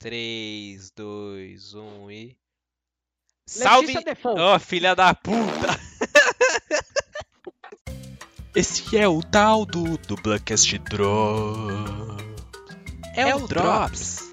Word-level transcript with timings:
3, 0.00 0.90
2, 0.96 1.74
1 1.74 2.10
e. 2.10 2.36
Salve! 3.46 3.92
Ó, 4.24 4.58
filha 4.58 4.94
da 4.94 5.12
puta! 5.14 5.78
Esse 8.56 8.96
é 8.96 9.06
o 9.06 9.22
tal 9.22 9.66
do 9.66 9.98
Dublacast 9.98 10.78
Drops. 10.78 12.24
É, 13.14 13.34
o 13.34 13.46
Drops. 13.46 14.32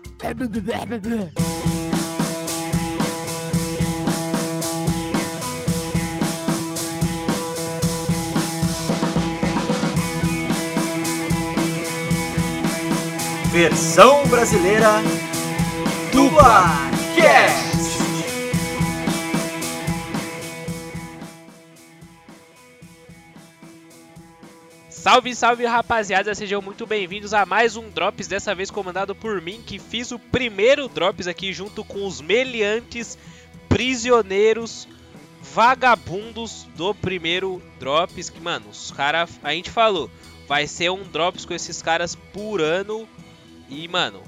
Versão 13.52 14.26
brasileira 14.28 15.02
do 16.18 16.32
Barcast. 16.32 17.78
Salve, 24.90 25.36
salve 25.36 25.66
rapaziada, 25.68 26.34
sejam 26.34 26.60
muito 26.60 26.88
bem-vindos 26.88 27.36
a 27.36 27.46
mais 27.46 27.78
um 27.78 27.88
Drops, 27.92 28.26
dessa 28.26 28.56
vez 28.56 28.72
comandado 28.72 29.14
por 29.14 29.40
mim, 29.40 29.62
que 29.64 29.78
fiz 29.78 30.10
o 30.12 30.18
primeiro 30.18 30.88
Drops 30.88 31.28
aqui 31.28 31.54
junto 31.54 31.84
com 31.84 32.04
os 32.08 32.20
meliantes, 32.20 33.16
prisioneiros, 33.70 34.88
vagabundos 35.54 36.64
do 36.76 36.96
primeiro 36.96 37.62
Drops. 37.80 38.32
Que, 38.32 38.42
mano, 38.42 38.70
os 38.72 38.90
caras, 38.90 39.30
a 39.44 39.54
gente 39.54 39.70
falou, 39.70 40.10
vai 40.48 40.66
ser 40.66 40.90
um 40.90 41.04
Drops 41.04 41.46
com 41.46 41.54
esses 41.54 41.80
caras 41.80 42.16
por 42.16 42.60
ano. 42.60 43.08
E, 43.70 43.88
mano, 43.88 44.24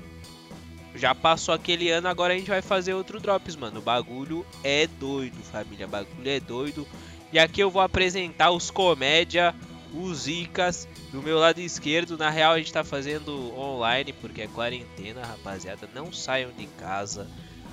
já 0.96 1.14
passou 1.14 1.54
aquele 1.54 1.90
ano, 1.90 2.08
agora 2.08 2.34
a 2.34 2.38
gente 2.38 2.50
vai 2.50 2.62
fazer 2.62 2.94
outro 2.94 3.20
Drops, 3.20 3.56
mano. 3.56 3.80
O 3.80 3.84
bagulho 3.84 4.46
é 4.64 4.88
doido, 4.88 5.38
família, 5.44 5.86
o 5.86 5.90
bagulho 5.90 6.30
é 6.30 6.40
doido. 6.40 6.88
E 7.32 7.38
aqui 7.38 7.62
eu 7.62 7.70
vou 7.70 7.82
apresentar 7.82 8.52
os 8.52 8.72
comédia 8.72 9.54
os 9.94 10.28
Icas 10.28 10.88
do 11.12 11.22
meu 11.22 11.38
lado 11.38 11.60
esquerdo. 11.60 12.18
Na 12.18 12.30
real, 12.30 12.54
a 12.54 12.58
gente 12.58 12.72
tá 12.72 12.84
fazendo 12.84 13.58
online 13.58 14.14
porque 14.14 14.44
é 14.44 14.48
quarentena, 14.48 15.26
rapaziada. 15.26 15.90
Não 15.94 16.12
saiam 16.12 16.52
de 16.52 16.66
casa. 16.68 17.28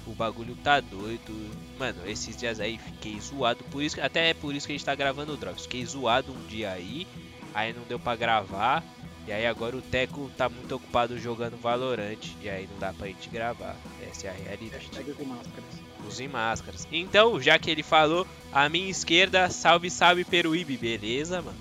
O 0.06 0.12
bagulho 0.12 0.56
tá 0.56 0.80
doido. 0.80 1.51
Mano, 1.78 1.98
esses 2.06 2.36
dias 2.36 2.61
aí 2.61 2.78
fiquei 2.78 3.20
zoado. 3.20 3.64
Por 3.64 3.83
isso, 3.83 4.01
até 4.01 4.30
é 4.30 4.34
por 4.34 4.55
isso 4.55 4.67
que 4.67 4.73
a 4.73 4.77
gente 4.77 4.84
tá 4.84 4.95
gravando 4.95 5.33
o 5.33 5.36
Drops. 5.36 5.64
Fiquei 5.64 5.84
zoado 5.84 6.33
um 6.33 6.47
dia 6.47 6.70
aí. 6.70 7.06
Aí 7.53 7.73
não 7.73 7.83
deu 7.83 7.98
pra 7.98 8.17
gravar. 8.17 8.84
E 9.27 9.32
aí 9.32 9.44
agora 9.44 9.77
o 9.77 9.82
Teco 9.82 10.30
tá 10.36 10.48
muito 10.48 10.77
ocupado 10.77 11.19
jogando 11.19 11.60
Valorant. 11.60 12.24
E 12.41 12.48
aí 12.48 12.69
não 12.70 12.78
dá 12.78 12.92
pra 12.92 13.08
gente 13.08 13.28
gravar. 13.28 13.77
Essa 14.08 14.28
é 14.28 14.30
a 14.30 14.33
realidade. 14.33 14.88
Usem 14.88 15.27
máscaras. 15.27 15.64
Usem 16.06 16.28
máscaras. 16.28 16.88
Então, 16.92 17.41
já 17.41 17.58
que 17.58 17.70
ele 17.70 17.83
falou, 17.83 18.27
a 18.52 18.68
minha 18.68 18.88
esquerda, 18.88 19.50
salve, 19.50 19.91
salve 19.91 20.24
Peruíbe, 20.24 20.77
beleza, 20.77 21.42
mano? 21.42 21.58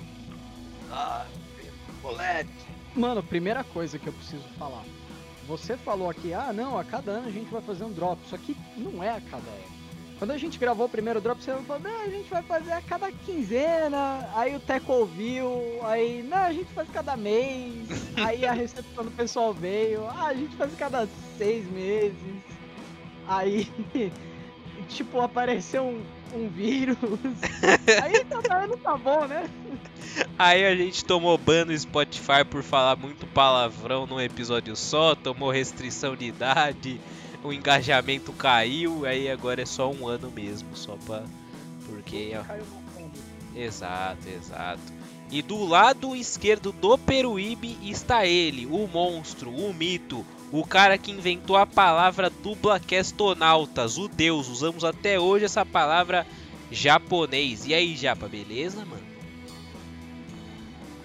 Ah, 0.91 1.25
moleque. 2.03 2.51
Mano, 2.95 3.23
primeira 3.23 3.63
coisa 3.63 3.97
que 3.97 4.07
eu 4.07 4.13
preciso 4.13 4.43
falar. 4.59 4.83
Você 5.47 5.75
falou 5.75 6.09
aqui, 6.09 6.33
ah 6.33 6.53
não, 6.53 6.77
a 6.77 6.83
cada 6.83 7.11
ano 7.11 7.27
a 7.27 7.31
gente 7.31 7.51
vai 7.51 7.61
fazer 7.61 7.83
um 7.83 7.91
drop. 7.91 8.19
Só 8.29 8.37
que 8.37 8.55
não 8.77 9.03
é 9.03 9.09
a 9.09 9.21
cada 9.21 9.49
ano. 9.49 9.74
Quando 10.17 10.31
a 10.31 10.37
gente 10.37 10.57
gravou 10.57 10.85
o 10.85 10.89
primeiro 10.89 11.19
drop, 11.19 11.43
você 11.43 11.53
falou, 11.67 11.81
não, 11.81 12.01
a 12.01 12.09
gente 12.09 12.29
vai 12.29 12.41
fazer 12.43 12.71
a 12.71 12.81
cada 12.81 13.11
quinzena. 13.11 14.29
Aí 14.33 14.55
o 14.55 14.59
Teco 14.59 14.93
ouviu, 14.93 15.79
aí, 15.83 16.23
não, 16.23 16.37
a 16.37 16.53
gente 16.53 16.71
faz 16.73 16.87
cada 16.89 17.17
mês. 17.17 17.73
aí 18.15 18.45
a 18.45 18.53
recepção 18.53 19.03
do 19.03 19.11
pessoal 19.11 19.53
veio, 19.53 20.05
ah, 20.07 20.27
a 20.27 20.33
gente 20.33 20.55
faz 20.55 20.73
cada 20.75 21.07
seis 21.37 21.69
meses. 21.69 22.15
Aí, 23.27 23.67
tipo, 24.87 25.19
apareceu 25.19 25.83
um, 25.83 26.01
um 26.33 26.47
vírus. 26.47 26.95
aí 28.01 28.23
cada 28.23 28.63
ano 28.63 28.77
tá 28.77 28.95
bom, 28.95 29.27
né? 29.27 29.49
Aí 30.39 30.65
a 30.65 30.75
gente 30.75 31.03
tomou 31.03 31.37
ban 31.37 31.65
no 31.65 31.77
Spotify 31.77 32.45
por 32.49 32.63
falar 32.63 32.95
muito 32.95 33.27
palavrão 33.27 34.05
num 34.05 34.21
episódio 34.21 34.75
só, 34.77 35.13
tomou 35.13 35.51
restrição 35.51 36.15
de 36.15 36.25
idade, 36.25 37.01
o 37.45 37.53
engajamento 37.53 38.33
caiu, 38.33 39.05
aí 39.05 39.29
agora 39.29 39.61
é 39.61 39.65
só 39.65 39.91
um 39.91 40.07
ano 40.07 40.31
mesmo, 40.31 40.75
só 40.75 40.97
pra. 41.05 41.23
Porque. 41.85 42.31
ó. 42.35 43.55
Exato, 43.55 44.27
exato. 44.27 44.81
E 45.31 45.41
do 45.41 45.65
lado 45.65 46.15
esquerdo 46.15 46.71
do 46.71 46.97
Peruíbe 46.97 47.77
está 47.81 48.25
ele, 48.25 48.65
o 48.65 48.87
monstro, 48.87 49.49
o 49.49 49.73
mito, 49.73 50.25
o 50.51 50.65
cara 50.65 50.97
que 50.97 51.11
inventou 51.11 51.55
a 51.55 51.65
palavra 51.65 52.29
dublacastonautas, 52.29 53.97
o 53.97 54.07
deus. 54.07 54.47
Usamos 54.47 54.83
até 54.83 55.19
hoje 55.19 55.45
essa 55.45 55.65
palavra 55.65 56.27
japonês. 56.71 57.65
E 57.65 57.73
aí, 57.73 57.95
Japa, 57.95 58.27
beleza, 58.27 58.85
mano? 58.85 59.03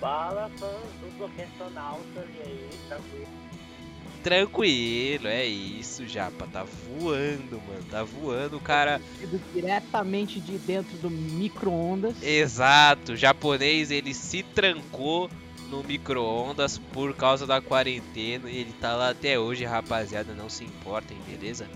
Fala, 0.00 0.50
fãs 0.58 0.70
do 1.00 1.18
Bloquestonautas, 1.18 2.26
e 2.36 2.42
aí, 2.42 2.70
tranquilo? 2.88 3.39
Tranquilo, 4.22 5.26
é 5.28 5.47
isso, 5.47 6.06
Japa. 6.06 6.47
Tá 6.47 6.64
voando, 6.64 7.60
mano. 7.66 7.82
Tá 7.91 8.03
voando, 8.04 8.56
o 8.56 8.60
cara. 8.60 9.00
Diretamente 9.54 10.41
de 10.41 10.58
dentro 10.58 10.97
do 10.98 11.10
micro-ondas. 11.10 12.22
Exato, 12.22 13.12
o 13.12 13.16
japonês 13.16 13.91
ele 13.91 14.12
se 14.14 14.42
trancou 14.42 15.30
no 15.70 15.82
micro-ondas 15.84 16.78
por 16.92 17.14
causa 17.14 17.47
da 17.47 17.60
quarentena 17.60 18.50
e 18.50 18.56
ele 18.59 18.72
tá 18.80 18.94
lá 18.94 19.10
até 19.10 19.38
hoje, 19.38 19.64
rapaziada. 19.64 20.34
Não 20.34 20.48
se 20.48 20.64
importem, 20.64 21.16
beleza? 21.28 21.69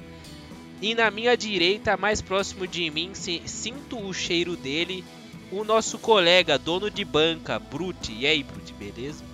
E 0.83 0.95
na 0.95 1.11
minha 1.11 1.37
direita, 1.37 1.97
mais 1.97 2.21
próximo 2.21 2.67
de 2.67 2.91
mim, 2.91 3.11
se- 3.15 3.43
sinto 3.47 3.99
o 3.99 4.13
cheiro 4.13 4.57
dele, 4.57 5.05
o 5.51 5.65
nosso 5.65 5.99
colega, 5.99 6.59
dono 6.59 6.91
de 6.91 7.05
banca, 7.05 7.59
Brute. 7.59 8.13
E 8.13 8.27
aí, 8.27 8.43
Brute, 8.43 8.75
beleza? 8.75 9.25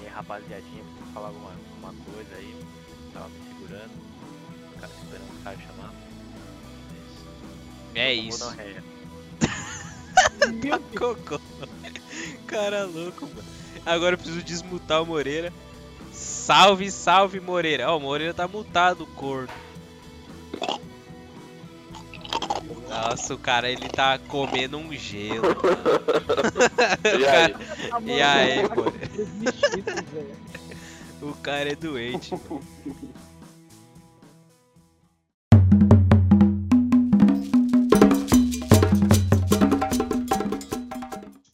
E 0.00 0.04
aí, 0.06 0.12
rapaziadinha, 0.12 0.84
preciso 0.84 1.12
falar 1.14 1.28
alguma, 1.28 1.50
alguma 1.82 1.92
coisa 2.04 2.34
aí. 2.36 2.54
Tava 3.12 3.28
me 3.28 3.40
segurando. 3.48 3.90
O 4.76 4.80
cara 4.80 4.92
esperando 4.92 5.40
o 5.40 5.44
cara 5.44 5.56
chamar. 5.58 5.94
É 7.94 8.14
isso. 8.14 8.38
dar 8.38 8.46
uma 8.46 8.54
réia. 8.54 8.84
Meu 10.62 10.80
Cocô. 10.98 11.40
Cara 12.46 12.84
louco, 12.84 13.26
mano. 13.26 13.44
Agora 13.84 14.14
eu 14.14 14.18
preciso 14.18 14.42
desmutar 14.42 15.02
o 15.02 15.06
Moreira. 15.06 15.52
Salve, 16.12 16.90
salve, 16.90 17.40
Moreira. 17.40 17.90
Ó, 17.90 17.96
o 17.96 18.00
Moreira 18.00 18.32
tá 18.32 18.46
mutado, 18.46 19.06
corno. 19.06 19.48
Nossa, 22.88 23.34
o 23.34 23.38
cara 23.38 23.70
ele 23.70 23.88
tá 23.88 24.18
comendo 24.18 24.76
um 24.76 24.92
gelo. 24.92 25.42
mano. 25.42 25.56
E 27.18 27.26
aí? 27.26 27.54
Deus. 27.54 27.72
E 28.06 28.22
aí, 28.22 28.68
pô? 28.68 28.84
O 31.22 31.32
cara 31.34 31.70
é 31.70 31.76
doente. 31.76 32.32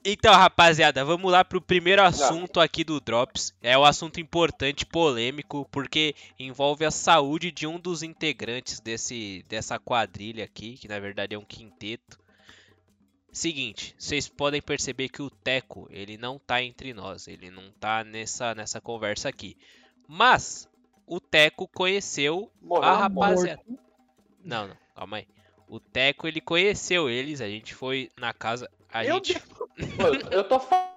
Então, 0.02 0.32
rapaziada, 0.32 1.04
vamos 1.04 1.30
lá 1.30 1.44
pro 1.44 1.60
primeiro 1.60 2.02
assunto 2.02 2.60
aqui 2.60 2.82
do 2.82 2.98
Drops. 2.98 3.52
É 3.60 3.76
um 3.76 3.84
assunto 3.84 4.18
importante, 4.18 4.86
polêmico, 4.86 5.68
porque 5.70 6.14
envolve 6.38 6.86
a 6.86 6.90
saúde 6.90 7.52
de 7.52 7.66
um 7.66 7.78
dos 7.78 8.02
integrantes 8.02 8.80
desse, 8.80 9.44
dessa 9.50 9.78
quadrilha 9.78 10.44
aqui, 10.44 10.78
que 10.78 10.88
na 10.88 10.98
verdade 10.98 11.34
é 11.34 11.38
um 11.38 11.44
quinteto. 11.44 12.18
Seguinte, 13.38 13.94
vocês 13.96 14.28
podem 14.28 14.60
perceber 14.60 15.08
que 15.08 15.22
o 15.22 15.30
Teco, 15.30 15.86
ele 15.90 16.16
não 16.18 16.40
tá 16.40 16.60
entre 16.60 16.92
nós, 16.92 17.28
ele 17.28 17.52
não 17.52 17.70
tá 17.78 18.02
nessa, 18.02 18.52
nessa 18.52 18.80
conversa 18.80 19.28
aqui. 19.28 19.56
Mas 20.08 20.68
o 21.06 21.20
Teco 21.20 21.68
conheceu 21.68 22.50
Morreu. 22.60 22.82
a 22.88 22.96
rapaziada. 22.96 23.62
Não, 24.42 24.66
não, 24.66 24.76
calma 24.92 25.18
aí. 25.18 25.28
O 25.68 25.78
Teco, 25.78 26.26
ele 26.26 26.40
conheceu 26.40 27.08
eles, 27.08 27.40
a 27.40 27.48
gente 27.48 27.76
foi 27.76 28.10
na 28.18 28.32
casa, 28.32 28.68
a 28.92 29.04
Meu 29.04 29.14
gente 29.14 29.38
Pô, 29.38 30.06
eu 30.32 30.42
tô 30.42 30.58
fa- 30.58 30.96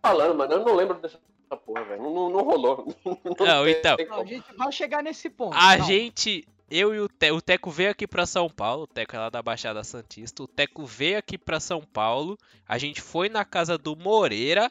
falando, 0.00 0.38
mano. 0.38 0.52
Eu 0.54 0.64
não 0.64 0.74
lembro 0.74 0.98
dessa 0.98 1.18
porra, 1.66 1.84
velho. 1.84 2.02
Não, 2.02 2.14
não, 2.14 2.30
não 2.30 2.42
rolou. 2.42 2.86
Não, 3.38 3.64
tem- 3.64 3.74
então. 3.74 3.96
tem 3.98 4.06
Não, 4.06 4.20
a 4.22 4.24
gente 4.24 4.54
vai 4.56 4.72
chegar 4.72 5.02
nesse 5.02 5.28
ponto. 5.28 5.54
A 5.54 5.76
gente, 5.76 6.48
eu 6.70 6.94
e 6.94 7.00
o 7.00 7.08
Teco, 7.08 7.36
o 7.36 7.40
Teco 7.42 7.70
veio 7.70 7.90
aqui 7.90 8.06
pra 8.06 8.26
São 8.26 8.48
Paulo, 8.48 8.84
o 8.84 8.86
Teco 8.86 9.16
é 9.16 9.18
lá 9.18 9.28
da 9.28 9.42
Baixada 9.42 9.82
Santista. 9.82 10.42
O 10.42 10.48
Teco 10.48 10.86
veio 10.86 11.18
aqui 11.18 11.36
pra 11.36 11.58
São 11.58 11.82
Paulo, 11.82 12.38
a 12.66 12.78
gente 12.78 13.00
foi 13.00 13.28
na 13.28 13.44
casa 13.44 13.76
do 13.76 13.96
Moreira 13.96 14.70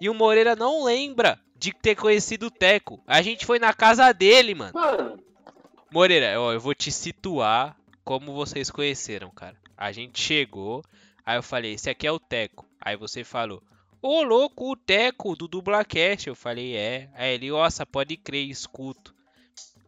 e 0.00 0.08
o 0.08 0.14
Moreira 0.14 0.54
não 0.54 0.84
lembra 0.84 1.40
de 1.56 1.72
ter 1.72 1.96
conhecido 1.96 2.46
o 2.46 2.50
Teco. 2.50 3.02
A 3.06 3.22
gente 3.22 3.46
foi 3.46 3.58
na 3.58 3.72
casa 3.72 4.12
dele, 4.12 4.54
mano. 4.54 4.72
Mano, 4.74 5.22
Moreira, 5.90 6.40
ó, 6.40 6.52
eu 6.52 6.60
vou 6.60 6.74
te 6.74 6.92
situar 6.92 7.76
como 8.04 8.34
vocês 8.34 8.70
conheceram, 8.70 9.30
cara. 9.30 9.56
A 9.76 9.92
gente 9.92 10.20
chegou, 10.20 10.84
aí 11.24 11.36
eu 11.36 11.42
falei, 11.42 11.74
esse 11.74 11.88
aqui 11.88 12.06
é 12.06 12.12
o 12.12 12.20
Teco. 12.20 12.66
Aí 12.80 12.96
você 12.96 13.24
falou, 13.24 13.62
ô 14.02 14.22
louco, 14.22 14.70
o 14.70 14.76
Teco 14.76 15.34
do 15.34 15.48
Dublacast. 15.48 16.28
Eu 16.28 16.34
falei, 16.34 16.76
é. 16.76 17.08
Aí 17.14 17.34
ele, 17.34 17.50
nossa, 17.50 17.84
pode 17.86 18.16
crer, 18.16 18.48
escuto. 18.48 19.14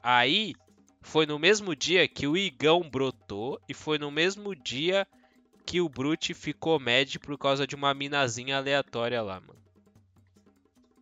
Aí 0.03 0.55
foi 1.03 1.27
no 1.27 1.39
mesmo 1.39 1.75
dia 1.75 2.07
que 2.09 2.27
o 2.27 2.37
Igão 2.37 2.89
brotou 2.89 3.61
e 3.69 3.75
foi 3.75 3.99
no 3.99 4.11
mesmo 4.11 4.55
dia 4.55 5.07
que 5.67 5.81
o 5.81 5.89
Brute 5.89 6.33
ficou 6.35 6.79
mad 6.79 7.17
por 7.19 7.37
causa 7.37 7.67
de 7.67 7.75
uma 7.75 7.93
minazinha 7.93 8.57
aleatória 8.57 9.21
lá, 9.23 9.41
mano. 9.41 9.61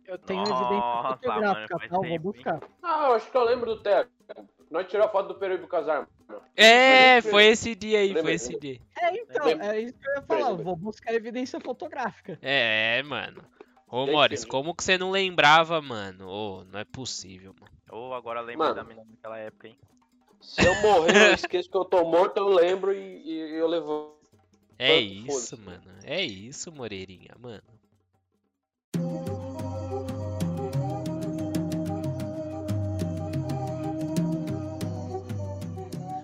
Eu 0.05 0.17
tenho 0.17 0.41
Nossa, 0.41 0.53
evidência 0.53 0.81
mano, 0.81 1.17
fotográfica, 1.17 1.79
faz 1.79 1.89
tá? 1.89 1.97
Vou 1.97 2.19
buscar. 2.19 2.59
Ah, 2.83 3.07
eu 3.07 3.13
acho 3.13 3.31
que 3.31 3.37
eu 3.37 3.43
lembro 3.45 3.75
do 3.75 3.81
Teco. 3.81 4.11
Nós 4.69 4.87
tiramos 4.87 5.09
a 5.09 5.11
foto 5.11 5.27
do 5.29 5.35
Peru 5.35 5.53
e 5.55 5.57
do 5.57 5.67
Casar. 5.67 6.07
É, 6.55 7.21
foi 7.21 7.45
esse 7.45 7.75
dia 7.75 7.99
aí, 7.99 8.07
Lembra, 8.07 8.23
foi 8.23 8.33
esse 8.33 8.53
lembra. 8.53 8.61
dia. 8.61 8.81
É, 8.97 9.17
então, 9.17 9.47
é 9.47 9.81
isso 9.81 9.93
que 9.93 10.07
eu 10.07 10.13
ia 10.15 10.21
falar. 10.21 10.53
Vou 10.53 10.75
buscar 10.75 11.13
evidência 11.13 11.59
fotográfica. 11.59 12.37
É, 12.41 13.01
mano. 13.03 13.43
Ô, 13.91 14.07
Morris, 14.07 14.45
como 14.45 14.73
que 14.73 14.83
você 14.83 14.97
não 14.97 15.11
lembrava, 15.11 15.81
mano? 15.81 16.27
Ô, 16.29 16.63
não 16.63 16.79
é 16.79 16.85
possível, 16.85 17.53
mano. 17.59 17.73
Ou 17.91 18.13
agora 18.13 18.39
lembrei 18.39 18.69
Mano. 18.69 18.75
da 18.75 18.83
menina 18.85 19.05
daquela 19.05 19.37
época, 19.37 19.67
hein? 19.67 19.77
Se 20.41 20.63
eu 20.63 20.73
morrer, 20.75 21.29
eu 21.29 21.33
esqueço 21.35 21.69
que 21.69 21.75
eu 21.75 21.83
tô 21.83 22.03
morto, 22.05 22.37
eu 22.37 22.47
lembro 22.47 22.93
e, 22.93 23.21
e 23.21 23.53
eu 23.53 23.67
levo. 23.67 24.15
É 24.79 24.99
Tanto 24.99 25.13
isso, 25.13 25.57
mano. 25.59 25.83
É 26.03 26.23
isso, 26.23 26.71
Moreirinha, 26.71 27.35
mano. 27.37 27.61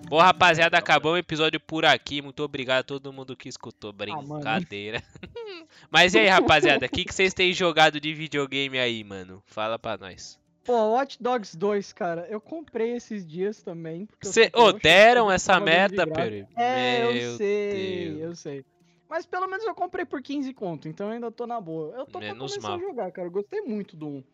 Bom, 0.08 0.18
rapaziada, 0.18 0.78
acabou 0.78 1.12
o 1.12 1.18
episódio 1.18 1.60
por 1.60 1.84
aqui. 1.84 2.22
Muito 2.22 2.42
obrigado 2.42 2.80
a 2.80 2.82
todo 2.82 3.12
mundo 3.12 3.36
que 3.36 3.48
escutou. 3.48 3.92
mano. 3.92 4.34
Brincadeira. 4.34 5.02
Mas 5.90 6.14
e 6.14 6.18
aí, 6.20 6.28
rapaziada, 6.28 6.86
o 6.86 6.88
que, 6.88 7.04
que 7.04 7.14
vocês 7.14 7.34
têm 7.34 7.52
jogado 7.52 8.00
de 8.00 8.14
videogame 8.14 8.78
aí, 8.78 9.04
mano? 9.04 9.42
Fala 9.46 9.78
pra 9.78 9.96
nós. 9.98 10.38
Pô, 10.64 10.92
Watch 10.92 11.16
Dogs 11.22 11.56
2, 11.56 11.92
cara, 11.94 12.26
eu 12.28 12.40
comprei 12.40 12.94
esses 12.94 13.26
dias 13.26 13.62
também. 13.62 14.06
eu 14.22 14.30
Cê, 14.32 14.50
eu 14.54 14.64
ô, 14.64 14.74
que 14.74 14.82
deram 14.82 15.30
essa 15.30 15.58
graça. 15.58 16.06
Peri? 16.06 16.46
É, 16.56 17.04
eu 17.04 17.14
Meu 17.14 17.36
sei, 17.36 18.08
Deus. 18.10 18.20
eu 18.20 18.36
sei. 18.36 18.64
Mas 19.08 19.24
pelo 19.24 19.46
menos 19.46 19.64
eu 19.64 19.74
comprei 19.74 20.04
por 20.04 20.20
15 20.20 20.52
conto, 20.52 20.86
então 20.86 21.06
eu 21.06 21.14
ainda 21.14 21.30
tô 21.30 21.46
na 21.46 21.58
boa. 21.58 21.94
Eu 21.96 22.04
tô 22.04 22.18
Menos 22.18 22.52
começar 22.52 22.68
mal. 22.68 22.76
a 22.76 22.80
jogar, 22.80 23.10
cara. 23.12 23.28
Eu 23.28 23.32
gostei 23.32 23.62
muito 23.62 23.96
do 23.96 24.06
1. 24.06 24.24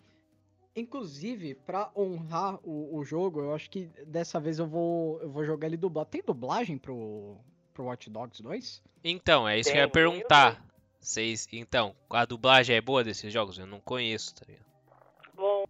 Inclusive, 0.77 1.55
pra 1.55 1.91
honrar 1.97 2.59
o, 2.65 2.97
o 2.97 3.05
jogo, 3.05 3.41
eu 3.41 3.55
acho 3.55 3.71
que 3.71 3.89
dessa 4.07 4.41
vez 4.41 4.59
eu 4.59 4.67
vou, 4.67 5.21
eu 5.21 5.31
vou 5.31 5.45
jogar 5.45 5.69
ele 5.69 5.77
dublado. 5.77 6.09
Tem 6.11 6.23
dublagem 6.23 6.77
pro, 6.79 7.37
pro 7.73 7.85
Watch 7.85 8.11
Dogs 8.11 8.43
2? 8.43 8.83
Então, 9.05 9.49
é 9.49 9.59
isso 9.59 9.71
que 9.71 9.77
eu 9.77 9.83
ia 9.83 9.89
Tem, 9.89 10.03
eu 10.03 10.11
perguntar. 10.11 10.65
Vocês, 11.01 11.47
então, 11.53 11.95
a 12.11 12.25
dublagem 12.25 12.75
é 12.75 12.81
boa 12.81 13.05
desses 13.05 13.33
jogos? 13.33 13.59
Eu 13.59 13.67
não 13.67 13.79
conheço, 13.79 14.35
tá 14.35 14.43
ligado? 14.49 14.65
Bom, 15.35 15.65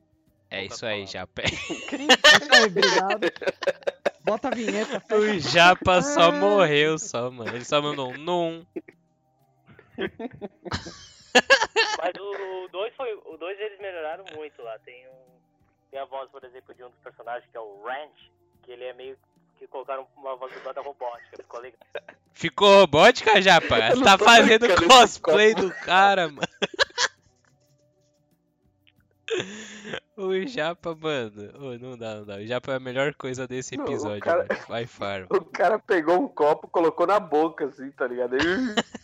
É 0.50 0.64
isso 0.64 0.86
aí. 0.86 1.06
Japa. 1.06 1.42
Obrigado. 2.66 3.32
Bota 4.24 4.48
a 4.48 4.50
vinheta. 4.54 5.00
fecha 5.06 5.16
O 5.16 5.38
Japa 5.40 6.00
só 6.00 6.28
Ah. 6.28 6.32
morreu, 6.32 6.98
só, 6.98 7.30
mano. 7.30 7.54
Ele 7.54 7.64
só 7.64 7.82
mandou 7.82 8.10
um 8.12 8.16
num. 8.16 8.66
Mas 11.98 12.12
o 12.20 12.68
2 12.68 12.94
foi. 12.96 13.14
O 13.26 13.36
2 13.36 13.58
eles 13.60 13.78
melhoraram 13.80 14.24
muito 14.34 14.62
lá. 14.62 14.78
Tem 14.80 15.06
um. 15.08 15.34
Tem 15.90 16.00
a 16.00 16.04
voz, 16.06 16.30
por 16.30 16.42
exemplo, 16.44 16.74
de 16.74 16.82
um 16.84 16.88
dos 16.90 16.98
personagens 17.00 17.48
que 17.50 17.56
é 17.56 17.60
o 17.60 17.82
Ranch, 17.84 18.32
que 18.62 18.72
ele 18.72 18.84
é 18.84 18.92
meio. 18.92 19.16
que 19.58 19.66
colocaram 19.68 20.06
uma 20.16 20.34
voz 20.36 20.52
dublada 20.52 20.80
robótica, 20.80 21.36
ficou 21.36 21.60
legal. 21.60 21.78
Ficou 22.32 22.80
robótica, 22.80 23.40
Japa? 23.40 23.76
Tá 24.02 24.18
fazendo 24.18 24.66
cosplay 24.88 25.54
do 25.54 25.70
cara, 25.72 26.26
mano. 26.28 26.48
O 30.16 30.46
Japa, 30.46 30.94
mano. 30.94 31.50
Ô, 31.58 31.78
não 31.78 31.96
dá, 31.98 32.16
não 32.16 32.24
dá. 32.24 32.36
O 32.36 32.46
Japa 32.46 32.72
é 32.72 32.76
a 32.76 32.80
melhor 32.80 33.14
coisa 33.14 33.46
desse 33.48 33.76
Não, 33.76 33.84
o 33.84 33.88
episódio, 33.88 34.20
cara- 34.20 34.46
mano. 34.48 34.60
Vai 34.68 34.86
farm. 34.86 35.26
O 35.30 35.44
cara 35.44 35.78
pegou 35.78 36.20
um 36.20 36.28
copo, 36.28 36.68
colocou 36.68 37.06
na 37.06 37.18
boca, 37.18 37.66
assim, 37.66 37.90
tá 37.92 38.06
ligado? 38.06 38.34
Aí, 38.34 38.40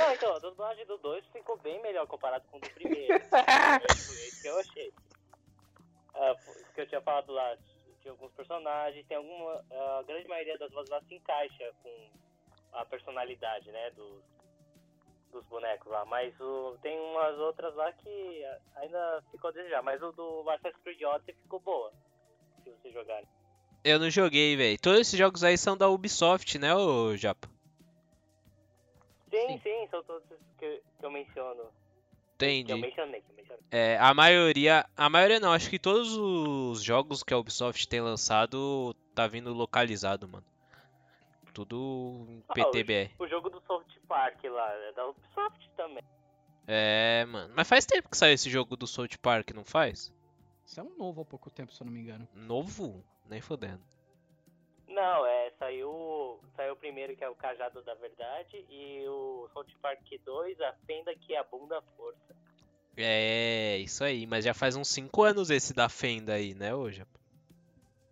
Não, 0.00 0.14
então, 0.14 0.34
a 0.34 0.38
dublagem 0.38 0.86
do 0.86 0.96
2 0.96 1.26
ficou 1.26 1.58
bem 1.58 1.80
melhor 1.82 2.06
comparado 2.06 2.46
com 2.50 2.56
o 2.56 2.60
do 2.60 2.70
primeiro. 2.70 3.12
É 3.30 3.92
isso 3.92 4.42
que 4.42 4.48
eu 4.48 4.58
achei. 4.58 4.92
Ah, 6.14 6.34
que 6.74 6.80
eu 6.80 6.88
tinha 6.88 7.00
falado 7.02 7.32
lá, 7.32 7.56
de 8.00 8.08
alguns 8.08 8.32
personagens, 8.32 9.06
tem 9.06 9.16
alguma. 9.16 9.64
A 9.70 10.02
grande 10.06 10.26
maioria 10.26 10.58
das 10.58 10.72
vozes 10.72 10.90
lá 10.90 11.00
se 11.02 11.14
encaixa 11.14 11.72
com 11.82 12.10
a 12.72 12.84
personalidade, 12.86 13.70
né, 13.70 13.90
dos, 13.90 14.22
dos 15.32 15.44
bonecos 15.46 15.90
lá. 15.90 16.04
Mas 16.06 16.38
o, 16.40 16.78
tem 16.80 16.98
umas 16.98 17.38
outras 17.38 17.74
lá 17.74 17.92
que 17.92 18.44
ah, 18.44 18.58
ainda 18.76 19.22
ficou 19.30 19.50
a 19.50 19.52
desejar. 19.52 19.82
Mas 19.82 20.02
o 20.02 20.12
do 20.12 20.48
Assassin's 20.48 20.82
Creed 20.82 21.02
Odyssey 21.02 21.34
ficou 21.42 21.60
boa, 21.60 21.92
se 22.64 22.70
vocês 22.70 22.94
jogarem. 22.94 23.28
Eu 23.84 23.98
não 23.98 24.10
joguei, 24.10 24.56
velho. 24.56 24.78
Todos 24.80 25.00
esses 25.00 25.18
jogos 25.18 25.44
aí 25.44 25.58
são 25.58 25.76
da 25.76 25.88
Ubisoft, 25.88 26.58
né, 26.58 26.74
ô 26.74 27.16
Japa? 27.16 27.59
Sim, 29.30 29.60
sim, 29.62 29.88
são 29.90 30.02
todos 30.04 30.24
esses 30.30 30.44
que, 30.58 30.64
eu- 30.64 30.80
que 30.98 31.06
eu 31.06 31.10
menciono. 31.10 31.62
Que 32.38 32.44
eu 32.46 32.48
Entendi. 32.48 32.74
mencionei, 32.80 33.20
que 33.20 33.30
eu 33.30 33.36
mencionei. 33.36 33.62
É, 33.70 33.96
a 33.98 34.12
maioria. 34.14 34.86
A 34.96 35.08
maioria 35.10 35.38
não, 35.38 35.52
acho 35.52 35.68
que 35.70 35.78
todos 35.78 36.16
os 36.16 36.82
jogos 36.82 37.22
que 37.22 37.32
a 37.34 37.38
Ubisoft 37.38 37.86
tem 37.86 38.00
lançado 38.00 38.94
tá 39.14 39.26
vindo 39.26 39.52
localizado, 39.52 40.26
mano. 40.28 40.44
Tudo 41.52 42.26
em 42.28 42.42
Ah, 42.48 42.54
PTBR. 42.54 43.10
O 43.18 43.26
jogo 43.26 43.50
do 43.50 43.60
Soft 43.66 43.98
Park 44.08 44.42
lá, 44.44 44.72
é 44.72 44.92
da 44.92 45.06
Ubisoft 45.08 45.70
também. 45.76 46.02
É, 46.66 47.24
mano. 47.26 47.52
Mas 47.56 47.68
faz 47.68 47.84
tempo 47.84 48.08
que 48.08 48.16
saiu 48.16 48.34
esse 48.34 48.48
jogo 48.48 48.76
do 48.76 48.86
South 48.86 49.18
Park, 49.20 49.50
não 49.50 49.64
faz? 49.64 50.12
Isso 50.64 50.78
é 50.78 50.82
um 50.82 50.96
novo 50.96 51.22
há 51.22 51.24
pouco 51.24 51.50
tempo, 51.50 51.72
se 51.72 51.82
eu 51.82 51.86
não 51.86 51.92
me 51.92 52.00
engano. 52.00 52.28
Novo? 52.32 53.04
Nem 53.28 53.40
fodendo. 53.40 53.82
Não, 55.00 55.24
é, 55.24 55.50
saiu, 55.58 56.38
saiu 56.54 56.74
o 56.74 56.76
primeiro 56.76 57.16
que 57.16 57.24
é 57.24 57.28
o 57.30 57.34
Cajado 57.34 57.80
da 57.80 57.94
Verdade 57.94 58.62
e 58.68 59.02
o 59.08 59.48
South 59.54 59.64
Park 59.80 59.98
2, 60.22 60.60
a 60.60 60.74
Fenda 60.86 61.14
que 61.14 61.34
é 61.34 61.38
a 61.38 61.42
Bunda 61.42 61.80
Força. 61.96 62.36
É, 62.98 63.78
isso 63.78 64.04
aí. 64.04 64.26
Mas 64.26 64.44
já 64.44 64.52
faz 64.52 64.76
uns 64.76 64.88
5 64.88 65.22
anos 65.22 65.48
esse 65.48 65.72
da 65.72 65.88
Fenda 65.88 66.34
aí, 66.34 66.54
né, 66.54 66.68
Japa? 66.90 67.18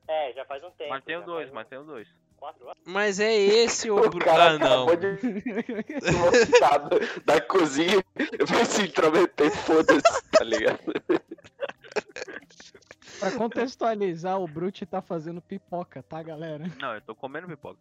É, 0.08 0.32
já 0.32 0.46
faz 0.46 0.64
um 0.64 0.70
tempo. 0.70 0.88
Mas 0.88 1.05
tem 1.05 1.17
o 1.17 1.20
já 1.20 1.26
2, 1.26 1.43
faz 1.43 1.52
mas 1.52 1.67
uns 1.67 1.69
tem 1.69 1.79
o 1.79 1.85
2. 1.85 2.08
Quatro 2.38 2.64
anos. 2.64 2.79
Mas 2.87 3.20
é 3.20 3.35
esse, 3.35 3.90
ô 3.93 3.99
o 3.99 4.08
Bruno. 4.08 4.25
cara 4.25 4.52
Ah, 4.52 4.58
não. 4.58 4.87
de 4.87 4.96
da, 7.26 7.38
cozinha 7.43 8.02
pra 8.46 8.64
se 8.64 8.85
intrometer, 8.85 9.50
foda-se, 9.50 10.23
tá 10.31 10.43
ligado? 10.43 10.81
Pra 13.19 13.32
contextualizar, 13.32 14.40
o 14.40 14.46
Brute 14.46 14.87
tá 14.87 15.00
fazendo 15.00 15.40
pipoca, 15.40 16.02
tá, 16.02 16.22
galera? 16.22 16.70
Não, 16.81 16.94
eu 16.94 17.00
tô 17.00 17.14
comendo 17.14 17.47
pipoca. 17.49 17.78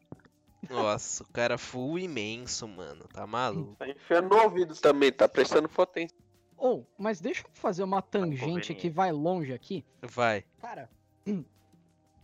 Nossa, 0.70 1.24
o 1.24 1.28
cara 1.28 1.58
full 1.58 2.00
imenso, 2.00 2.68
mano. 2.68 3.06
Tá 3.14 3.28
maluco. 3.28 3.76
Tá 3.76 3.88
enfiando 3.88 4.30
no 4.30 4.42
ouvido 4.42 4.76
também, 4.76 5.12
tá 5.12 5.28
prestando 5.28 5.70
potência. 5.70 6.16
Ou, 6.58 6.88
mas 6.98 7.22
deixa 7.22 7.44
eu 7.46 7.50
fazer 7.54 7.84
uma 7.84 8.02
tangente 8.02 8.74
que 8.74 8.90
vai 8.90 9.12
longe 9.12 9.54
aqui. 9.54 9.86
Vai. 10.02 10.44
Cara, 10.60 10.90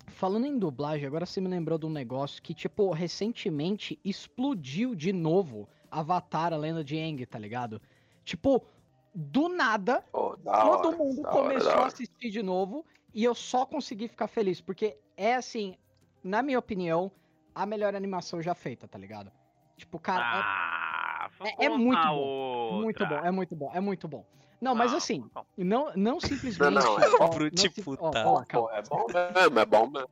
falando 0.07 0.47
em 0.47 0.57
dublagem, 0.57 1.05
agora 1.05 1.25
você 1.25 1.39
me 1.39 1.47
lembrou 1.47 1.77
de 1.77 1.85
um 1.85 1.91
negócio 1.91 2.41
que, 2.41 2.53
tipo, 2.53 2.91
recentemente 2.91 3.99
explodiu 4.03 4.95
de 4.95 5.13
novo 5.13 5.69
Avatar, 5.91 6.51
a 6.51 6.57
lenda 6.57 6.83
de 6.83 6.97
Aang, 6.97 7.23
tá 7.27 7.37
ligado? 7.37 7.79
Tipo, 8.25 8.65
do 9.13 9.47
nada, 9.49 10.03
Oh, 10.11 10.35
da 10.37 10.61
todo 10.61 10.87
hora, 10.89 10.97
mundo 10.97 11.21
da 11.21 11.29
hora, 11.29 11.41
começou 11.43 11.71
da 11.71 11.77
a 11.77 11.79
hora. 11.81 11.87
assistir 11.87 12.29
de 12.29 12.41
novo 12.41 12.85
e 13.13 13.23
eu 13.23 13.35
só 13.35 13.65
consegui 13.65 14.07
ficar 14.07 14.27
feliz, 14.27 14.59
porque 14.59 14.97
é 15.15 15.35
assim, 15.35 15.77
na 16.23 16.41
minha 16.41 16.57
opinião, 16.57 17.11
a 17.53 17.65
melhor 17.65 17.95
animação 17.95 18.41
já 18.41 18.55
feita, 18.55 18.87
tá 18.87 18.97
ligado? 18.97 19.31
Tipo, 19.77 19.99
cara, 19.99 20.23
é- 20.23 20.41
Ah, 20.43 21.29
é- 21.43 21.65
é 21.65 21.69
muito 21.69 22.01
uma 22.07 22.15
bom, 22.15 22.77
muito 22.81 23.05
bom, 23.05 23.19
é 23.23 23.31
muito 23.31 23.55
bom, 23.55 23.71
é 23.73 23.79
muito 23.79 24.07
bom. 24.07 24.25
Não, 24.59 24.73
mas 24.73 24.91
Não, 24.91 24.97
assim, 24.97 25.29
não. 25.35 25.45
não, 25.57 25.93
não 25.95 26.19
simplesmente. 26.19 26.73
não, 26.73 26.99
é 26.99 27.03
ó, 27.19 27.27
Brute 27.27 27.81
não 27.85 27.95
ó, 27.99 28.09
ó 28.09 28.45
calma. 28.45 28.69
É 28.73 28.81
bom 28.81 29.05
mesmo, 29.11 29.59
é 29.59 29.65
bom 29.65 29.87
mesmo. 29.87 30.09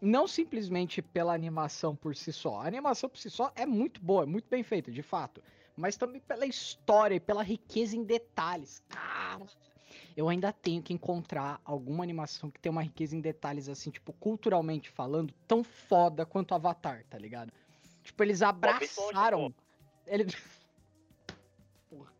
não 0.00 0.26
simplesmente 0.26 1.00
pela 1.00 1.32
animação 1.32 1.94
por 1.94 2.16
si 2.16 2.32
só. 2.32 2.60
A 2.60 2.66
animação 2.66 3.08
por 3.08 3.18
si 3.18 3.30
só 3.30 3.52
é 3.54 3.64
muito 3.64 4.00
boa, 4.02 4.24
é 4.24 4.26
muito 4.26 4.48
bem 4.50 4.62
feita, 4.64 4.90
de 4.90 5.02
fato. 5.02 5.40
Mas 5.82 5.96
também 5.96 6.20
pela 6.20 6.46
história 6.46 7.16
e 7.16 7.18
pela 7.18 7.42
riqueza 7.42 7.96
em 7.96 8.04
detalhes. 8.04 8.80
Cara, 8.88 9.44
eu 10.16 10.28
ainda 10.28 10.52
tenho 10.52 10.80
que 10.80 10.94
encontrar 10.94 11.60
alguma 11.64 12.04
animação 12.04 12.52
que 12.52 12.60
tem 12.60 12.70
uma 12.70 12.84
riqueza 12.84 13.16
em 13.16 13.20
detalhes, 13.20 13.68
assim, 13.68 13.90
tipo, 13.90 14.12
culturalmente 14.12 14.88
falando, 14.88 15.34
tão 15.48 15.64
foda 15.64 16.24
quanto 16.24 16.54
Avatar, 16.54 17.04
tá 17.10 17.18
ligado? 17.18 17.52
Tipo, 18.04 18.22
eles 18.22 18.42
abraçaram. 18.42 19.52
Eles. 20.06 20.36
Porra. 21.90 22.12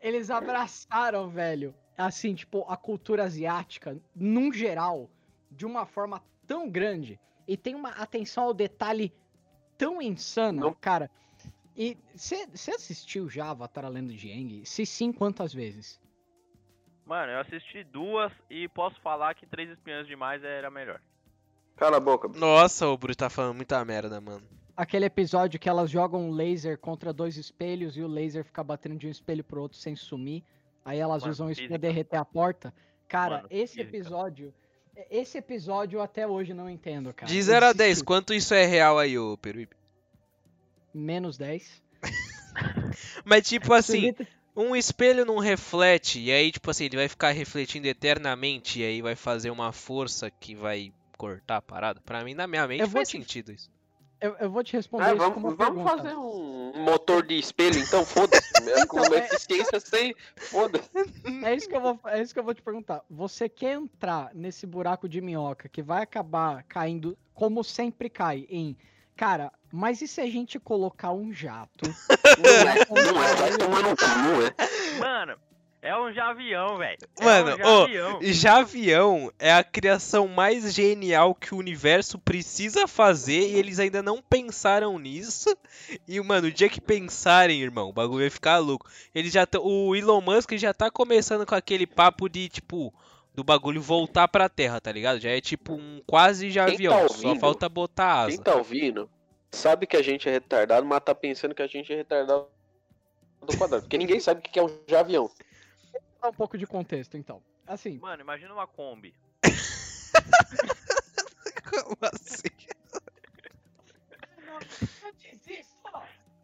Eles 0.00 0.28
abraçaram, 0.28 1.28
velho, 1.28 1.72
assim, 1.96 2.34
tipo, 2.34 2.64
a 2.66 2.76
cultura 2.76 3.22
asiática, 3.22 3.96
num 4.12 4.52
geral, 4.52 5.08
de 5.52 5.64
uma 5.64 5.86
forma 5.86 6.20
tão 6.48 6.68
grande 6.68 7.20
e 7.46 7.56
tem 7.56 7.76
uma 7.76 7.90
atenção 7.90 8.42
ao 8.42 8.52
detalhe 8.52 9.14
tão 9.78 10.02
insana, 10.02 10.62
Não. 10.62 10.74
cara. 10.74 11.08
E 11.82 11.96
você 12.14 12.46
assistiu 12.72 13.30
já 13.30 13.48
Avatar 13.48 13.86
a 13.86 13.88
Lenda 13.88 14.12
de 14.12 14.30
Aang? 14.30 14.66
Se 14.66 14.84
sim, 14.84 15.10
quantas 15.10 15.54
vezes? 15.54 15.98
Mano, 17.06 17.32
eu 17.32 17.40
assisti 17.40 17.82
duas 17.84 18.30
e 18.50 18.68
posso 18.68 19.00
falar 19.00 19.34
que 19.34 19.46
Três 19.46 19.70
Espiãs 19.70 20.06
Demais 20.06 20.44
era 20.44 20.70
melhor. 20.70 21.00
Cala 21.76 21.96
a 21.96 22.00
boca. 22.00 22.28
Nossa, 22.38 22.86
o 22.86 22.98
Bruto 22.98 23.16
tá 23.16 23.30
falando 23.30 23.56
muita 23.56 23.82
merda, 23.82 24.20
mano. 24.20 24.42
Aquele 24.76 25.06
episódio 25.06 25.58
que 25.58 25.70
elas 25.70 25.90
jogam 25.90 26.28
um 26.28 26.32
laser 26.32 26.76
contra 26.76 27.14
dois 27.14 27.38
espelhos 27.38 27.96
e 27.96 28.02
o 28.02 28.06
laser 28.06 28.44
fica 28.44 28.62
batendo 28.62 28.96
de 28.96 29.06
um 29.06 29.10
espelho 29.10 29.42
pro 29.42 29.62
outro 29.62 29.78
sem 29.78 29.96
sumir. 29.96 30.44
Aí 30.84 30.98
elas 30.98 31.22
Mano, 31.22 31.32
usam 31.32 31.50
isso 31.50 31.66
pra 31.66 31.78
derreter 31.78 32.18
a 32.18 32.26
porta. 32.26 32.74
Cara, 33.08 33.36
Mano, 33.36 33.48
esse 33.50 33.76
física. 33.76 33.96
episódio. 33.96 34.54
Esse 35.10 35.38
episódio 35.38 35.96
eu 35.96 36.02
até 36.02 36.26
hoje 36.26 36.52
não 36.52 36.68
entendo, 36.68 37.14
cara. 37.14 37.32
De 37.32 37.40
0 37.40 37.64
a 37.64 37.72
10, 37.72 37.90
Existe 37.90 38.04
quanto 38.04 38.34
isso 38.34 38.52
é 38.52 38.66
real 38.66 38.98
aí, 38.98 39.18
ô 39.18 39.38
Peruíbe? 39.38 39.79
Menos 40.92 41.36
10. 41.38 41.82
Mas 43.24 43.48
tipo 43.48 43.72
assim, 43.72 44.12
um 44.56 44.74
espelho 44.74 45.24
não 45.24 45.38
reflete, 45.38 46.20
e 46.20 46.32
aí, 46.32 46.50
tipo 46.50 46.70
assim, 46.70 46.84
ele 46.84 46.96
vai 46.96 47.08
ficar 47.08 47.30
refletindo 47.30 47.86
eternamente, 47.86 48.80
e 48.80 48.84
aí 48.84 49.02
vai 49.02 49.14
fazer 49.14 49.50
uma 49.50 49.72
força 49.72 50.30
que 50.30 50.54
vai 50.54 50.92
cortar 51.16 51.58
a 51.58 51.62
parada. 51.62 52.00
Pra 52.04 52.24
mim, 52.24 52.34
na 52.34 52.46
minha 52.46 52.66
mente, 52.66 52.80
Eu 52.80 52.86
vou 52.88 53.00
faz 53.00 53.08
te- 53.08 53.12
sentido 53.18 53.52
isso. 53.52 53.70
Eu, 54.20 54.36
eu 54.38 54.50
vou 54.50 54.62
te 54.62 54.74
responder 54.74 55.04
Ah, 55.04 55.14
uma 55.14 55.30
vamos, 55.30 55.56
vamos 55.56 55.82
fazer 55.82 56.14
um 56.14 56.72
motor 56.84 57.24
de 57.26 57.38
espelho, 57.38 57.78
então 57.78 58.04
foda-se. 58.04 58.44
É 58.68 58.84
com 58.86 58.98
Então, 59.00 59.14
é- 59.14 59.26
eficiência 59.26 59.80
sem. 59.80 60.14
Foda-se. 60.36 60.90
É 61.44 61.54
isso, 61.54 61.68
que 61.68 61.76
eu 61.76 61.80
vou, 61.80 61.98
é 62.06 62.20
isso 62.20 62.34
que 62.34 62.38
eu 62.40 62.44
vou 62.44 62.52
te 62.54 62.60
perguntar. 62.60 63.02
Você 63.08 63.48
quer 63.48 63.74
entrar 63.76 64.30
nesse 64.34 64.66
buraco 64.66 65.08
de 65.08 65.22
minhoca 65.22 65.70
que 65.70 65.82
vai 65.82 66.02
acabar 66.02 66.62
caindo, 66.64 67.16
como 67.32 67.64
sempre 67.64 68.10
cai, 68.10 68.46
em. 68.50 68.76
Cara, 69.16 69.50
mas 69.72 70.02
e 70.02 70.08
se 70.08 70.20
a 70.20 70.26
gente 70.26 70.58
colocar 70.58 71.12
um 71.12 71.32
jato? 71.32 71.84
Não 72.38 73.22
é, 73.22 73.34
vai 73.34 73.56
tomar 73.56 73.82
no 73.82 73.96
cu, 73.96 74.06
não 74.06 74.46
é? 74.46 74.98
Mano, 74.98 75.38
é 75.82 75.96
um 75.96 76.12
javião, 76.12 76.76
velho. 76.76 76.98
É 77.18 77.24
Mano, 77.24 77.54
um 77.54 77.58
javião. 77.58 78.18
Javião 78.22 79.32
é 79.38 79.52
a 79.52 79.64
criação 79.64 80.28
mais 80.28 80.74
genial 80.74 81.34
que 81.34 81.54
o 81.54 81.58
universo 81.58 82.18
precisa 82.18 82.86
fazer 82.86 83.48
e 83.48 83.54
eles 83.54 83.78
ainda 83.78 84.02
não 84.02 84.20
pensaram 84.20 84.98
nisso. 84.98 85.56
E, 86.06 86.20
mano, 86.20 86.48
o 86.48 86.52
dia 86.52 86.68
que 86.68 86.80
pensarem, 86.80 87.62
irmão, 87.62 87.88
o 87.88 87.92
bagulho 87.92 88.20
vai 88.20 88.30
ficar 88.30 88.58
louco. 88.58 88.86
Eles 89.14 89.32
já 89.32 89.46
o 89.62 89.96
Elon 89.96 90.20
Musk 90.20 90.52
já 90.54 90.74
tá 90.74 90.90
começando 90.90 91.46
com 91.46 91.54
aquele 91.54 91.86
papo 91.86 92.28
de, 92.28 92.48
tipo, 92.48 92.92
do 93.34 93.42
bagulho 93.42 93.80
voltar 93.80 94.28
pra 94.28 94.48
Terra, 94.48 94.80
tá 94.80 94.92
ligado? 94.92 95.18
Já 95.20 95.30
é 95.30 95.40
tipo 95.40 95.74
um 95.74 96.02
quase 96.06 96.50
Javião, 96.50 97.08
só 97.08 97.28
ouvindo? 97.28 97.40
falta 97.40 97.68
botar 97.68 98.26
Quem 98.26 98.34
asa. 98.34 98.42
tá 98.42 98.54
ouvindo 98.54 99.08
sabe 99.50 99.86
que 99.86 99.96
a 99.96 100.02
gente 100.02 100.28
é 100.28 100.32
retardado, 100.32 100.86
mas 100.86 101.00
tá 101.02 101.14
pensando 101.14 101.54
que 101.54 101.62
a 101.62 101.66
gente 101.66 101.92
é 101.92 101.96
retardado 101.96 102.48
do 103.40 103.56
quadrado. 103.56 103.82
Porque 103.82 103.98
ninguém 103.98 104.20
sabe 104.20 104.40
o 104.40 104.42
que 104.42 104.58
é 104.58 104.62
um 104.62 104.80
javião. 104.86 105.30
Dá 106.20 106.28
um 106.28 106.32
pouco 106.32 106.58
de 106.58 106.66
contexto, 106.66 107.16
então. 107.16 107.42
Assim, 107.66 107.98
Mano, 107.98 108.22
imagina 108.22 108.52
uma 108.52 108.66
Kombi. 108.66 109.14
Como 111.70 111.96
assim? 112.02 112.48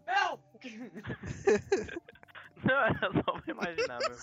Não! 0.06 0.38
Não, 2.64 2.74
era 2.74 3.12
só 3.12 3.32
pra 3.40 3.52
imaginar, 3.52 3.98
meu. 3.98 4.16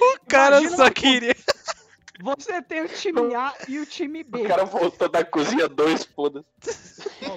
O 0.00 0.20
cara 0.28 0.60
Imagina 0.60 0.76
só 0.76 0.90
queria. 0.90 1.36
Você 2.20 2.60
tem 2.62 2.82
o 2.82 2.88
time 2.88 3.34
A 3.34 3.54
e 3.68 3.78
o 3.78 3.86
time 3.86 4.22
B. 4.24 4.42
O 4.44 4.48
cara 4.48 4.64
voltou 4.64 5.08
da 5.08 5.24
cozinha 5.24 5.68
dois, 5.68 6.04
foda-se. 6.04 6.46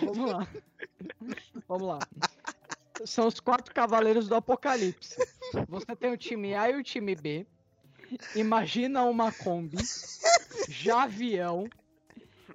Vamos 0.05 0.31
lá. 0.31 0.47
Vamos 1.67 1.87
lá. 1.87 1.99
São 3.05 3.27
os 3.27 3.39
quatro 3.39 3.73
cavaleiros 3.73 4.27
do 4.27 4.35
apocalipse. 4.35 5.15
Você 5.67 5.95
tem 5.95 6.11
o 6.11 6.17
time 6.17 6.53
A 6.55 6.69
e 6.69 6.75
o 6.79 6.83
time 6.83 7.15
B. 7.15 7.45
Imagina 8.35 9.03
uma 9.03 9.31
Kombi, 9.31 9.77
Javião. 10.67 11.69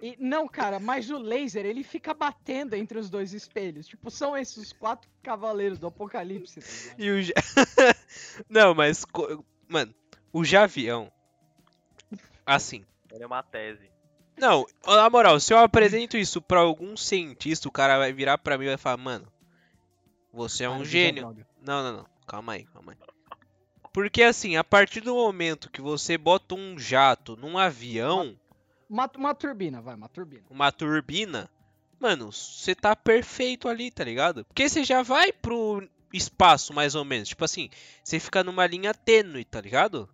E 0.03 0.15
não, 0.19 0.47
cara, 0.47 0.79
mas 0.79 1.09
o 1.11 1.17
laser 1.17 1.65
ele 1.65 1.83
fica 1.83 2.13
batendo 2.13 2.75
entre 2.75 2.99
os 2.99 3.09
dois 3.09 3.33
espelhos. 3.33 3.87
Tipo, 3.87 4.11
são 4.11 4.37
esses 4.37 4.57
os 4.59 4.73
quatro 4.73 5.09
cavaleiros 5.23 5.79
do 5.79 5.87
apocalipse. 5.87 6.61
tá? 6.61 6.95
E 6.99 7.11
o 7.11 7.23
Ja- 7.23 7.33
Não, 8.51 8.75
mas. 8.75 9.05
co- 9.07 9.43
Mano, 9.67 9.95
o 10.33 10.45
Javião. 10.45 11.11
Assim. 12.47 12.87
Era 13.13 13.27
uma 13.27 13.43
tese. 13.43 13.91
Não, 14.39 14.67
na 14.87 15.11
moral, 15.11 15.41
se 15.41 15.53
eu 15.53 15.59
apresento 15.59 16.17
isso 16.17 16.41
pra 16.41 16.61
algum 16.61 16.97
cientista, 16.97 17.69
o 17.69 17.73
cara 17.73 17.99
vai 17.99 18.13
virar 18.13 18.39
pra 18.39 18.57
mim 18.57 18.67
e 18.67 18.69
vai 18.69 18.77
falar, 18.77 18.99
mano, 18.99 19.27
você 20.33 20.65
é 20.65 20.69
Para 20.69 20.77
um 20.79 20.85
gênio. 20.85 21.35
Não, 21.61 21.83
não, 21.83 21.97
não. 21.99 22.07
Calma 22.27 22.53
aí, 22.53 22.65
calma 22.67 22.93
aí. 22.93 22.99
Porque 23.93 24.23
assim, 24.23 24.57
a 24.57 24.63
partir 24.65 25.01
do 25.01 25.15
momento 25.15 25.71
que 25.71 25.81
você 25.81 26.19
bota 26.19 26.55
um 26.55 26.79
jato 26.79 27.35
num 27.37 27.57
avião, 27.57 28.39
Uma, 28.91 29.11
uma 29.17 29.35
turbina, 29.35 29.81
vai, 29.81 29.95
uma 29.95 30.09
turbina. 30.09 30.45
uma 30.51 30.71
turbina, 30.71 31.49
mano, 31.99 32.31
você 32.31 32.75
tá 32.75 32.95
perfeito 32.95 33.69
ali, 33.69 33.91
tá 33.91 34.05
ligado? 34.05 34.45
Porque 34.45 34.69
você 34.69 34.85
já 34.85 35.03
vai 35.03 35.33
pro 35.33 35.83
espaço, 36.13 36.75
mais 36.75 36.95
ou 36.95 37.07
menos. 37.07 37.31
Tipo 37.31 37.47
assim, 37.47 37.71
você 38.05 38.21
fica 38.21 38.45
numa 38.45 38.67
linha 38.67 38.93
tênue, 38.93 39.47
tá 39.47 39.63
ligado? 39.63 40.07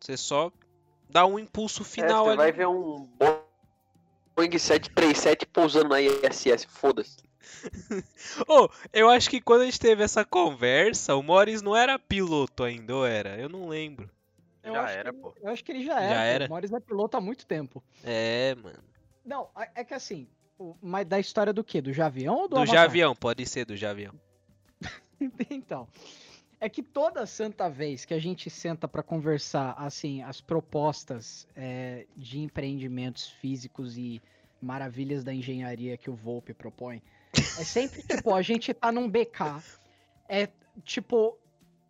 Você 0.00 0.16
só 0.16 0.50
dá 1.08 1.24
um 1.26 1.38
impulso 1.38 1.82
É, 1.82 1.84
final 1.84 2.24
você 2.24 2.28
ali. 2.30 2.36
vai 2.36 2.52
ver 2.52 2.66
um 2.68 3.08
Boeing 4.36 4.58
737 4.58 5.46
pousando 5.46 5.88
na 5.90 6.00
ISS, 6.00 6.64
foda-se. 6.68 7.16
Ô, 8.48 8.68
eu 8.92 9.08
acho 9.08 9.30
que 9.30 9.40
quando 9.40 9.62
a 9.62 9.64
gente 9.66 9.78
teve 9.80 10.02
essa 10.02 10.24
conversa, 10.24 11.14
o 11.14 11.22
Morris 11.22 11.62
não 11.62 11.76
era 11.76 11.98
piloto 11.98 12.64
ainda, 12.64 12.94
ou 12.94 13.06
era? 13.06 13.38
Eu 13.38 13.48
não 13.48 13.68
lembro. 13.68 14.10
Eu 14.62 14.74
Já 14.74 14.82
acho 14.82 14.92
que 14.92 14.98
era, 14.98 15.08
ele- 15.10 15.18
pô. 15.18 15.34
Eu 15.40 15.48
acho 15.50 15.64
que 15.64 15.72
ele 15.72 15.84
já 15.84 15.94
Já 15.94 16.00
era. 16.02 16.14
era? 16.34 16.46
O 16.46 16.48
Morris 16.48 16.72
é 16.72 16.80
piloto 16.80 17.16
há 17.16 17.20
muito 17.20 17.46
tempo. 17.46 17.82
É, 18.02 18.54
mano. 18.56 18.78
Não, 19.24 19.48
é 19.56 19.70
é 19.80 19.84
que 19.84 19.94
assim, 19.94 20.28
mas 20.82 21.06
da 21.06 21.18
história 21.20 21.52
do 21.52 21.62
quê? 21.64 21.80
Do 21.80 21.92
Javião 21.92 22.34
ou 22.34 22.48
do, 22.48 22.54
Do 22.56 22.60
Avatar? 22.62 22.74
Javião, 22.74 23.14
pode 23.14 23.46
ser 23.46 23.64
do 23.64 23.76
Javião. 23.76 24.12
então, 25.50 25.88
é 26.60 26.68
que 26.68 26.82
toda 26.82 27.26
santa 27.26 27.68
vez 27.68 28.04
que 28.04 28.14
a 28.14 28.18
gente 28.18 28.48
senta 28.48 28.88
pra 28.88 29.02
conversar, 29.02 29.74
assim, 29.78 30.22
as 30.22 30.40
propostas 30.40 31.46
é, 31.54 32.06
de 32.16 32.40
empreendimentos 32.40 33.28
físicos 33.28 33.96
e 33.98 34.22
maravilhas 34.60 35.22
da 35.22 35.34
engenharia 35.34 35.96
que 35.96 36.10
o 36.10 36.14
Volpe 36.14 36.54
propõe, 36.54 37.02
é 37.32 37.64
sempre, 37.64 38.02
tipo, 38.08 38.34
a 38.34 38.42
gente 38.42 38.72
tá 38.72 38.90
num 38.90 39.08
BK, 39.08 39.62
é, 40.28 40.48
tipo, 40.82 41.38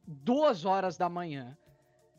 duas 0.07 0.65
horas 0.65 0.97
da 0.97 1.09
manhã. 1.09 1.57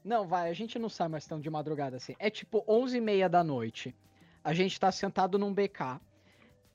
Não, 0.03 0.25
vai, 0.25 0.49
a 0.49 0.53
gente 0.53 0.79
não 0.79 0.87
sai 0.87 1.09
mais 1.09 1.25
tão 1.25 1.39
de 1.39 1.49
madrugada 1.49 1.97
assim. 1.97 2.15
É 2.17 2.29
tipo 2.29 2.63
11 2.67 2.97
e 2.97 3.01
meia 3.01 3.27
da 3.27 3.43
noite. 3.43 3.93
A 4.41 4.53
gente 4.53 4.79
tá 4.79 4.89
sentado 4.89 5.37
num 5.37 5.53
BK 5.53 5.99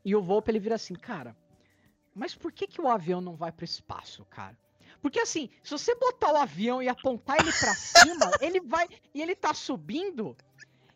e 0.04 0.14
o 0.14 0.22
Volpe 0.22 0.50
ele 0.50 0.58
vira 0.58 0.74
assim, 0.74 0.94
cara, 0.94 1.34
mas 2.14 2.34
por 2.34 2.52
que 2.52 2.66
que 2.66 2.80
o 2.80 2.88
avião 2.88 3.22
não 3.22 3.34
vai 3.34 3.50
pro 3.50 3.64
espaço, 3.64 4.26
cara? 4.26 4.56
Porque 5.02 5.18
assim, 5.18 5.50
se 5.64 5.70
você 5.72 5.94
botar 5.96 6.32
o 6.32 6.36
avião 6.36 6.80
e 6.80 6.88
apontar 6.88 7.36
ele 7.40 7.52
pra 7.52 7.74
cima, 7.74 8.30
ele 8.40 8.60
vai 8.60 8.88
e 9.12 9.20
ele 9.20 9.34
tá 9.34 9.52
subindo 9.52 10.36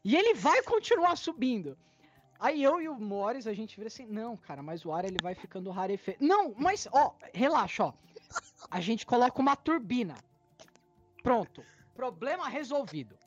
e 0.04 0.14
ele 0.14 0.32
vai 0.34 0.62
continuar 0.62 1.16
subindo. 1.16 1.76
Aí 2.38 2.62
eu 2.62 2.80
e 2.80 2.88
o 2.88 2.94
Morris 2.94 3.46
a 3.46 3.52
gente 3.52 3.76
vira 3.76 3.88
assim, 3.88 4.06
não, 4.06 4.36
cara, 4.36 4.62
mas 4.62 4.84
o 4.84 4.92
ar 4.92 5.04
ele 5.04 5.16
vai 5.20 5.34
ficando 5.34 5.70
rarefeito. 5.70 6.25
Não, 6.25 6.54
mas 6.56 6.86
ó, 6.92 7.14
relaxa, 7.34 7.86
ó. 7.86 7.92
A 8.70 8.80
gente 8.80 9.04
coloca 9.04 9.40
uma 9.40 9.56
turbina. 9.56 10.14
Pronto. 11.22 11.64
Problema 11.94 12.48
resolvido. 12.48 13.18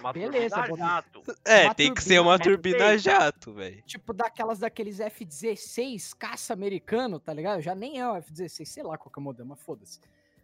Uma 0.00 0.12
Beleza, 0.12 0.56
turbina 0.56 0.76
jato. 0.76 1.22
É, 1.44 1.64
Uma 1.64 1.74
tem 1.74 1.94
que 1.94 2.02
ser 2.02 2.18
uma 2.20 2.38
turbina 2.38 2.78
feita. 2.78 2.98
jato, 2.98 3.52
velho. 3.52 3.82
Tipo, 3.82 4.12
daquelas 4.12 4.58
daqueles 4.58 4.98
F-16 4.98 6.14
caça 6.18 6.52
americano, 6.52 7.20
tá 7.20 7.32
ligado? 7.34 7.60
Já 7.60 7.74
nem 7.74 8.00
é 8.00 8.08
o 8.08 8.16
F-16, 8.16 8.64
sei 8.64 8.82
lá 8.82 8.96
qual 8.96 9.12
que 9.12 9.18
é 9.18 9.20
o 9.20 9.24
modelo, 9.24 9.48
mas 9.48 9.60
foda-se. 9.60 10.00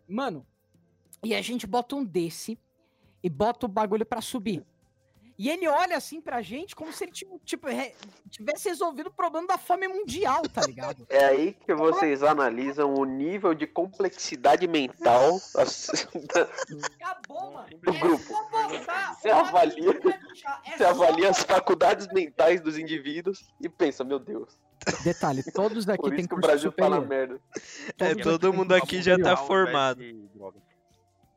Mano, 0.07 0.47
e 1.25 1.35
a 1.35 1.41
gente 1.41 1.67
bota 1.67 1.97
um 1.97 2.05
desse 2.05 2.59
e 3.23 3.31
bota 3.31 3.67
o 3.67 3.69
bagulho 3.69 4.05
pra 4.05 4.21
subir. 4.21 4.65
E 5.39 5.51
ele 5.51 5.69
olha 5.69 5.97
assim 5.97 6.21
pra 6.21 6.41
gente 6.41 6.75
como 6.75 6.93
se 6.93 7.05
ele 7.05 7.13
tipo, 7.13 7.39
tipo, 7.45 7.67
re- 7.69 7.95
tivesse 8.31 8.69
resolvido 8.71 9.09
o 9.09 9.13
problema 9.13 9.47
da 9.47 9.59
fome 9.59 9.87
mundial, 9.87 10.43
tá 10.49 10.63
ligado? 10.63 11.07
É 11.11 11.25
aí 11.27 11.53
que 11.67 11.75
vocês 11.75 12.23
analisam 12.23 12.95
o 12.95 13.05
nível 13.05 13.55
de 13.55 13.67
complexidade 13.67 14.67
mental 14.67 15.39
Acabou, 17.01 17.53
mano. 17.53 17.69
Do 17.83 17.91
É 17.95 17.99
grupo. 17.99 18.25
Você 19.21 19.29
avalia- 19.31 20.01
é 20.65 20.77
Você 20.77 20.85
avalia 20.85 21.31
as 21.31 21.43
faculdades 21.43 22.09
mentais 22.13 22.61
dos 22.61 22.79
indivíduos 22.79 23.47
e 23.61 23.69
pensa, 23.69 24.05
meu 24.05 24.19
Deus, 24.19 24.57
Detalhe, 25.03 25.43
todos 25.53 25.87
aqui 25.89 26.01
por 26.03 26.11
têm 26.11 26.21
isso 26.21 26.29
que 26.29 26.35
o 26.35 26.37
curso 26.37 26.49
Brasil 26.51 26.73
tá 26.73 26.89
na 26.89 26.97
superior. 27.01 27.09
merda. 27.29 27.41
É, 27.99 28.15
todo 28.15 28.53
mundo 28.53 28.73
aqui 28.73 28.97
curso 28.97 29.03
já 29.03 29.19
tá 29.19 29.37
formado. 29.37 29.99
de 30.01 30.13
drogas. 30.35 30.63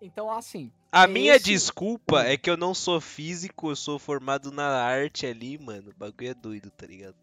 Então, 0.01 0.31
assim, 0.31 0.71
A 0.91 1.03
É 1.03 1.07
minha 1.07 1.35
esse- 1.35 1.45
desculpa 1.45 2.23
é 2.23 2.35
que 2.37 2.49
eu 2.49 2.57
não 2.57 2.73
sou 2.73 2.99
físico, 2.99 3.69
eu 3.69 3.75
sou 3.75 3.99
formado 3.99 4.51
na 4.51 4.67
arte 4.81 5.25
ali, 5.27 5.57
mano. 5.57 5.91
O 5.91 5.93
bagulho 5.99 6.29
é 6.29 6.33
doido, 6.33 6.71
tá 6.71 6.87
ligado? 6.87 7.15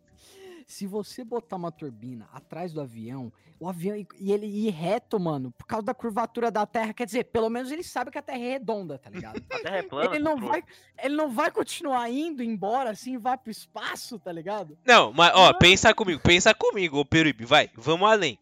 Se 0.68 0.86
você 0.86 1.24
botar 1.24 1.56
uma 1.56 1.70
turbina 1.72 2.28
atrás 2.32 2.72
do 2.72 2.80
avião, 2.80 3.32
o 3.58 3.68
avião 3.68 3.96
e 4.18 4.32
ele 4.32 4.46
ir 4.46 4.70
reto, 4.70 5.18
mano, 5.18 5.52
por 5.56 5.64
causa 5.64 5.86
da 5.86 5.94
curvatura 5.94 6.50
da 6.50 6.66
Terra, 6.66 6.92
quer 6.92 7.06
dizer, 7.06 7.24
pelo 7.24 7.48
menos 7.48 7.70
ele 7.70 7.84
sabe 7.84 8.10
que 8.10 8.18
a 8.18 8.22
Terra 8.22 8.38
é 8.38 8.50
redonda, 8.52 8.98
tá 8.98 9.08
ligado? 9.08 9.36
A 9.50 9.58
terra 9.60 9.76
é 9.78 9.82
plana. 9.82 10.14
ele 10.16 10.24
não 10.24 10.36
vai, 10.36 10.62
ele 11.02 11.14
não 11.14 11.30
vai 11.30 11.50
continuar 11.52 12.10
indo 12.10 12.42
embora 12.42 12.90
assim, 12.90 13.16
vai 13.16 13.38
pro 13.38 13.50
espaço, 13.50 14.18
tá 14.18 14.32
ligado? 14.32 14.76
Não, 14.84 15.12
mas 15.12 15.32
ó, 15.36 15.52
pensa 15.54 15.94
comigo, 15.94 16.20
pensa 16.20 16.52
comigo, 16.52 16.98
ô 16.98 17.04
Peruíbe, 17.04 17.44
vai, 17.44 17.70
vamos 17.76 18.08
além. 18.08 18.36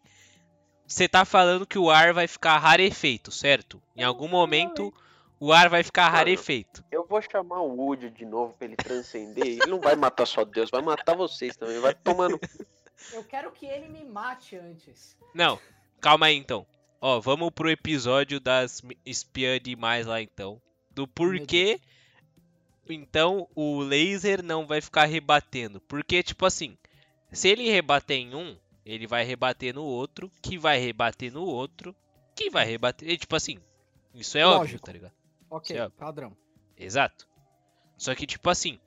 Você 0.87 1.07
tá 1.07 1.25
falando 1.25 1.65
que 1.65 1.77
o 1.79 1.89
ar 1.89 2.13
vai 2.13 2.27
ficar 2.27 2.57
rarefeito, 2.57 3.31
certo? 3.31 3.81
Em 3.95 4.03
algum 4.03 4.27
momento 4.27 4.93
o 5.39 5.51
ar 5.51 5.67
vai 5.69 5.83
ficar 5.83 6.03
Mano. 6.03 6.15
rarefeito. 6.17 6.83
Eu 6.91 7.05
vou 7.05 7.21
chamar 7.21 7.59
o 7.61 7.75
Woody 7.75 8.09
de 8.09 8.25
novo 8.25 8.53
pra 8.57 8.67
ele 8.67 8.75
transcender. 8.75 9.45
Ele 9.45 9.65
não 9.67 9.79
vai 9.79 9.95
matar 9.95 10.25
só 10.25 10.43
Deus, 10.45 10.69
vai 10.69 10.81
matar 10.81 11.15
vocês 11.15 11.55
também. 11.57 11.79
Vai 11.79 11.93
tomando. 11.93 12.39
Eu 13.11 13.23
quero 13.23 13.51
que 13.51 13.65
ele 13.65 13.87
me 13.89 14.03
mate 14.05 14.55
antes. 14.55 15.17
Não, 15.33 15.59
calma 15.99 16.27
aí 16.27 16.35
então. 16.35 16.65
Ó, 17.01 17.19
vamos 17.19 17.49
pro 17.51 17.69
episódio 17.69 18.39
das 18.39 18.81
mi- 18.81 18.97
espiã 19.05 19.59
demais 19.59 20.05
lá 20.07 20.21
então. 20.21 20.61
Do 20.91 21.05
porquê 21.07 21.79
então 22.89 23.47
o 23.55 23.79
laser 23.79 24.43
não 24.43 24.65
vai 24.65 24.79
ficar 24.81 25.05
rebatendo. 25.05 25.81
Porque, 25.81 26.21
tipo 26.23 26.45
assim, 26.45 26.77
se 27.31 27.49
ele 27.49 27.69
rebater 27.69 28.17
em 28.17 28.33
um, 28.35 28.55
ele 28.85 29.07
vai 29.07 29.23
rebater 29.23 29.73
no 29.73 29.83
outro, 29.83 30.31
que 30.41 30.57
vai 30.57 30.77
rebater 30.79 31.31
no 31.33 31.43
outro, 31.43 31.95
que 32.35 32.49
vai 32.49 32.65
rebater. 32.65 33.09
e, 33.09 33.17
Tipo 33.17 33.35
assim, 33.35 33.59
isso 34.13 34.37
é 34.37 34.45
óbvio, 34.45 34.59
Lógico. 34.59 34.85
tá 34.85 34.91
ligado? 34.91 35.13
Ok, 35.49 35.75
Certo. 35.75 35.93
padrão. 35.93 36.35
Exato. 36.77 37.27
Só 37.97 38.13
que, 38.13 38.25
tipo 38.27 38.49
assim, 38.49 38.79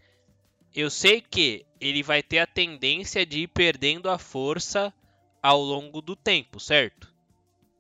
eu 0.75 0.91
sei 0.91 1.21
que 1.21 1.65
ele 1.81 2.03
vai 2.03 2.23
ter 2.23 2.39
a 2.39 2.47
tendência 2.47 3.25
de 3.25 3.41
ir 3.41 3.49
perdendo 3.49 4.09
a 4.11 4.19
força 4.19 4.93
ao 5.43 5.61
longo 5.61 6.01
do 6.03 6.15
tempo, 6.15 6.61
certo? 6.61 7.13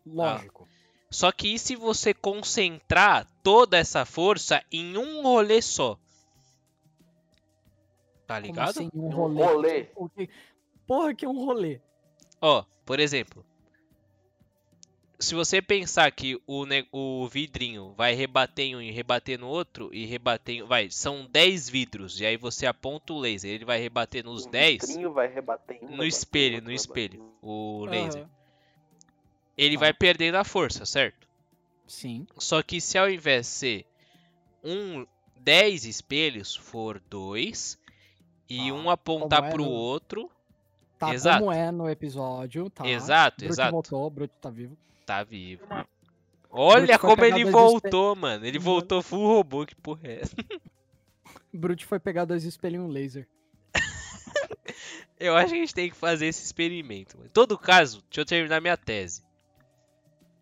Lógico. 0.07 0.67
Só 1.11 1.31
que 1.33 1.55
e 1.55 1.59
se 1.59 1.75
você 1.77 2.13
concentrar 2.15 3.27
toda 3.43 3.77
essa 3.79 4.05
força 4.05 4.63
em 4.73 4.97
um 4.97 5.23
rolê 5.23 5.61
só? 5.63 5.99
Tá 8.27 8.39
ligado? 8.39 8.71
assim, 8.71 8.91
um 8.95 9.07
Um 9.07 9.11
rolê? 9.11 9.45
rolê. 9.45 9.89
O 9.97 10.09
que- 10.09 10.29
Porra, 10.87 11.15
que 11.15 11.25
é 11.25 11.29
um 11.29 11.45
rolê. 11.45 11.81
Ó, 12.40 12.64
por 12.85 13.00
exemplo, 13.00 13.45
se 15.18 15.35
você 15.35 15.61
pensar 15.61 16.11
que 16.12 16.40
o, 16.47 16.64
o 16.92 17.26
vidrinho 17.28 17.92
vai 17.97 18.14
rebater 18.14 18.66
em 18.66 18.76
um 18.76 18.80
e 18.80 18.90
rebater 18.92 19.38
no 19.38 19.49
outro, 19.49 19.90
e 19.92 20.07
rebater 20.07 20.57
em... 20.57 20.62
Vai, 20.62 20.90
são 20.90 21.26
10 21.26 21.68
vidros, 21.68 22.21
e 22.21 22.26
aí 22.26 22.37
você 22.37 22.66
aponta 22.66 23.12
o 23.12 23.18
laser, 23.18 23.50
ele 23.50 23.64
vai 23.64 23.80
rebater 23.80 24.25
nos 24.25 24.47
O 24.47 24.50
10 24.50 24.80
vidrinho 24.87 25.12
vai 25.12 25.26
rebater 25.26 25.76
em 25.83 25.87
um, 25.87 25.97
no 25.97 26.04
espelho, 26.04 26.62
no 26.62 26.71
espelho, 26.73 27.21
o 27.42 27.85
laser. 27.87 28.23
Aham. 28.23 28.30
Ele 29.57 29.75
Tá. 29.75 29.80
vai 29.80 29.92
perdendo 29.92 30.37
a 30.37 30.45
força, 30.45 30.87
certo? 30.87 31.26
Sim. 31.87 32.26
Só 32.38 32.62
que 32.62 32.80
se 32.80 32.97
ao 32.97 33.11
invés 33.11 33.47
de 33.47 33.52
ser 33.52 33.87
um 34.62 35.07
10 35.37 35.85
espelhos 35.85 36.54
for 36.54 37.00
dois 37.11 37.78
e 38.49 38.57
Tá, 38.59 38.75
um 38.75 38.90
apontar 38.90 39.45
é 39.45 39.50
pro 39.50 39.64
no- 39.64 39.71
outro, 39.71 40.30
Tá 40.99 41.14
Exato. 41.14 41.38
como 41.40 41.52
é 41.52 41.71
no 41.71 41.88
episódio, 41.88 42.69
tá? 42.71 42.87
Exato, 42.87 43.37
Brute 43.38 43.52
exato. 43.52 43.71
voltou, 43.71 44.11
Brute 44.11 44.35
tá 44.40 44.50
vivo. 44.50 44.76
tá 45.07 45.23
vivo. 45.23 45.64
Olha 46.50 46.99
como 46.99 47.25
ele 47.25 47.45
voltou, 47.45 48.17
mano. 48.17 48.45
Ele 48.45 48.59
Mano. 48.59 48.71
voltou 48.71 49.02
full 49.02 49.26
robô, 49.26 49.64
que 49.67 49.75
porra 49.76 50.00
é 50.05 50.21
essa? 50.23 50.35
Brute 51.52 51.85
foi 51.87 52.00
pegar 52.00 52.25
dois 52.25 52.45
espelhos 52.45 52.83
e 52.83 52.85
um 52.85 52.88
laser. 52.88 53.28
Eu 55.21 55.35
acho 55.37 55.49
que 55.49 55.55
a 55.57 55.61
gente 55.61 55.75
tem 55.75 55.90
que 55.90 55.97
fazer 55.97 56.26
esse 56.26 56.45
experimento. 56.45 57.19
Em 57.25 57.28
todo 57.28 57.59
caso, 57.59 58.02
deixa 58.09 58.21
eu 58.21 58.25
terminar 58.25 58.61
minha 58.61 58.76
tese. 58.76 59.23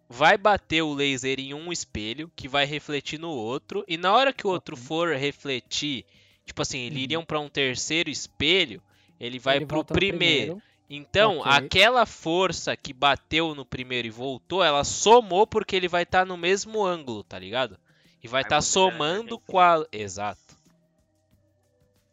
Vai 0.08 0.36
bater 0.36 0.82
o 0.82 0.92
laser 0.94 1.40
em 1.40 1.54
um 1.54 1.72
espelho, 1.72 2.30
que 2.36 2.46
vai 2.46 2.64
refletir 2.66 3.18
no 3.18 3.30
outro, 3.30 3.84
e 3.88 3.96
na 3.96 4.12
hora 4.12 4.32
que 4.32 4.46
o 4.46 4.50
outro 4.50 4.76
for 4.76 5.14
refletir, 5.16 6.04
tipo 6.44 6.60
assim, 6.62 6.78
eles 6.80 6.98
Uhum. 6.98 7.04
iriam 7.04 7.25
pra 7.25 7.40
um 7.40 7.48
terceiro 7.48 8.10
espelho, 8.10 8.82
ele 9.18 9.38
vai 9.38 9.56
Ele 9.56 9.66
pro 9.66 9.78
no 9.78 9.85
primeiro. 9.85 10.62
Então, 10.88 11.38
Ok. 11.40 11.50
aquela 11.50 12.07
força 12.07 12.76
que 12.76 12.92
bateu 12.92 13.55
no 13.55 13.64
primeiro 13.64 14.07
e 14.07 14.11
voltou, 14.11 14.62
ela 14.62 14.85
somou 14.85 15.46
porque 15.46 15.74
ele 15.74 15.88
vai 15.88 16.05
estar 16.05 16.24
no 16.24 16.37
mesmo 16.37 16.85
ângulo, 16.85 17.24
tá 17.24 17.38
ligado? 17.38 17.79
E 18.22 18.29
vai 18.29 18.42
estar 18.42 18.61
gera 18.61 18.62
somando 18.62 19.38
com 19.38 19.59
a. 19.59 19.85
Exato. 19.90 20.57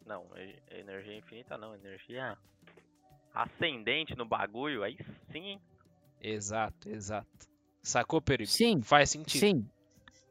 Não, 0.04 0.26
energia 0.70 1.16
infinita 1.16 1.56
não, 1.56 1.74
energia 1.74 2.36
ascendente 3.32 4.14
no 4.16 4.24
bagulho, 4.24 4.82
aí 4.82 4.98
sim, 5.32 5.46
hein? 5.46 5.60
Exato, 6.20 6.88
exato. 6.88 7.28
Sacou, 7.82 8.20
Peruíbe? 8.20 8.50
Sim, 8.50 8.82
Faz 8.82 9.10
sentido. 9.10 9.40
sim. 9.40 9.68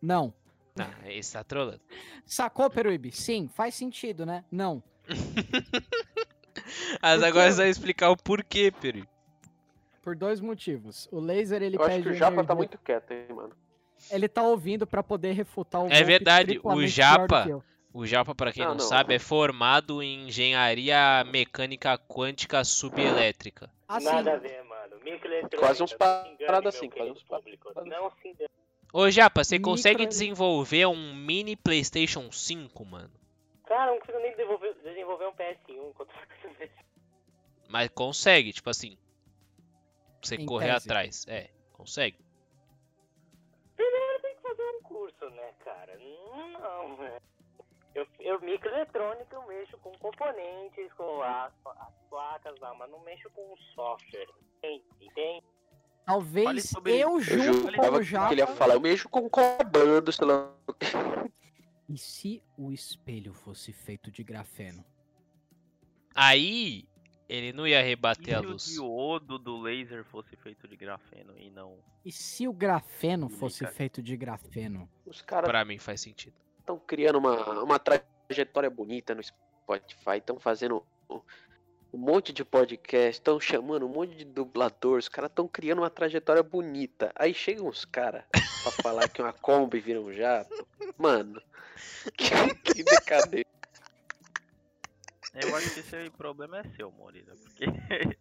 Não. 0.01 0.33
Não, 0.75 0.91
esse 1.05 1.33
tá 1.33 1.43
trolando. 1.43 1.81
Sacou, 2.25 2.69
Peruíbe? 2.69 3.12
Sim, 3.12 3.47
faz 3.47 3.75
sentido, 3.75 4.25
né? 4.25 4.43
Não. 4.51 4.81
Mas 7.01 7.19
Por 7.19 7.27
agora 7.27 7.45
quê? 7.47 7.51
você 7.51 7.61
vai 7.61 7.69
explicar 7.69 8.09
o 8.09 8.17
porquê, 8.17 8.71
Peruíbe. 8.71 9.07
Por 10.01 10.15
dois 10.15 10.39
motivos. 10.41 11.07
O 11.11 11.19
laser, 11.19 11.61
ele 11.61 11.77
Eu 11.77 11.81
acho 11.81 11.89
pede 11.91 12.03
que 12.03 12.09
o 12.09 12.13
Japa 12.13 12.31
tá 12.31 12.37
energia- 12.41 12.55
muito 12.55 12.77
quieto, 12.79 13.11
hein, 13.11 13.25
mano. 13.33 13.53
Ele 14.11 14.27
tá 14.27 14.43
ouvindo 14.43 14.85
pra 14.85 15.01
poder 15.01 15.31
refutar 15.31 15.81
o 15.83 15.87
É 15.91 16.03
verdade, 16.03 16.43
o 16.43 16.53
triplamente 16.53 16.93
pior 16.93 17.17
do 17.17 17.21
Japa- 17.21 17.43
que 17.43 17.49
eu. 17.51 17.63
O 17.93 18.05
Japa, 18.05 18.35
pra 18.35 18.51
quem 18.51 18.63
não, 18.63 18.71
Não, 18.71 18.77
não. 18.79 18.85
sabe, 18.85 19.13
é 19.13 19.19
formado 19.19 20.01
em 20.01 20.27
engenharia 20.27 21.23
mecânica 21.31 21.97
quântica 21.97 22.63
subelétrica. 22.63 23.69
Assim, 23.87 24.05
Nada 24.05 24.33
a 24.33 24.37
ver, 24.37 24.63
mano. 24.63 24.95
Microeletrônica. 25.03 25.57
Quase 25.57 25.83
uns 25.83 25.91
não 25.91 25.97
paradas 25.99 26.75
se 26.75 26.85
engane, 26.85 26.87
assim, 26.87 26.87
meu 26.87 26.89
quase 26.89 26.93
querido 27.03 27.13
uns 27.19 27.23
paradas 27.23 27.43
público. 27.43 27.89
Não 27.89 28.11
se 28.21 28.27
engane. 28.27 28.49
Ô 28.91 29.09
Japa, 29.09 29.43
você 29.43 29.59
consegue 29.59 29.99
Micro- 29.99 30.09
desenvolver 30.09 30.85
um 30.87 31.13
mini 31.15 31.55
PlayStation 31.55 32.31
5, 32.31 32.83
mano? 32.85 33.11
Cara, 33.65 33.91
não 33.91 33.99
consigo 33.99 34.19
nem 34.19 34.31
desenvolver, 34.31 34.62
desenvolver 35.03 35.27
um 35.27 35.33
PS1 35.33 35.89
enquanto 35.89 36.13
Mas 37.69 37.89
consegue, 37.89 38.53
tipo 38.53 38.69
assim. 38.69 38.97
Você 40.21 40.35
Em 40.35 40.45
correr 40.45 40.73
tese. 40.73 40.87
atrás. 40.87 41.25
É, 41.27 41.49
consegue. 41.73 42.17
Primeiro 43.75 44.21
tem 44.21 44.35
que 44.35 44.41
fazer 44.41 44.63
um 44.63 44.81
curso, 44.83 45.29
né, 45.31 45.53
cara? 45.63 45.97
Não, 45.97 46.97
né? 46.97 47.19
Eu, 47.93 48.07
eu 48.19 48.39
microeletrônica, 48.41 49.35
eu 49.35 49.45
mexo 49.47 49.77
com 49.79 49.91
componentes, 49.99 50.91
com 50.93 51.21
as, 51.21 51.53
as 51.65 51.93
placas 52.09 52.59
lá, 52.59 52.73
mas 52.73 52.89
não 52.89 52.99
mexo 53.01 53.29
com 53.31 53.55
software. 53.75 54.27
Entende? 54.63 55.43
Talvez 56.05 56.69
sobre- 56.69 56.93
eu 56.97 57.11
Eu 57.11 57.21
junto 57.21 57.63
com 57.77 58.01
jurava 58.03 58.25
o 58.25 58.27
que 58.29 58.33
ele 58.33 58.41
ia 58.41 58.47
falar, 58.47 58.73
eu 58.75 58.79
mexo 58.81 59.07
com 59.09 59.29
comando, 59.29 60.11
sei 60.11 60.25
lá. 60.25 60.53
E 61.87 61.97
se 61.97 62.41
o 62.57 62.71
espelho 62.71 63.33
fosse 63.33 63.71
feito 63.71 64.09
de 64.09 64.23
grafeno? 64.23 64.83
Aí, 66.15 66.86
ele 67.28 67.52
não 67.54 67.65
ia 67.67 67.80
E 67.82 67.84
rebater 67.84 68.38
a 68.38 68.41
se 68.41 68.45
o 68.45 68.49
luz. 68.52 68.65
diodo 68.65 69.39
do 69.39 69.60
laser 69.60 70.04
fosse 70.06 70.36
feito 70.36 70.67
de 70.67 70.76
grafeno 70.76 71.34
e 71.38 71.49
não... 71.49 71.78
E 72.06 72.12
se 72.12 72.47
o 72.47 72.54
grafeno 72.54 73.30
fosse 73.30 73.62
cara. 73.63 73.71
feito 73.76 74.02
de 74.02 74.15
grafeno? 74.17 74.89
Os 75.06 75.21
caras 75.21 75.49
Pra 75.49 75.63
mim 75.65 75.80
faz 75.80 76.02
sentido. 76.02 76.36
estão 76.60 76.78
criando 76.80 77.17
uma, 77.17 77.62
uma 77.63 77.80
trajetória 77.80 78.69
bonita 78.69 79.15
no 79.15 79.23
Spotify, 79.23 80.17
estão 80.17 80.39
fazendo 80.39 80.86
um, 81.10 81.97
monte 81.97 82.34
de 82.34 82.43
podcast, 82.43 83.13
estão 83.19 83.39
chamando 83.39 83.86
um 83.86 83.89
monte 83.89 84.15
de 84.15 84.26
dublador, 84.26 84.97
os 84.99 85.08
caras 85.08 85.32
estão 85.32 85.47
criando 85.47 85.80
uma 85.80 85.89
trajetória 85.89 86.43
bonita. 86.43 87.12
Aí 87.15 87.34
chegam 87.34 87.67
uns 87.67 87.86
caras 87.86 88.26
pra 88.32 88.71
falar 88.84 89.08
que 89.08 89.21
uma 89.21 89.32
Kombi 89.34 89.80
vira 89.80 90.02
um 90.02 90.12
jato. 90.12 90.67
Mano, 90.97 91.41
que, 92.17 92.73
que 92.73 92.84
decadente. 92.84 93.47
Eu 95.33 95.55
acho 95.55 95.73
que 95.73 95.79
esse 95.79 96.09
problema 96.11 96.59
é 96.59 96.63
seu, 96.75 96.91
Morida, 96.91 97.33
porque 97.35 97.65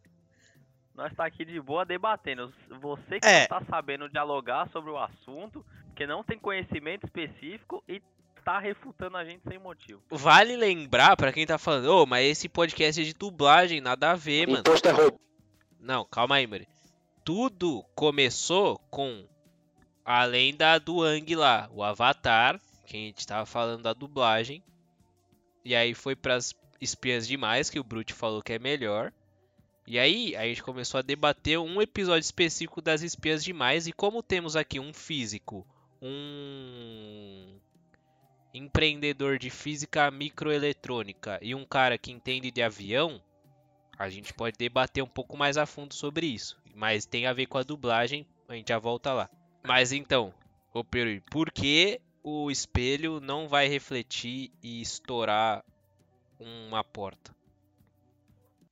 nós 0.94 1.14
tá 1.14 1.26
aqui 1.26 1.44
de 1.44 1.60
boa 1.60 1.84
debatendo. 1.84 2.52
Você 2.80 3.20
que 3.20 3.26
É. 3.26 3.40
não 3.40 3.46
tá 3.48 3.62
sabendo 3.68 4.08
dialogar 4.08 4.68
sobre 4.70 4.90
o 4.90 4.98
assunto, 4.98 5.64
que 5.94 6.06
não 6.06 6.24
tem 6.24 6.38
conhecimento 6.38 7.04
específico 7.04 7.82
e 7.88 8.00
tá 8.44 8.58
refutando 8.58 9.16
a 9.16 9.24
gente 9.24 9.42
sem 9.48 9.58
motivo. 9.58 10.02
Vale 10.10 10.56
lembrar, 10.56 11.16
pra 11.16 11.32
quem 11.32 11.46
tá 11.46 11.58
falando, 11.58 11.86
ô, 11.94 12.06
mas 12.06 12.26
esse 12.26 12.48
podcast 12.48 13.00
é 13.00 13.04
de 13.04 13.14
dublagem, 13.14 13.80
nada 13.80 14.10
a 14.10 14.14
ver, 14.16 14.46
mano. 14.46 14.60
Imposto 14.60 14.88
é 14.88 14.92
roubo. 14.92 15.20
Não, 15.78 16.04
calma 16.04 16.36
aí, 16.36 16.46
Mari. 16.46 16.66
Tudo 17.24 17.84
começou 17.94 18.78
com 18.90 19.26
a 20.04 20.24
lenda 20.24 20.78
do 20.78 21.02
Ang 21.02 21.34
lá, 21.36 21.68
o 21.72 21.82
Avatar, 21.84 22.58
que 22.86 22.96
a 22.96 23.00
gente 23.00 23.26
tava 23.26 23.46
falando 23.46 23.82
da 23.82 23.92
dublagem. 23.92 24.62
E 25.64 25.76
aí 25.76 25.94
foi 25.94 26.16
pras 26.16 26.52
espias 26.82 27.26
demais, 27.26 27.70
que 27.70 27.78
o 27.80 27.84
Brute 27.84 28.12
falou 28.12 28.42
que 28.42 28.52
é 28.52 28.58
melhor. 28.58 29.12
E 29.86 29.98
aí 29.98 30.36
a 30.36 30.42
gente 30.44 30.62
começou 30.62 30.98
a 30.98 31.02
debater 31.02 31.58
um 31.58 31.80
episódio 31.80 32.24
específico 32.24 32.82
das 32.82 33.02
espias 33.02 33.42
demais. 33.42 33.86
E 33.86 33.92
como 33.92 34.22
temos 34.22 34.56
aqui 34.56 34.78
um 34.78 34.92
físico, 34.92 35.66
um 36.00 37.58
empreendedor 38.54 39.38
de 39.38 39.48
física 39.50 40.10
microeletrônica 40.10 41.38
e 41.40 41.54
um 41.54 41.64
cara 41.64 41.96
que 41.96 42.12
entende 42.12 42.50
de 42.50 42.62
avião, 42.62 43.22
A 43.98 44.08
gente 44.08 44.32
pode 44.34 44.56
debater 44.58 45.02
um 45.02 45.06
pouco 45.08 45.36
mais 45.36 45.56
a 45.56 45.66
fundo 45.66 45.94
sobre 45.94 46.26
isso. 46.26 46.60
Mas 46.74 47.06
tem 47.06 47.26
a 47.26 47.32
ver 47.32 47.46
com 47.46 47.58
a 47.58 47.62
dublagem, 47.62 48.26
a 48.48 48.54
gente 48.54 48.68
já 48.68 48.78
volta 48.78 49.12
lá. 49.12 49.30
Mas 49.64 49.92
então, 49.92 50.34
Perui, 50.90 51.20
por 51.30 51.52
que 51.52 52.00
o 52.22 52.50
espelho 52.50 53.20
não 53.20 53.46
vai 53.46 53.68
refletir 53.68 54.50
e 54.62 54.80
estourar 54.80 55.64
uma 56.42 56.82
porta? 56.82 57.34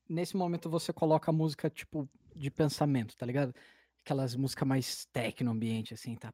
Nesse 0.09 0.37
momento 0.37 0.69
você 0.69 0.93
coloca 0.93 1.31
a 1.31 1.35
música, 1.35 1.71
tipo, 1.71 2.09
de 2.35 2.51
pensamento, 2.51 3.17
tá 3.17 3.25
ligado? 3.25 3.55
Aquelas 4.05 4.35
músicas 4.35 4.67
mais 4.67 5.05
tech 5.07 5.45
no 5.45 5.53
ambiente, 5.53 5.95
assim, 5.95 6.17
tá? 6.17 6.33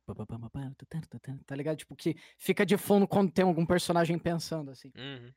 Tá, 1.45 1.57
ligado? 1.57 1.77
Tipo, 1.77 1.95
que 1.95 2.17
fica 2.39 2.65
de 2.65 2.77
fundo 2.77 3.07
quando 3.07 3.31
tem 3.31 3.45
algum 3.45 3.67
personagem 3.67 4.19
pensando, 4.19 4.71
assim. 4.71 4.93
Uhum. 4.97 5.33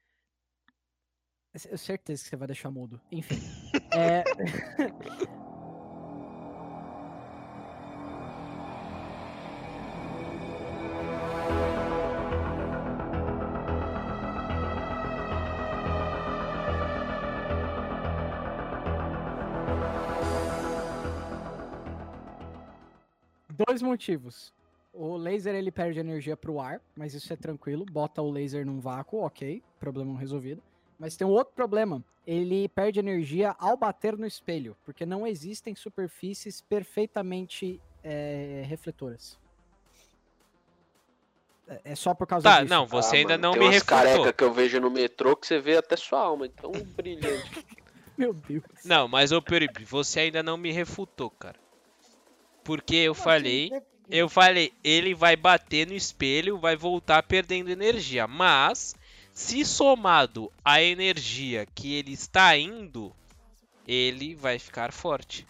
Eu 1.70 1.78
certeza 1.78 2.24
que 2.24 2.30
você 2.30 2.36
vai 2.36 2.48
deixar 2.48 2.70
mudo. 2.70 3.02
Enfim. 3.12 3.40
é... 3.92 4.24
Dois 23.80 23.82
motivos. 23.82 24.54
O 24.92 25.16
laser 25.16 25.56
ele 25.56 25.72
perde 25.72 26.00
energia 26.00 26.36
pro 26.36 26.60
ar, 26.60 26.82
mas 26.98 27.14
isso 27.14 27.32
é 27.32 27.38
tranquilo. 27.38 27.86
Bota 27.86 28.22
o 28.22 28.30
laser 28.30 28.66
num 28.66 28.80
vácuo, 28.82 29.20
ok, 29.20 29.64
problema 29.80 30.20
resolvido. 30.20 30.62
Mas 31.00 31.16
tem 31.16 31.26
um 31.26 31.30
outro 31.30 31.54
problema. 31.54 32.04
Ele 32.28 32.68
perde 32.68 33.00
energia 33.00 33.56
ao 33.58 33.78
bater 33.78 34.18
no 34.18 34.26
espelho, 34.28 34.76
porque 34.86 35.06
não 35.06 35.26
existem 35.26 35.74
superfícies 35.76 36.60
perfeitamente 36.60 37.80
é, 38.04 38.64
refletoras. 38.68 39.38
É- 41.70 41.92
É 41.92 41.96
só 41.96 42.14
por 42.14 42.28
causa 42.28 42.50
Tá, 42.50 42.62
disso. 42.62 42.74
não, 42.74 42.86
você 42.86 43.16
Ah, 43.16 43.20
ainda 43.20 43.38
mano, 43.38 43.44
não 43.44 43.52
tem 43.54 43.62
me 43.62 43.66
umas 43.68 43.76
refutou. 43.76 43.98
careca 43.98 44.34
que 44.34 44.44
eu 44.44 44.52
vejo 44.54 44.82
no 44.82 44.92
metrô 44.92 45.38
que 45.38 45.48
você 45.48 45.58
vê 45.60 45.78
até 45.78 45.96
sua 45.96 46.20
alma, 46.20 46.46
então 46.46 46.74
brilhante. 46.98 47.66
Meu 48.18 48.34
Deus. 48.34 48.64
Não, 48.84 49.08
mas 49.08 49.32
ô 49.32 49.42
Perui, 49.42 49.70
você 49.86 50.20
ainda 50.22 50.44
não 50.44 50.58
me 50.58 50.70
refutou, 50.74 51.30
cara. 51.30 51.58
Porque 52.64 52.96
eu 52.96 53.14
falei, 53.14 53.72
eu 54.10 54.28
falei, 54.28 54.74
ele 54.84 55.14
vai 55.14 55.36
bater 55.36 55.88
no 55.88 55.94
espelho, 55.94 56.58
vai 56.58 56.76
voltar 56.76 57.24
perdendo 57.24 57.70
energia. 57.70 58.28
Mas, 58.28 58.96
se 59.34 59.64
somado 59.64 60.52
à 60.64 60.82
energia 60.82 61.66
que 61.76 61.96
ele 61.96 62.14
está 62.14 62.58
indo, 62.58 63.16
ele 63.88 64.36
vai 64.36 64.60
ficar 64.60 64.92
forte. 64.92 65.46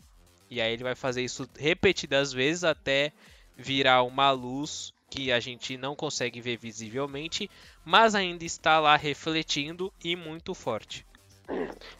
E 0.49 0.59
aí 0.59 0.73
ele 0.73 0.83
vai 0.83 0.95
fazer 0.95 1.23
isso 1.23 1.47
repetidas 1.57 2.33
vezes 2.33 2.63
até 2.63 3.11
virar 3.55 4.03
uma 4.03 4.31
luz 4.31 4.93
que 5.09 5.31
a 5.31 5.39
gente 5.39 5.75
não 5.77 5.95
consegue 5.95 6.39
ver 6.39 6.57
visivelmente, 6.57 7.49
mas 7.83 8.13
ainda 8.15 8.45
está 8.45 8.79
lá 8.79 8.95
refletindo 8.95 9.91
e 10.03 10.15
muito 10.15 10.53
forte. 10.53 11.05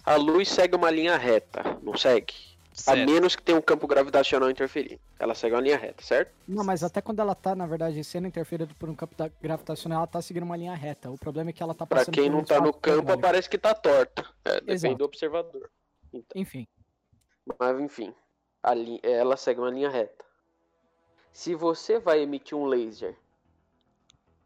A 0.06 0.16
luz 0.16 0.48
segue 0.48 0.76
uma 0.76 0.92
linha 0.92 1.18
reta, 1.18 1.80
não 1.82 1.98
segue? 1.98 2.34
A 2.88 2.94
Certo. 2.96 3.12
menos 3.12 3.36
que 3.36 3.44
tenha 3.44 3.58
um 3.58 3.62
campo 3.62 3.86
gravitacional 3.88 4.50
interferindo. 4.50 5.02
Ela 5.20 5.36
segue 5.36 5.54
uma 5.56 5.62
linha 5.62 5.78
reta, 5.78 6.02
certo? 6.04 6.32
Não, 6.48 6.64
mas 6.64 6.84
até 6.84 7.02
quando 7.02 7.20
ela 7.20 7.36
tá, 7.36 7.54
na 7.56 7.68
verdade, 7.68 8.02
sendo 8.04 8.28
interferida 8.28 8.70
por 8.80 8.90
um 8.90 8.96
campo 8.96 9.16
da- 9.16 9.30
gravitacional, 9.42 10.00
ela 10.00 10.08
tá 10.08 10.22
seguindo 10.22 10.44
uma 10.44 10.56
linha 10.56 10.74
reta. 10.76 11.10
O 11.12 11.18
problema 11.18 11.50
é 11.50 11.54
que 11.54 11.62
ela 11.62 11.74
tá 11.76 11.86
Pra 11.86 12.00
passando 12.00 12.14
quem 12.14 12.30
por 12.32 12.38
não 12.38 12.44
tá 12.44 12.62
no 12.62 12.74
campo, 12.74 13.20
parece 13.20 13.50
que 13.50 13.58
tá 13.58 13.74
torta. 13.74 14.26
É, 14.46 14.54
depende 14.54 14.72
Exato. 14.74 14.96
do 14.96 15.04
observador. 15.06 15.70
Então, 16.14 16.42
Enfim. 16.42 16.68
mas 17.60 17.80
enfim, 17.80 18.14
a 18.64 18.74
li- 18.74 19.00
ela 19.04 19.36
segue 19.36 19.60
uma 19.60 19.70
linha 19.72 19.90
reta. 19.90 20.24
Se 21.34 21.54
você 21.56 22.00
vai 22.00 22.22
emitir 22.22 22.58
um 22.58 22.66
laser 22.66 23.16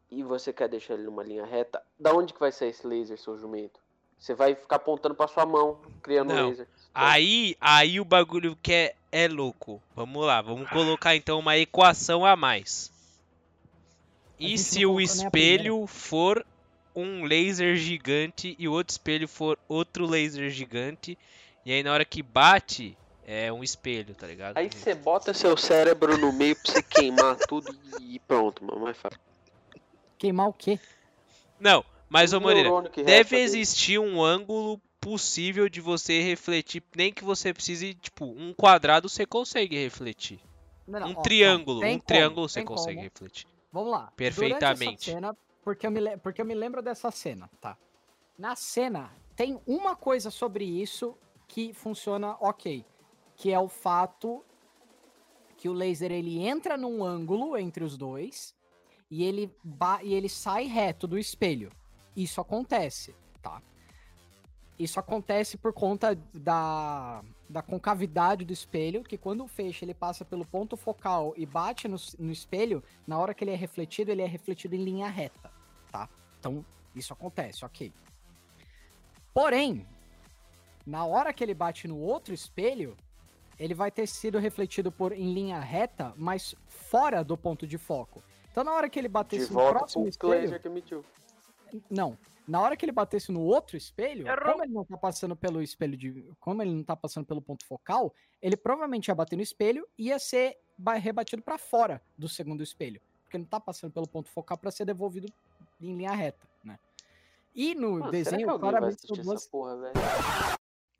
e 0.09 0.23
você 0.23 0.51
quer 0.51 0.67
deixar 0.69 0.95
ele 0.95 1.03
numa 1.03 1.23
linha 1.23 1.45
reta, 1.45 1.81
da 1.99 2.13
onde 2.13 2.33
que 2.33 2.39
vai 2.39 2.51
sair 2.51 2.69
esse 2.69 2.85
laser, 2.85 3.17
seu 3.17 3.37
jumento? 3.37 3.79
Você 4.23 4.33
vai 4.33 4.55
ficar 4.55 4.77
apontando 4.77 5.13
pra 5.13 5.27
sua 5.27 5.45
mão, 5.45 5.81
criando 6.01 6.33
Não. 6.33 6.47
laser. 6.47 6.65
Aí, 6.95 7.57
aí 7.59 7.99
o 7.99 8.05
bagulho 8.05 8.57
que 8.63 8.71
é, 8.71 8.95
é 9.11 9.27
louco. 9.27 9.83
Vamos 9.93 10.25
lá, 10.25 10.41
vamos 10.41 10.69
colocar 10.69 11.13
então 11.13 11.39
uma 11.39 11.57
equação 11.57 12.25
a 12.25 12.33
mais. 12.33 12.89
E 14.39 14.57
se 14.57 14.85
o 14.85 15.01
espelho 15.01 15.85
for 15.87 16.45
um 16.95 17.25
laser 17.25 17.75
gigante 17.75 18.55
e 18.57 18.65
o 18.65 18.71
outro 18.71 18.93
espelho 18.93 19.27
for 19.27 19.59
outro 19.67 20.05
laser 20.05 20.49
gigante, 20.49 21.17
e 21.65 21.73
aí 21.73 21.83
na 21.83 21.91
hora 21.91 22.05
que 22.05 22.23
bate 22.23 22.97
é 23.27 23.51
um 23.51 23.61
espelho, 23.61 24.15
tá 24.15 24.25
ligado? 24.25 24.55
Aí 24.57 24.69
você 24.69 24.95
bota 24.95 25.33
seu 25.33 25.57
cérebro 25.57 26.17
no 26.17 26.31
meio 26.31 26.55
pra 26.55 26.71
você 26.71 26.81
queimar 26.81 27.35
tudo 27.45 27.75
e 27.99 28.19
pronto, 28.19 28.63
mano. 28.63 28.85
Fácil. 28.95 29.19
Queimar 30.17 30.47
o 30.47 30.53
quê? 30.53 30.79
Não, 31.59 31.83
mas 32.13 32.31
ô 32.31 32.39
Moreira, 32.39 32.69
deve 32.95 33.11
resta 33.11 33.35
dele. 33.35 33.41
existir 33.41 33.97
um 33.97 34.23
ângulo 34.23 34.79
possível 35.01 35.67
de 35.67 35.81
você 35.81 36.21
refletir, 36.21 36.83
nem 36.95 37.11
que 37.11 37.23
você 37.23 37.51
precise, 37.51 37.95
tipo, 37.95 38.25
um 38.25 38.53
quadrado 38.53 39.09
você 39.09 39.25
consegue 39.25 39.75
refletir. 39.75 40.39
Não, 40.87 40.99
não, 40.99 41.07
Um 41.07 41.15
ó, 41.17 41.21
triângulo, 41.23 41.79
um 41.79 41.81
como, 41.81 42.01
triângulo 42.03 42.47
você 42.47 42.63
consegue 42.63 42.97
como. 42.97 43.03
refletir. 43.03 43.47
Vamos 43.71 43.91
lá. 43.91 44.13
Perfeitamente. 44.15 45.09
Cena, 45.09 45.35
porque 45.63 45.87
eu, 45.87 45.91
me, 45.91 46.17
porque 46.17 46.39
eu 46.39 46.45
me 46.45 46.53
lembro 46.53 46.83
dessa 46.83 47.09
cena, 47.09 47.49
tá? 47.59 47.75
Na 48.37 48.55
cena, 48.55 49.11
tem 49.35 49.59
uma 49.65 49.95
coisa 49.95 50.29
sobre 50.29 50.63
isso 50.65 51.17
que 51.47 51.73
funciona 51.73 52.37
ok. 52.39 52.85
Que 53.35 53.51
é 53.51 53.59
o 53.59 53.67
fato 53.67 54.45
que 55.57 55.67
o 55.67 55.73
laser 55.73 56.11
ele 56.11 56.45
entra 56.45 56.77
num 56.77 57.03
ângulo 57.03 57.57
entre 57.57 57.83
os 57.83 57.97
dois 57.97 58.53
e 59.09 59.23
ele, 59.23 59.51
e 60.03 60.13
ele 60.13 60.29
sai 60.29 60.65
reto 60.65 61.07
do 61.07 61.17
espelho. 61.17 61.71
Isso 62.15 62.39
acontece, 62.39 63.15
tá? 63.41 63.61
Isso 64.77 64.99
acontece 64.99 65.57
por 65.57 65.71
conta 65.71 66.17
da, 66.33 67.23
da 67.47 67.61
concavidade 67.61 68.43
do 68.43 68.51
espelho, 68.51 69.03
que 69.03 69.17
quando 69.17 69.47
fecha 69.47 69.85
ele 69.85 69.93
passa 69.93 70.25
pelo 70.25 70.45
ponto 70.45 70.75
focal 70.75 71.33
e 71.37 71.45
bate 71.45 71.87
no, 71.87 71.97
no 72.19 72.31
espelho, 72.31 72.83
na 73.05 73.17
hora 73.19 73.33
que 73.33 73.43
ele 73.43 73.51
é 73.51 73.55
refletido, 73.55 74.11
ele 74.11 74.21
é 74.21 74.27
refletido 74.27 74.75
em 74.75 74.83
linha 74.83 75.09
reta, 75.09 75.51
tá? 75.91 76.09
Então, 76.39 76.65
isso 76.95 77.13
acontece, 77.13 77.63
ok. 77.63 77.93
Porém, 79.33 79.85
na 80.85 81.05
hora 81.05 81.31
que 81.31 81.43
ele 81.43 81.53
bate 81.53 81.87
no 81.87 81.97
outro 81.97 82.33
espelho, 82.33 82.97
ele 83.59 83.73
vai 83.73 83.91
ter 83.91 84.07
sido 84.07 84.39
refletido 84.39 84.91
por 84.91 85.11
em 85.11 85.33
linha 85.33 85.59
reta, 85.59 86.13
mas 86.17 86.55
fora 86.67 87.23
do 87.23 87.37
ponto 87.37 87.65
de 87.65 87.77
foco. 87.77 88.23
Então, 88.51 88.63
na 88.63 88.73
hora 88.73 88.89
que 88.89 88.99
ele 88.99 89.07
De 89.07 89.13
batesse 89.13 89.49
no 89.49 89.59
volta 89.59 89.79
próximo 89.79 90.03
pro 90.03 90.09
espelho, 90.09 90.59
que 90.59 90.67
emitiu. 90.67 91.05
Não. 91.89 92.17
Na 92.47 92.59
hora 92.59 92.75
que 92.75 92.83
ele 92.83 92.91
batesse 92.91 93.31
no 93.31 93.39
outro 93.41 93.77
espelho, 93.77 94.27
Errou. 94.27 94.51
como 94.51 94.63
ele 94.63 94.73
não 94.73 94.83
tá 94.83 94.97
passando 94.97 95.35
pelo 95.35 95.61
espelho 95.61 95.95
de. 95.95 96.25
Como 96.41 96.61
ele 96.61 96.73
não 96.73 96.83
tá 96.83 96.95
passando 96.95 97.25
pelo 97.25 97.41
ponto 97.41 97.65
focal, 97.65 98.13
ele 98.41 98.57
provavelmente 98.57 99.07
ia 99.07 99.15
bater 99.15 99.35
no 99.37 99.41
espelho 99.41 99.87
e 99.97 100.07
ia 100.07 100.19
ser 100.19 100.57
ba- 100.77 100.95
rebatido 100.95 101.41
para 101.41 101.57
fora 101.57 102.01
do 102.17 102.27
segundo 102.27 102.61
espelho. 102.61 102.99
Porque 103.23 103.37
não 103.37 103.45
tá 103.45 103.59
passando 103.61 103.91
pelo 103.93 104.07
ponto 104.07 104.29
focal 104.29 104.57
para 104.57 104.71
ser 104.71 104.83
devolvido 104.85 105.31
em 105.81 105.95
linha 105.95 106.11
reta, 106.11 106.45
né? 106.63 106.77
E 107.55 107.73
no 107.75 107.91
Mano, 107.99 108.11
desenho, 108.11 108.59
claramente 108.59 109.07
são 109.07 109.15
duas. 109.15 109.47
porra, 109.47 109.77
velho? 109.77 109.93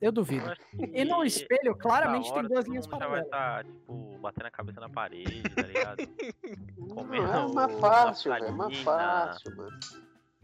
Eu 0.00 0.12
duvido. 0.12 0.46
E 0.92 1.04
no 1.04 1.24
espelho, 1.24 1.74
claramente 1.76 2.32
tem 2.32 2.42
duas 2.44 2.64
linhas 2.66 2.84
Já 2.84 2.90
vai 2.90 2.98
paralelas. 3.00 3.24
estar, 3.26 3.64
tipo, 3.64 4.18
batendo 4.18 4.46
a 4.46 4.50
cabeça 4.50 4.80
na 4.80 4.88
parede, 4.88 5.42
tá 5.54 5.62
ligado? 5.62 5.96
Comendo 6.94 7.26
Não, 7.26 7.50
é 7.50 7.52
mais 7.52 7.52
uma 7.52 7.68
fácil, 7.80 8.32
velho. 8.32 8.44
É 8.46 8.50
mais 8.50 8.78
fácil, 8.80 9.56
mano. 9.56 9.78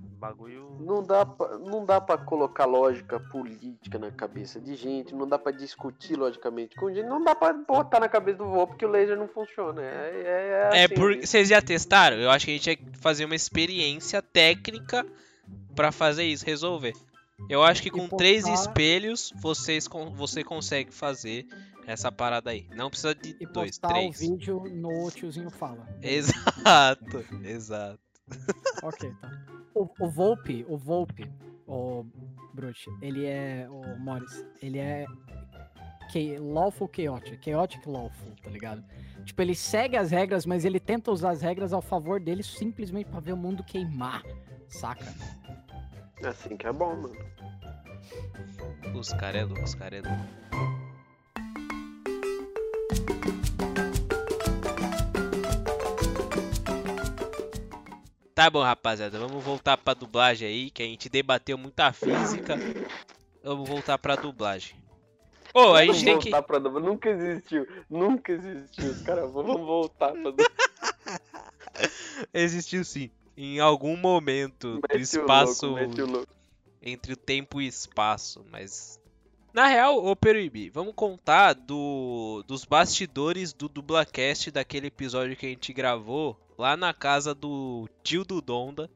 Bagulho. 0.03 0.77
Não 0.81 1.03
dá, 1.03 1.25
pra, 1.25 1.59
não 1.59 1.85
dá 1.85 2.01
pra 2.01 2.19
colocar 2.19 2.67
lógica 2.67 3.19
política 3.19 3.99
na 3.99 4.11
cabeça 4.11 4.61
de 4.61 4.75
gente, 4.75 5.15
não 5.15 5.27
dá 5.27 5.39
pra 5.39 5.51
discutir 5.51 6.15
logicamente 6.17 6.77
com 6.77 6.93
gente, 6.93 7.07
não 7.09 7.23
dá 7.25 7.35
pra 7.35 7.53
botar 7.55 8.01
na 8.01 8.09
cabeça 8.09 8.39
do 8.39 8.45
vô 8.47 8.67
porque 8.67 8.85
o 8.85 8.89
laser 8.91 9.17
não 9.17 9.29
funciona. 9.29 9.81
É, 9.83 10.13
é, 10.75 10.81
É 10.81 10.85
assim, 10.85 10.95
por. 10.95 11.13
gente. 11.15 11.27
Vocês 11.27 11.49
já 11.49 11.63
testaram? 11.63 12.17
Eu 12.19 12.31
acho 12.31 12.45
que 12.45 12.51
a 12.51 12.55
gente 12.55 12.63
tinha 12.63 12.77
que 12.77 12.99
fazer 12.99 13.25
uma 13.25 13.35
experiência 13.35 14.21
técnica 14.21 15.07
pra 15.75 15.91
fazer 15.91 16.25
isso, 16.25 16.45
resolver. 16.45 16.93
Eu 17.49 17.63
acho 17.63 17.81
que 17.81 17.89
E 17.89 17.91
com 17.91 18.01
postar- 18.01 18.17
três 18.19 18.47
espelhos 18.47 19.33
vocês 19.41 19.89
você 20.15 20.45
consegue 20.45 20.93
fazer 20.93 21.47
essa 21.87 22.13
parada 22.13 22.51
aí. 22.51 22.69
Não 22.77 22.91
precisa 22.91 23.15
de 23.15 23.35
E 23.41 23.47
dois, 23.47 23.79
postar 23.79 23.89
o 23.89 23.93
três. 23.95 24.21
vídeo 24.21 24.63
no 24.71 25.11
tiozinho 25.11 25.49
fala. 25.51 25.89
Exato, 26.03 27.25
exato. 27.43 27.99
Ok, 28.83 29.11
tá. 29.21 29.31
O, 29.75 29.89
o 30.01 30.09
Volpe, 30.09 30.65
o 30.69 30.77
Volpe, 30.77 31.31
o 31.67 32.05
Brute, 32.53 32.91
ele 33.01 33.27
é. 33.27 33.67
O 33.71 33.99
Morris, 33.99 34.45
ele 34.61 34.79
é. 34.79 35.07
Que, 36.11 36.39
lawful 36.39 36.91
chaotic, 36.93 37.45
chaotic 37.45 37.87
lawful, 37.87 38.35
tá 38.43 38.51
ligado? 38.51 38.85
Tipo, 39.25 39.43
ele 39.43 39.55
segue 39.55 39.97
as 39.97 40.11
regras, 40.11 40.45
mas 40.45 40.65
ele 40.65 40.81
tenta 40.81 41.13
usar 41.13 41.31
as 41.31 41.41
regras 41.41 41.73
ao 41.73 41.81
favor 41.81 42.19
dele 42.19 42.43
simplesmente 42.43 43.09
pra 43.09 43.21
ver 43.21 43.33
o 43.33 43.37
mundo 43.37 43.63
queimar, 43.63 44.23
saca? 44.69 45.07
Assim 46.25 46.57
que 46.57 46.67
é 46.67 46.73
bom, 46.73 46.97
mano. 46.97 47.17
Os 48.99 49.13
cara 49.13 49.39
é 49.39 49.45
louco, 49.45 49.63
os 49.63 49.75
cara 49.75 49.97
é 49.97 50.01
louco. 50.01 50.70
Tá 58.41 58.49
bom, 58.49 58.63
rapaziada, 58.63 59.19
vamos 59.19 59.45
voltar 59.45 59.77
pra 59.77 59.93
dublagem 59.93 60.49
aí, 60.49 60.71
que 60.71 60.83
a 60.83 60.87
gente 60.87 61.11
debateu 61.11 61.59
muita 61.59 61.93
física. 61.93 62.57
Vamos 63.45 63.69
voltar 63.69 63.99
pra 63.99 64.17
dublagem. 64.17 64.77
Ô, 65.53 65.75
a 65.75 65.85
gente 65.85 66.03
tem 66.03 66.19
que. 66.19 66.31
pra. 66.31 66.59
Nunca 66.59 67.11
existiu. 67.11 67.69
Nunca 67.91 68.33
existiu. 68.33 68.93
Os 68.93 69.03
caras 69.03 69.31
vão 69.31 69.45
voltar 69.59 70.13
pra 70.13 70.31
dublagem. 70.31 70.55
Existiu 72.33 72.83
sim. 72.83 73.11
Em 73.37 73.61
algum 73.61 73.95
momento 73.95 74.77
do 74.77 74.81
Mete 74.89 74.97
o 74.97 75.01
espaço. 75.01 75.67
louco, 75.67 75.81
mete 75.89 76.01
o 76.01 76.07
louco. 76.07 76.33
entre 76.81 77.13
o 77.13 77.17
tempo 77.19 77.61
e 77.61 77.67
espaço, 77.67 78.43
mas. 78.51 78.99
Na 79.53 79.67
real, 79.67 80.05
ô 80.05 80.15
Peruíbe, 80.15 80.71
vamos 80.71 80.95
contar 80.95 81.55
do, 81.55 82.45
dos 82.47 82.65
bastidores 82.65 83.53
do 83.53 83.69
Dublacast 83.69 84.51
daquele 84.53 84.87
episódio 84.87 85.37
que 85.37 85.47
a 85.47 85.49
gente 85.49 85.73
gravou 85.73 86.39
lá 86.57 86.77
na 86.77 86.95
casa 86.95 87.35
do 87.35 87.89
tio 88.03 88.25
do 88.25 88.41
Donda. 88.41 88.89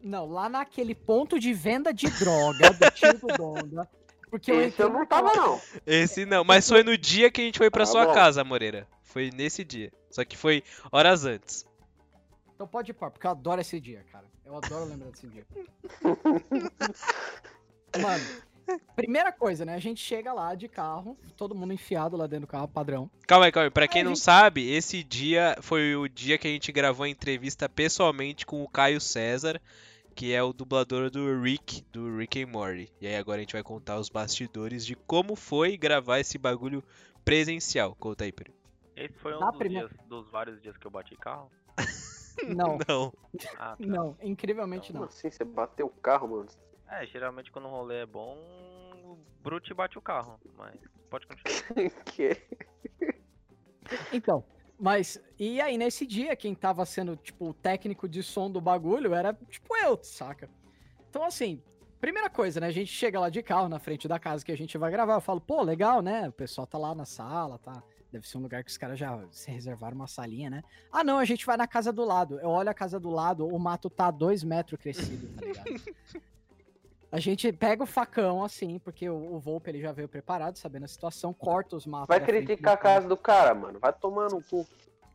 Não, 0.00 0.26
lá 0.26 0.48
naquele 0.48 0.94
ponto 0.94 1.40
de 1.40 1.52
venda 1.52 1.92
de 1.92 2.08
droga 2.08 2.70
do 2.72 2.90
tio 2.92 3.18
do 3.18 3.26
Donda. 3.36 3.88
Porque 4.30 4.52
eu 4.52 4.60
Esse 4.60 4.68
entrei 4.74 4.86
eu 4.86 4.92
não 4.92 5.04
tava, 5.06 5.34
não. 5.34 5.60
Esse 5.86 6.24
não, 6.24 6.44
mas 6.44 6.68
foi 6.68 6.84
no 6.84 6.96
dia 6.96 7.30
que 7.30 7.40
a 7.40 7.44
gente 7.44 7.58
foi 7.58 7.70
pra 7.70 7.84
Tá 7.84 7.90
sua 7.90 8.06
bom. 8.06 8.12
casa, 8.14 8.44
Moreira. 8.44 8.86
Foi 9.02 9.30
nesse 9.32 9.64
dia. 9.64 9.90
Só 10.10 10.24
que 10.24 10.36
foi 10.36 10.62
horas 10.92 11.24
antes. 11.24 11.66
Então 12.54 12.68
pode 12.68 12.90
ir 12.90 12.94
pôr, 12.94 13.10
porque 13.10 13.26
eu 13.26 13.30
adoro 13.30 13.60
esse 13.60 13.80
dia, 13.80 14.04
cara. 14.12 14.26
Eu 14.44 14.56
adoro 14.56 14.84
lembrar 14.84 15.10
desse 15.10 15.26
dia. 15.26 15.46
Mano, 17.98 18.24
primeira 18.96 19.32
coisa, 19.32 19.64
né? 19.64 19.74
A 19.74 19.78
gente 19.78 20.00
chega 20.00 20.32
lá 20.32 20.54
de 20.54 20.68
carro, 20.68 21.16
todo 21.36 21.54
mundo 21.54 21.72
enfiado 21.72 22.16
lá 22.16 22.26
dentro 22.26 22.46
do 22.46 22.50
carro, 22.50 22.68
padrão. 22.68 23.10
Calma 23.26 23.46
aí, 23.46 23.52
calma 23.52 23.66
aí. 23.66 23.70
Pra 23.70 23.88
quem 23.88 24.00
Aí, 24.00 24.04
não 24.04 24.14
gente- 24.14 24.24
sabe, 24.24 24.70
esse 24.70 25.02
dia 25.02 25.56
foi 25.60 25.94
o 25.96 26.08
dia 26.08 26.36
que 26.38 26.46
a 26.48 26.50
gente 26.50 26.70
gravou 26.72 27.04
a 27.04 27.08
entrevista 27.08 27.68
pessoalmente 27.68 28.44
com 28.44 28.62
o 28.62 28.68
Caio 28.68 29.00
César, 29.00 29.60
que 30.14 30.32
é 30.34 30.42
o 30.42 30.52
dublador 30.52 31.10
do 31.10 31.40
Rick, 31.40 31.82
do 31.92 32.16
Rick 32.16 32.42
and 32.42 32.48
Morty. 32.48 32.92
E 33.00 33.06
aí 33.06 33.16
agora 33.16 33.38
a 33.38 33.40
gente 33.40 33.52
vai 33.52 33.62
contar 33.62 33.98
os 33.98 34.08
bastidores 34.08 34.84
de 34.84 34.94
como 34.96 35.36
foi 35.36 35.76
gravar 35.76 36.18
esse 36.18 36.36
bagulho 36.38 36.82
presencial. 37.24 37.94
Conta 37.98 38.24
aí, 38.24 38.32
Pedro. 38.32 38.52
Esse 38.96 39.14
foi 39.18 39.34
um 39.36 39.38
dos, 39.38 39.56
primeira- 39.56 39.88
dias, 39.88 40.00
dos 40.08 40.28
vários 40.30 40.60
dias 40.60 40.76
que 40.76 40.86
eu 40.86 40.90
bati 40.90 41.14
carro. 41.16 41.50
Não, 42.48 42.78
Não. 42.88 43.12
Ah, 43.58 43.74
tá. 43.76 43.76
não, 43.80 44.16
incrivelmente 44.22 44.92
Como 44.92 45.00
não. 45.00 45.08
assim? 45.08 45.28
Você 45.28 45.44
bateu 45.44 45.86
o 45.86 45.90
carro, 45.90 46.28
mano? 46.28 46.46
É, 46.90 47.06
geralmente 47.06 47.50
quando 47.50 47.66
o 47.66 47.70
rolê 47.70 48.02
é 48.02 48.06
bom, 48.06 48.36
o 49.04 49.18
Brute 49.42 49.74
bate 49.74 49.98
o 49.98 50.02
carro. 50.02 50.40
Mas 50.56 50.78
pode 51.10 51.26
continuar. 51.26 51.90
que? 52.06 52.36
Então, 54.12 54.44
mas, 54.78 55.20
e 55.38 55.60
aí 55.60 55.76
nesse 55.76 56.06
dia, 56.06 56.36
quem 56.36 56.54
tava 56.54 56.86
sendo, 56.86 57.16
tipo, 57.16 57.50
o 57.50 57.54
técnico 57.54 58.08
de 58.08 58.22
som 58.22 58.50
do 58.50 58.60
bagulho 58.60 59.14
era, 59.14 59.36
tipo, 59.48 59.76
eu, 59.76 59.98
saca? 60.02 60.48
Então, 61.10 61.24
assim, 61.24 61.62
primeira 62.00 62.30
coisa, 62.30 62.60
né? 62.60 62.68
A 62.68 62.72
gente 62.72 62.92
chega 62.92 63.18
lá 63.18 63.28
de 63.28 63.42
carro 63.42 63.68
na 63.68 63.78
frente 63.78 64.06
da 64.06 64.18
casa 64.18 64.44
que 64.44 64.52
a 64.52 64.56
gente 64.56 64.78
vai 64.78 64.90
gravar. 64.90 65.14
Eu 65.14 65.20
falo, 65.20 65.40
pô, 65.40 65.62
legal, 65.62 66.00
né? 66.00 66.28
O 66.28 66.32
pessoal 66.32 66.66
tá 66.66 66.78
lá 66.78 66.94
na 66.94 67.04
sala, 67.04 67.58
tá? 67.58 67.82
Deve 68.12 68.26
ser 68.26 68.38
um 68.38 68.42
lugar 68.42 68.64
que 68.64 68.70
os 68.70 68.78
caras 68.78 68.98
já 68.98 69.22
se 69.30 69.50
reservaram 69.50 69.96
uma 69.96 70.06
salinha, 70.06 70.48
né? 70.48 70.62
Ah, 70.90 71.04
não, 71.04 71.18
a 71.18 71.24
gente 71.24 71.44
vai 71.44 71.56
na 71.56 71.66
casa 71.66 71.92
do 71.92 72.04
lado. 72.04 72.38
Eu 72.40 72.48
olho 72.48 72.70
a 72.70 72.74
casa 72.74 72.98
do 72.98 73.10
lado, 73.10 73.46
o 73.46 73.58
mato 73.58 73.90
tá 73.90 74.10
dois 74.10 74.42
metros 74.44 74.80
crescido, 74.80 75.28
tá 75.34 75.44
ligado? 75.44 76.22
A 77.10 77.18
gente 77.18 77.50
pega 77.52 77.82
o 77.82 77.86
facão, 77.86 78.44
assim, 78.44 78.78
porque 78.78 79.08
o, 79.08 79.34
o 79.34 79.38
Volpe 79.38 79.70
ele 79.70 79.80
já 79.80 79.92
veio 79.92 80.08
preparado, 80.08 80.56
sabendo 80.58 80.84
a 80.84 80.88
situação, 80.88 81.32
corta 81.32 81.74
os 81.74 81.86
matos. 81.86 82.08
Vai 82.08 82.20
criticar 82.20 82.74
a 82.74 82.76
casa. 82.76 83.08
do 83.08 83.16
cara, 83.16 83.54
mano. 83.54 83.78
Vai 83.78 83.92
tomar 83.94 84.28
no 84.30 84.42
cu. 84.42 84.66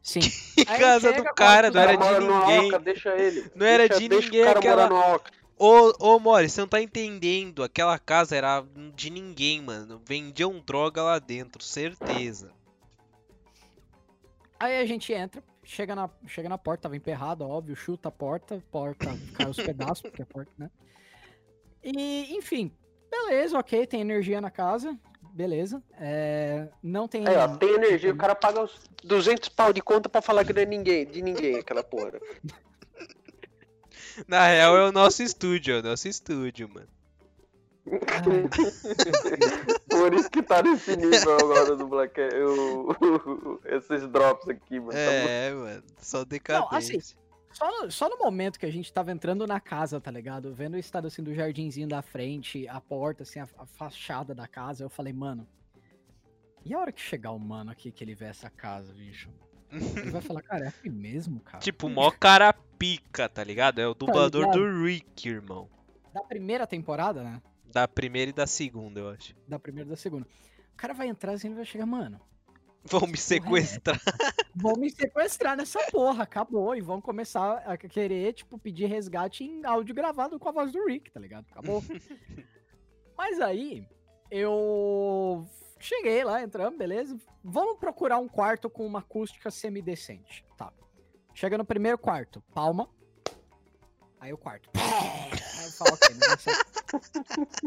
Sim. 0.01 0.19
Casa 0.65 1.11
chega, 1.13 1.29
do 1.29 1.35
cara, 1.35 1.69
não 1.71 1.79
era 1.79 1.95
de 1.95 2.19
ninguém. 2.19 2.67
Oca, 2.69 2.79
deixa 2.79 3.15
ele. 3.15 3.49
Não 3.55 3.65
era 3.65 3.87
Deixa- 3.87 4.01
de 4.01 4.09
deixa 4.09 4.25
ninguém 4.25 4.41
o 4.41 4.45
cara 4.45 4.59
aquela-. 4.59 5.21
Ô, 5.57 5.93
ô, 5.99 6.19
Mori, 6.19 6.49
você 6.49 6.59
não 6.59 6.67
tá 6.67 6.81
entendendo. 6.81 7.63
Aquela 7.63 7.97
casa 7.99 8.35
era 8.35 8.65
de 8.95 9.09
ninguém, 9.09 9.61
mano. 9.61 10.01
Vendiam 10.03 10.59
droga 10.65 11.01
lá 11.03 11.19
dentro, 11.19 11.63
certeza. 11.63 12.51
Aí 14.59 14.79
a 14.79 14.85
gente 14.85 15.13
entra, 15.13 15.43
chega 15.63 15.95
na, 15.95 16.09
chega 16.27 16.49
na 16.49 16.57
porta, 16.57 16.83
tava 16.83 16.95
emperrada, 16.97 17.45
óbvio, 17.45 17.75
chuta 17.75 18.09
a 18.09 18.11
porta, 18.11 18.61
porta 18.71 19.05
cai 19.35 19.47
os 19.49 19.57
pedaços, 19.57 20.01
porque 20.01 20.21
a 20.21 20.25
porta, 20.25 20.51
né? 20.57 20.69
E, 21.83 22.35
enfim, 22.35 22.71
beleza, 23.11 23.57
ok, 23.57 23.85
tem 23.85 24.01
energia 24.01 24.39
na 24.39 24.49
casa, 24.49 24.97
beleza. 25.33 25.83
É, 25.99 26.67
não 26.81 27.07
tem. 27.07 27.27
Aí, 27.27 27.35
ó, 27.35 27.47
tem 27.57 27.73
energia, 27.73 28.13
o 28.13 28.17
cara 28.17 28.33
paga 28.35 28.63
os 28.63 28.79
200 29.03 29.49
pau 29.49 29.73
de 29.73 29.81
conta 29.81 30.07
pra 30.07 30.21
falar 30.21 30.45
que 30.45 30.53
não 30.53 30.61
é 30.61 30.65
ninguém, 30.65 31.05
de 31.05 31.21
ninguém, 31.21 31.57
aquela 31.57 31.83
porra. 31.83 32.13
Na 34.27 34.47
real, 34.47 34.77
é 34.77 34.87
o 34.87 34.91
nosso 34.91 35.21
estúdio, 35.23 35.75
é 35.75 35.79
o 35.79 35.83
nosso 35.83 36.07
estúdio, 36.07 36.69
mano. 36.73 36.87
Por 39.89 40.13
isso 40.13 40.29
que 40.29 40.41
tá 40.41 40.61
nesse 40.63 40.95
nível 40.95 41.33
agora 41.37 41.75
do 41.75 41.85
Black 41.87 42.17
o- 42.21 43.59
esses 43.65 44.07
drops 44.07 44.47
aqui, 44.47 44.79
mano. 44.79 44.91
Tá 44.91 44.97
É, 44.97 45.51
mano, 45.51 45.83
só 45.99 46.23
decadência. 46.23 46.97
assim, 46.97 47.15
Só 47.53 47.69
no, 47.69 47.91
só 47.91 48.09
no 48.09 48.17
momento 48.17 48.59
que 48.59 48.65
a 48.65 48.71
gente 48.71 48.91
tava 48.91 49.11
entrando 49.11 49.45
na 49.45 49.59
casa, 49.59 50.01
tá 50.01 50.09
ligado? 50.09 50.53
Vendo 50.53 50.73
o 50.73 50.79
estado 50.79 51.07
assim 51.07 51.23
do 51.23 51.33
jardinzinho 51.33 51.87
da 51.87 52.01
frente, 52.01 52.67
a 52.67 52.81
porta, 52.81 53.23
assim, 53.23 53.39
a, 53.39 53.47
a 53.57 53.65
fachada 53.65 54.33
da 54.33 54.47
casa, 54.47 54.83
eu 54.83 54.89
falei, 54.89 55.13
mano. 55.13 55.47
E 56.65 56.73
a 56.73 56.79
hora 56.79 56.91
que 56.91 57.01
chegar 57.01 57.31
o 57.31 57.39
mano 57.39 57.71
aqui 57.71 57.91
que 57.91 58.03
ele 58.03 58.15
vê 58.15 58.25
essa 58.25 58.49
casa, 58.49 58.93
bicho? 58.93 59.29
Ele 59.71 60.11
vai 60.11 60.21
falar, 60.21 60.41
cara, 60.41 60.65
é 60.65 60.67
aqui 60.67 60.89
mesmo, 60.89 61.39
cara? 61.41 61.59
Tipo, 61.59 61.89
mó 61.89 62.09
cara 62.11 62.53
pica, 62.53 63.27
tá 63.27 63.43
ligado? 63.43 63.79
É 63.79 63.87
o 63.87 63.93
dublador 63.93 64.45
ligado? 64.45 64.59
do 64.59 64.83
Rick, 64.83 65.27
irmão. 65.27 65.69
Da 66.13 66.21
primeira 66.21 66.65
temporada, 66.67 67.23
né? 67.23 67.41
Da 67.65 67.87
primeira 67.87 68.29
e 68.29 68.33
da 68.33 68.45
segunda, 68.45 68.99
eu 68.99 69.09
acho. 69.09 69.35
Da 69.47 69.57
primeira 69.57 69.87
e 69.87 69.91
da 69.91 69.95
segunda. 69.97 70.27
O 70.73 70.77
cara 70.77 70.93
vai 70.93 71.07
entrar 71.07 71.33
assim 71.33 71.51
e 71.51 71.55
vai 71.55 71.65
chegar, 71.65 71.85
mano. 71.85 72.21
Vão 72.85 73.07
me 73.07 73.17
sequestrar. 73.17 73.99
Vão 74.55 74.75
me 74.75 74.89
sequestrar 74.89 75.55
nessa 75.55 75.79
porra, 75.89 76.23
acabou. 76.23 76.75
E 76.75 76.81
vão 76.81 77.01
começar 77.01 77.57
a 77.65 77.77
querer, 77.77 78.33
tipo, 78.33 78.59
pedir 78.59 78.85
resgate 78.85 79.43
em 79.43 79.65
áudio 79.65 79.95
gravado 79.95 80.37
com 80.37 80.49
a 80.49 80.51
voz 80.51 80.71
do 80.71 80.85
Rick, 80.85 81.09
tá 81.11 81.19
ligado? 81.19 81.45
Acabou. 81.49 81.83
Mas 83.17 83.39
aí, 83.39 83.87
eu 84.29 85.47
cheguei 85.79 86.23
lá, 86.23 86.43
entramos, 86.43 86.77
beleza. 86.77 87.17
Vamos 87.43 87.77
procurar 87.77 88.19
um 88.19 88.27
quarto 88.27 88.69
com 88.69 88.85
uma 88.85 88.99
acústica 88.99 89.49
semidecente. 89.49 90.45
Tá. 90.57 90.71
Chega 91.33 91.57
no 91.57 91.65
primeiro 91.65 91.97
quarto, 91.97 92.43
palma. 92.53 92.89
Aí 94.23 94.31
o 94.31 94.37
quarto. 94.37 94.69
Aí 94.73 95.65
eu 95.65 95.71
falo, 95.73 95.95
ok, 95.95 96.15
não 96.15 96.29
vai. 96.29 96.37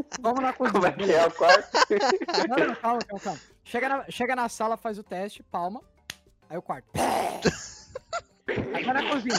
Vamos 0.22 0.40
na 0.40 0.52
cozinha. 0.54 0.72
Como 0.72 0.86
é 0.86 0.92
que 0.92 1.12
é 1.12 1.26
o 1.26 1.30
quarto? 1.30 1.68
Não, 2.48 2.66
não, 2.66 2.74
calma, 2.76 2.98
calma, 3.04 3.20
calma. 3.20 3.40
Chega 3.62 3.88
na, 3.90 4.10
chega 4.10 4.34
na 4.34 4.48
sala, 4.48 4.78
faz 4.78 4.98
o 4.98 5.02
teste, 5.02 5.42
palma. 5.42 5.82
Aí 6.48 6.56
o 6.56 6.62
quarto. 6.62 6.88
Aí 8.74 8.84
vai 8.84 8.94
na 8.94 9.10
cozinha. 9.10 9.36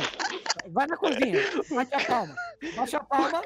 Vai 0.67 0.85
na 0.85 0.95
cozinha. 0.95 1.39
Bate 1.71 1.95
a 1.95 2.05
palma. 2.05 2.35
Bate 2.75 2.95
a 2.95 3.03
palma. 3.03 3.41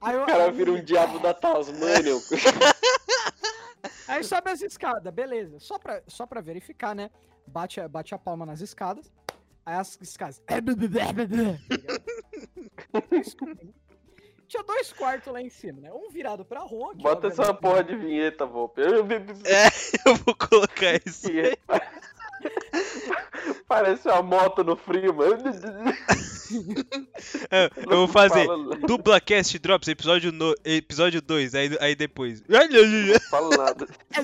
Aí, 0.00 0.14
eu, 0.14 0.22
O 0.22 0.26
cara 0.26 0.50
vira 0.50 0.72
um 0.72 0.82
diabo 0.82 1.18
da 1.18 1.34
Tasmânia. 1.34 2.14
aí 4.08 4.24
sobe 4.24 4.50
as 4.50 4.62
escadas, 4.62 5.12
beleza. 5.12 5.60
Só 5.60 5.78
pra, 5.78 6.02
só 6.06 6.24
pra 6.26 6.40
verificar, 6.40 6.94
né? 6.94 7.10
Bate, 7.46 7.86
bate 7.86 8.14
a 8.14 8.18
palma 8.18 8.46
nas 8.46 8.62
escadas. 8.62 9.12
Aí 9.66 9.74
as 9.74 9.98
escadas. 10.00 10.40
Tinha 14.48 14.62
dois 14.62 14.92
quartos 14.94 15.30
lá 15.30 15.42
em 15.42 15.50
cima, 15.50 15.80
né? 15.82 15.92
Um 15.92 16.08
virado 16.10 16.42
pra 16.42 16.60
rua. 16.60 16.94
Bota 16.94 17.26
essa 17.26 17.52
porra 17.52 17.84
de 17.84 17.94
vinheta, 17.94 18.46
Volpe. 18.46 18.80
É, 18.80 18.86
eu 20.08 20.16
vou 20.16 20.34
colocar 20.34 20.94
isso. 21.04 21.28
Parece 23.66 24.08
uma 24.08 24.22
moto 24.22 24.64
no 24.64 24.74
frio, 24.74 25.12
mano. 25.12 25.36
É, 27.50 27.70
Eu 27.76 27.96
vou 27.98 28.08
fazer 28.08 28.46
Fala, 28.46 28.76
Dublacast 28.76 29.58
Drops, 29.58 29.88
episódio, 29.88 30.32
no, 30.32 30.54
episódio 30.64 31.20
2, 31.20 31.54
aí, 31.54 31.76
aí 31.78 31.94
depois. 31.94 32.42
fala 33.28 33.54
nada. 33.54 33.86
É, 34.14 34.22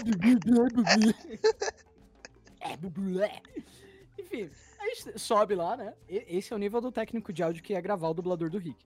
Enfim, 4.23 4.51
a 4.85 4.95
gente 4.95 5.19
sobe 5.19 5.55
lá, 5.55 5.77
né? 5.77 5.95
Esse 6.09 6.53
é 6.53 6.57
o 6.57 6.59
nível 6.59 6.81
do 6.81 6.93
técnico 6.93 7.33
de 7.33 7.43
áudio 7.43 7.63
que 7.63 7.73
ia 7.73 7.81
gravar 7.81 8.09
o 8.09 8.15
dublador 8.15 8.51
do 8.51 8.59
Rick. 8.59 8.85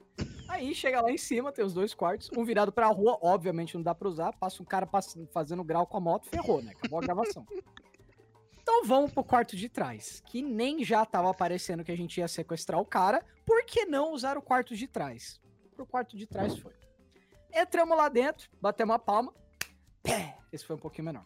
Aí 0.49 0.75
chega 0.75 1.01
lá 1.01 1.11
em 1.11 1.19
cima, 1.19 1.53
tem 1.53 1.65
os 1.65 1.75
dois 1.75 1.93
quartos, 1.93 2.31
um 2.37 2.45
virado 2.45 2.73
pra 2.73 2.87
rua, 2.87 3.19
obviamente 3.21 3.75
não 3.75 3.83
dá 3.83 3.95
pra 3.95 4.09
usar, 4.09 4.33
passa 4.39 4.63
um 4.63 4.67
cara 4.67 4.87
passando, 4.87 5.29
fazendo 5.29 5.63
grau 5.63 5.87
com 5.87 5.97
a 5.97 6.01
moto, 6.01 6.29
ferrou, 6.29 6.63
né? 6.63 6.73
Acabou 6.77 6.99
a 6.99 7.03
gravação. 7.03 7.47
Então 8.61 8.85
vamos 8.85 9.13
pro 9.13 9.25
quarto 9.25 9.57
de 9.57 9.69
trás, 9.69 10.23
que 10.27 10.43
nem 10.43 10.85
já 10.85 11.05
tava 11.05 11.31
aparecendo 11.31 11.85
que 11.85 11.93
a 11.93 11.97
gente 11.97 12.19
ia 12.19 12.29
sequestrar 12.29 12.81
o 12.81 12.85
cara, 12.85 13.25
por 13.45 13.65
que 13.65 13.85
não 13.87 14.13
usar 14.13 14.37
o 14.37 14.43
quarto 14.43 14.75
de 14.75 14.87
trás? 14.87 15.41
Pro 15.75 15.87
quarto 15.87 16.17
de 16.17 16.27
trás 16.27 16.57
foi. 16.59 16.73
Entramos 17.53 17.97
lá 17.97 18.09
dentro, 18.09 18.51
batemos 18.61 18.95
a 18.95 18.99
palma. 18.99 19.35
Pé! 20.03 20.37
Esse 20.53 20.65
foi 20.65 20.77
um 20.77 20.79
pouquinho 20.79 21.07
menor. 21.07 21.25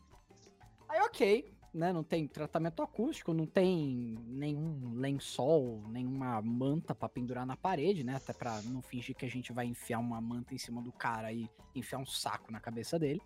Aí, 0.89 1.01
ok, 1.01 1.53
né? 1.73 1.93
Não 1.93 2.05
tem 2.05 2.29
tratamento 2.29 2.83
acústico, 2.83 3.33
não 3.33 3.47
tem 3.47 4.17
nenhum 4.27 4.93
lençol, 4.95 5.83
nenhuma 5.89 6.41
manta 6.43 6.95
pra 6.95 7.09
pendurar 7.09 7.47
na 7.47 7.57
parede, 7.57 8.05
né? 8.05 8.17
Até 8.17 8.33
pra 8.33 8.61
não 8.63 8.83
fingir 8.83 9.17
que 9.17 9.25
a 9.25 9.31
gente 9.31 9.53
vai 9.53 9.67
enfiar 9.67 9.99
uma 9.99 10.21
manta 10.21 10.55
em 10.55 10.59
cima 10.59 10.83
do 10.83 10.93
cara 10.93 11.33
e 11.33 11.49
enfiar 11.75 11.99
um 11.99 12.07
saco 12.07 12.53
na 12.53 12.61
cabeça 12.61 12.99
dele. 12.99 13.23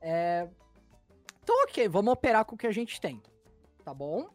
É... 0.00 0.48
Então, 1.42 1.62
ok, 1.64 1.88
vamos 1.88 2.12
operar 2.12 2.44
com 2.44 2.54
o 2.54 2.58
que 2.58 2.66
a 2.66 2.72
gente 2.72 3.00
tem. 3.00 3.22
Tá 3.84 3.92
bom? 3.92 4.28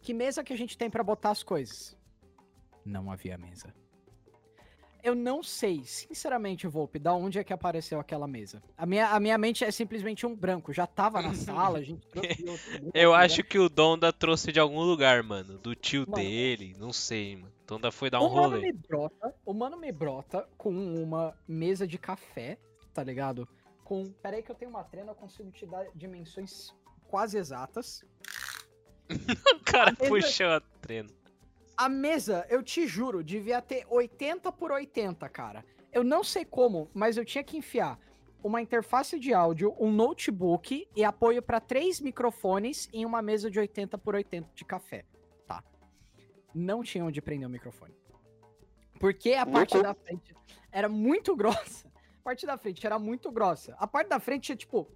Que 0.00 0.14
mesa 0.14 0.44
que 0.44 0.52
a 0.52 0.56
gente 0.56 0.76
tem 0.78 0.88
pra 0.88 1.02
botar 1.02 1.30
as 1.30 1.42
coisas? 1.42 1.96
Não 2.84 3.10
havia 3.10 3.36
mesa. 3.36 3.74
Eu 5.08 5.14
não 5.14 5.42
sei, 5.42 5.82
sinceramente, 5.84 6.66
Volpe, 6.66 6.98
da 6.98 7.14
onde 7.14 7.38
é 7.38 7.44
que 7.44 7.52
apareceu 7.52 7.98
aquela 7.98 8.26
mesa. 8.28 8.62
A 8.76 8.84
minha, 8.84 9.08
a 9.08 9.18
minha 9.18 9.38
mente 9.38 9.64
é 9.64 9.70
simplesmente 9.70 10.26
um 10.26 10.34
branco. 10.36 10.70
Já 10.72 10.86
tava 10.86 11.22
na 11.22 11.32
sala, 11.34 11.78
a 11.78 11.82
gente 11.82 12.06
trouxe 12.08 12.44
outro- 12.46 12.90
Eu 12.94 13.10
outro 13.10 13.24
acho 13.24 13.42
que 13.44 13.58
o 13.58 13.68
Donda 13.70 14.12
trouxe 14.12 14.52
de 14.52 14.60
algum 14.60 14.82
lugar, 14.82 15.22
mano. 15.22 15.56
Do 15.58 15.74
tio 15.74 16.00
Mano. 16.06 16.22
dele, 16.22 16.76
não 16.78 16.92
sei, 16.92 17.36
mano. 17.36 17.52
Donda 17.66 17.90
foi 17.90 18.10
dar 18.10 18.20
um 18.20 18.26
o 18.26 18.34
mano 18.34 18.48
rolê. 18.56 18.60
me 18.60 18.72
brota, 18.72 19.34
o 19.46 19.54
mano 19.54 19.76
me 19.78 19.92
brota 19.92 20.46
com 20.58 20.70
uma 20.70 21.34
mesa 21.46 21.86
de 21.86 21.96
café, 21.98 22.58
tá 22.92 23.02
ligado? 23.02 23.48
Com, 23.84 24.04
peraí 24.22 24.42
que 24.42 24.50
eu 24.50 24.54
tenho 24.54 24.70
uma 24.70 24.84
trena, 24.84 25.12
eu 25.12 25.14
consigo 25.14 25.50
te 25.50 25.64
dar 25.66 25.86
dimensões 25.94 26.74
quase 27.08 27.38
exatas. 27.38 28.04
O 29.54 29.60
cara 29.64 29.94
Ele- 29.98 30.08
puxou 30.08 30.48
a 30.48 30.60
treino. 30.82 31.08
A 31.78 31.88
mesa, 31.88 32.44
eu 32.50 32.60
te 32.60 32.88
juro, 32.88 33.22
devia 33.22 33.62
ter 33.62 33.86
80 33.88 34.50
por 34.50 34.72
80, 34.72 35.28
cara. 35.28 35.64
Eu 35.92 36.02
não 36.02 36.24
sei 36.24 36.44
como, 36.44 36.90
mas 36.92 37.16
eu 37.16 37.24
tinha 37.24 37.44
que 37.44 37.56
enfiar 37.56 37.96
uma 38.42 38.60
interface 38.60 39.16
de 39.16 39.32
áudio, 39.32 39.72
um 39.78 39.92
notebook 39.92 40.88
e 40.96 41.04
apoio 41.04 41.40
para 41.40 41.60
três 41.60 42.00
microfones 42.00 42.88
em 42.92 43.06
uma 43.06 43.22
mesa 43.22 43.48
de 43.48 43.60
80 43.60 43.96
por 43.96 44.16
80 44.16 44.48
de 44.56 44.64
café, 44.64 45.04
tá? 45.46 45.62
Não 46.52 46.82
tinha 46.82 47.04
onde 47.04 47.22
prender 47.22 47.46
o 47.46 47.50
microfone. 47.50 47.94
Porque 48.98 49.34
a 49.34 49.46
parte 49.46 49.80
da 49.80 49.94
frente 49.94 50.34
era 50.72 50.88
muito 50.88 51.34
grossa. 51.38 51.86
A 52.18 52.22
parte 52.24 52.44
da 52.44 52.58
frente 52.58 52.84
era 52.84 52.98
muito 52.98 53.30
grossa. 53.30 53.76
A 53.78 53.86
parte 53.86 54.08
da 54.08 54.18
frente 54.18 54.46
tinha, 54.46 54.56
tipo... 54.56 54.90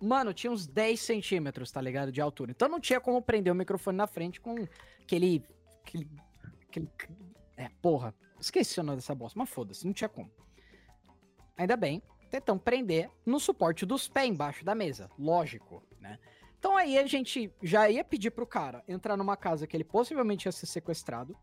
Mano, 0.00 0.32
tinha 0.32 0.50
uns 0.50 0.66
10 0.66 0.98
centímetros, 0.98 1.70
tá 1.70 1.80
ligado? 1.80 2.10
De 2.10 2.20
altura. 2.20 2.50
Então 2.52 2.68
não 2.68 2.80
tinha 2.80 3.00
como 3.00 3.20
prender 3.20 3.52
o 3.52 3.56
microfone 3.56 3.96
na 3.96 4.06
frente 4.06 4.40
com 4.40 4.66
aquele. 5.02 5.44
aquele, 5.82 6.08
aquele 6.68 6.88
é, 7.56 7.68
porra. 7.82 8.14
Esqueci 8.40 8.80
o 8.80 8.82
nome 8.82 8.96
dessa 8.96 9.14
bosta, 9.14 9.38
mas 9.38 9.50
foda-se, 9.50 9.86
não 9.86 9.92
tinha 9.92 10.08
como. 10.08 10.30
Ainda 11.58 11.76
bem, 11.76 12.02
tentamos 12.30 12.62
prender 12.62 13.10
no 13.26 13.38
suporte 13.38 13.84
dos 13.84 14.08
pés 14.08 14.30
embaixo 14.30 14.64
da 14.64 14.74
mesa. 14.74 15.10
Lógico, 15.18 15.82
né? 16.00 16.18
Então 16.58 16.76
aí 16.76 16.98
a 16.98 17.06
gente 17.06 17.52
já 17.62 17.90
ia 17.90 18.04
pedir 18.04 18.30
pro 18.30 18.46
cara 18.46 18.82
entrar 18.88 19.16
numa 19.16 19.36
casa 19.36 19.66
que 19.66 19.76
ele 19.76 19.84
possivelmente 19.84 20.46
ia 20.46 20.52
ser 20.52 20.66
sequestrado. 20.66 21.36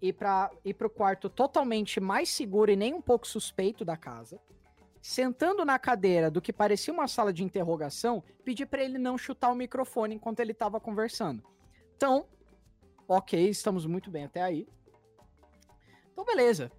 Ir, 0.00 0.12
pra, 0.12 0.50
ir 0.64 0.74
pro 0.74 0.90
quarto 0.90 1.30
totalmente 1.30 1.98
mais 2.00 2.28
seguro 2.28 2.70
e 2.70 2.76
nem 2.76 2.92
um 2.92 3.00
pouco 3.00 3.26
suspeito 3.26 3.84
da 3.84 3.96
casa. 3.96 4.38
Sentando 5.08 5.64
na 5.64 5.78
cadeira 5.78 6.28
do 6.28 6.42
que 6.42 6.52
parecia 6.52 6.92
uma 6.92 7.06
sala 7.06 7.32
de 7.32 7.44
interrogação, 7.44 8.24
pedir 8.44 8.66
pra 8.66 8.82
ele 8.82 8.98
não 8.98 9.16
chutar 9.16 9.52
o 9.52 9.54
microfone 9.54 10.16
enquanto 10.16 10.40
ele 10.40 10.52
tava 10.52 10.80
conversando. 10.80 11.44
Então, 11.96 12.26
ok, 13.06 13.48
estamos 13.48 13.86
muito 13.86 14.10
bem 14.10 14.24
até 14.24 14.42
aí. 14.42 14.66
Então, 16.10 16.24
beleza. 16.24 16.72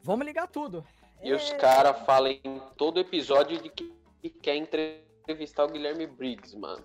Vamos 0.00 0.24
ligar 0.24 0.46
tudo. 0.46 0.86
E 1.24 1.32
os 1.32 1.50
É, 1.50 1.56
caras 1.56 1.98
falam 2.06 2.30
em 2.30 2.62
todo 2.76 3.00
episódio 3.00 3.60
de 3.60 3.68
que 3.68 3.92
que 4.22 4.30
quer 4.30 4.54
entrevistar 4.54 5.64
o 5.64 5.72
Guilherme 5.72 6.06
Briggs, 6.06 6.56
mano. 6.56 6.84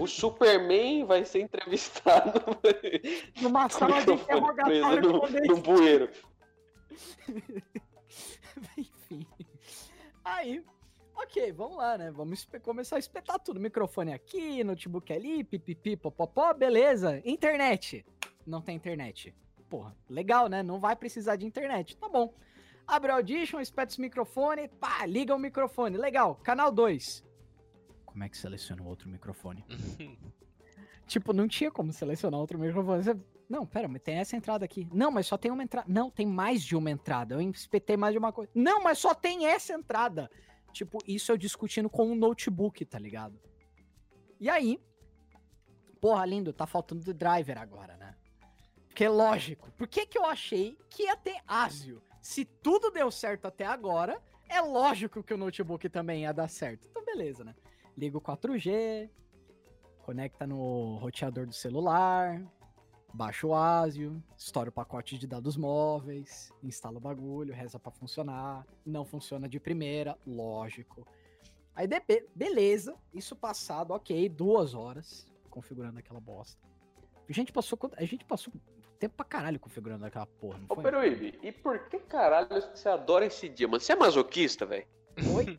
O 0.00 0.06
Superman 0.06 1.04
vai 1.04 1.26
ser 1.26 1.42
entrevistado 1.42 2.40
Numa 3.42 3.68
sala 3.68 4.02
de 4.02 4.12
interrogatório 4.12 5.12
no, 5.12 5.28
no 5.28 5.56
bueiro. 5.60 6.08
Aí, 10.24 10.64
ok, 11.16 11.52
vamos 11.52 11.76
lá, 11.76 11.98
né? 11.98 12.10
Vamos 12.10 12.46
começar 12.62 12.96
a 12.96 12.98
espetar 12.98 13.38
tudo. 13.38 13.60
Microfone 13.60 14.12
aqui, 14.12 14.62
notebook 14.64 15.12
ali, 15.12 15.42
pipipi, 15.44 15.96
popopó, 15.96 16.52
beleza. 16.54 17.20
Internet. 17.24 18.04
Não 18.46 18.60
tem 18.60 18.76
internet. 18.76 19.34
Porra, 19.68 19.96
legal, 20.08 20.48
né? 20.48 20.62
Não 20.62 20.78
vai 20.78 20.94
precisar 20.96 21.36
de 21.36 21.46
internet. 21.46 21.96
Tá 21.96 22.08
bom. 22.08 22.34
Abre 22.86 23.12
o 23.12 23.14
Audition, 23.14 23.60
espeta 23.60 23.90
os 23.92 23.98
microfone, 23.98 24.68
pá, 24.68 25.06
liga 25.06 25.34
o 25.34 25.38
microfone. 25.38 25.96
Legal. 25.96 26.34
Canal 26.36 26.70
2. 26.72 27.24
Como 28.04 28.24
é 28.24 28.28
que 28.28 28.36
seleciona 28.36 28.82
o 28.82 28.86
outro 28.86 29.08
microfone? 29.08 29.64
Tipo, 31.06 31.32
não 31.32 31.46
tinha 31.48 31.70
como 31.70 31.92
selecionar 31.92 32.40
outro 32.40 32.58
microfone. 32.58 33.02
Você- 33.02 33.16
Não, 33.52 33.66
pera, 33.66 33.86
mas 33.86 34.00
tem 34.00 34.14
essa 34.14 34.34
entrada 34.34 34.64
aqui. 34.64 34.88
Não, 34.90 35.10
mas 35.10 35.26
só 35.26 35.36
tem 35.36 35.50
uma 35.50 35.62
entrada. 35.62 35.86
Não, 35.86 36.10
tem 36.10 36.24
mais 36.24 36.62
de 36.62 36.74
uma 36.74 36.90
entrada. 36.90 37.34
Eu 37.34 37.40
espetei 37.50 37.98
mais 37.98 38.14
de 38.14 38.18
uma 38.18 38.32
coisa. 38.32 38.50
Não, 38.54 38.82
mas 38.82 38.96
só 38.96 39.14
tem 39.14 39.44
essa 39.44 39.74
entrada. 39.74 40.30
Tipo, 40.72 40.96
isso 41.06 41.30
eu 41.30 41.36
discutindo 41.36 41.90
com 41.90 42.10
um 42.10 42.14
notebook, 42.14 42.82
tá 42.86 42.98
ligado? 42.98 43.38
E 44.40 44.48
aí, 44.48 44.80
porra, 46.00 46.24
lindo, 46.24 46.50
tá 46.50 46.66
faltando 46.66 47.12
driver 47.12 47.58
agora, 47.58 47.94
né? 47.98 48.16
Porque 48.88 49.06
lógico. 49.06 49.70
Por 49.72 49.86
que 49.86 50.06
que 50.06 50.16
eu 50.16 50.24
achei 50.24 50.78
que 50.88 51.02
ia 51.02 51.14
ter 51.14 51.38
Asio? 51.46 52.02
Se 52.22 52.46
tudo 52.46 52.90
deu 52.90 53.10
certo 53.10 53.44
até 53.44 53.66
agora, 53.66 54.18
é 54.48 54.62
lógico 54.62 55.22
que 55.22 55.34
o 55.34 55.36
notebook 55.36 55.90
também 55.90 56.22
ia 56.22 56.32
dar 56.32 56.48
certo. 56.48 56.88
Então, 56.88 57.04
beleza, 57.04 57.44
né? 57.44 57.54
Liga 57.98 58.16
o 58.16 58.20
4G, 58.22 59.10
conecta 59.98 60.46
no 60.46 60.96
roteador 60.96 61.46
do 61.46 61.52
celular, 61.52 62.42
baixa 63.12 63.46
o 63.46 63.54
Asio, 63.54 64.22
estoura 64.36 64.70
o 64.70 64.72
pacote 64.72 65.18
de 65.18 65.26
dados 65.26 65.56
móveis, 65.56 66.52
instala 66.62 66.96
o 66.96 67.00
bagulho, 67.00 67.52
reza 67.54 67.78
pra 67.78 67.90
funcionar, 67.90 68.66
não 68.84 69.04
funciona 69.04 69.48
de 69.48 69.60
primeira, 69.60 70.16
lógico. 70.26 71.06
Aí, 71.74 71.86
de- 71.86 72.26
beleza, 72.34 72.96
isso 73.12 73.34
passado, 73.36 73.92
ok, 73.92 74.28
duas 74.28 74.74
horas 74.74 75.26
configurando 75.50 75.98
aquela 75.98 76.20
bosta. 76.20 76.60
A 77.28 77.32
gente 77.32 77.52
passou, 77.52 77.78
a 77.96 78.04
gente 78.04 78.24
passou 78.24 78.52
tempo 78.98 79.14
pra 79.16 79.24
caralho 79.24 79.58
configurando 79.58 80.04
aquela 80.04 80.26
porra, 80.26 80.58
não 80.58 80.66
Ô, 80.68 80.74
foi? 80.74 80.84
Peruíbe, 80.84 81.38
e 81.42 81.50
por 81.52 81.78
que 81.88 81.98
caralho 81.98 82.48
você 82.48 82.88
adora 82.88 83.24
esse 83.26 83.48
dia, 83.48 83.66
mano? 83.66 83.80
Você 83.80 83.92
é 83.92 83.96
masoquista, 83.96 84.64
velho? 84.66 84.86
Oi? 85.34 85.58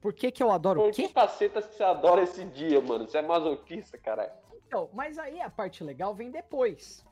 Por 0.00 0.12
que 0.12 0.32
que 0.32 0.42
eu 0.42 0.50
adoro 0.50 0.80
o 0.80 0.84
Por 0.84 0.92
quê? 0.92 1.06
que 1.06 1.14
cacetas 1.14 1.64
que 1.66 1.74
você 1.76 1.82
adora 1.84 2.22
esse 2.22 2.44
dia, 2.44 2.80
mano? 2.80 3.06
Você 3.08 3.18
é 3.18 3.22
masoquista, 3.22 3.96
caralho. 3.96 4.32
Então, 4.72 4.88
mas 4.94 5.18
aí 5.18 5.38
a 5.38 5.50
parte 5.50 5.84
legal 5.84 6.14
vem 6.14 6.30
depois. 6.30 7.04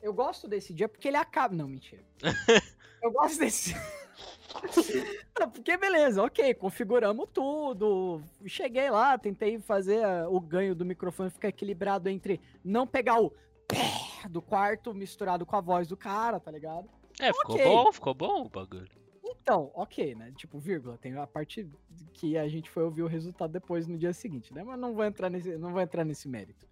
Eu 0.00 0.14
gosto 0.14 0.46
desse 0.46 0.72
dia 0.72 0.88
porque 0.88 1.08
ele 1.08 1.16
acaba. 1.16 1.52
Não, 1.52 1.66
mentira. 1.66 2.04
Eu 3.02 3.10
gosto 3.10 3.40
desse. 3.40 3.74
Porque 5.52 5.76
beleza, 5.76 6.22
ok, 6.22 6.54
configuramos 6.54 7.28
tudo. 7.32 8.22
Cheguei 8.46 8.88
lá, 8.88 9.18
tentei 9.18 9.58
fazer 9.58 10.02
ah, 10.04 10.28
o 10.28 10.40
ganho 10.40 10.74
do 10.74 10.84
microfone 10.84 11.28
ficar 11.28 11.48
equilibrado 11.48 12.08
entre 12.08 12.40
não 12.64 12.86
pegar 12.86 13.20
o 13.20 13.30
pé 13.68 14.28
do 14.30 14.40
quarto 14.40 14.94
misturado 14.94 15.44
com 15.44 15.56
a 15.56 15.60
voz 15.60 15.86
do 15.86 15.96
cara, 15.96 16.40
tá 16.40 16.50
ligado? 16.50 16.88
É, 17.20 17.32
ficou 17.32 17.56
Ok. 17.56 17.64
bom, 17.64 17.92
ficou 17.92 18.14
bom 18.14 18.46
o 18.46 18.48
bagulho. 18.48 18.88
Então, 19.22 19.70
ok, 19.74 20.14
né? 20.14 20.32
Tipo, 20.36 20.58
vírgula, 20.58 20.96
tem 20.96 21.16
a 21.16 21.26
parte 21.26 21.68
que 22.14 22.38
a 22.38 22.48
gente 22.48 22.70
foi 22.70 22.84
ouvir 22.84 23.02
o 23.02 23.08
resultado 23.08 23.52
depois 23.52 23.86
no 23.86 23.98
dia 23.98 24.12
seguinte, 24.12 24.54
né? 24.54 24.62
Mas 24.64 24.78
não 24.78 24.94
vou 24.94 25.04
entrar 25.04 25.28
nesse, 25.28 25.58
não 25.58 25.72
vou 25.72 25.82
entrar 25.82 26.04
nesse 26.04 26.28
mérito. 26.28 26.66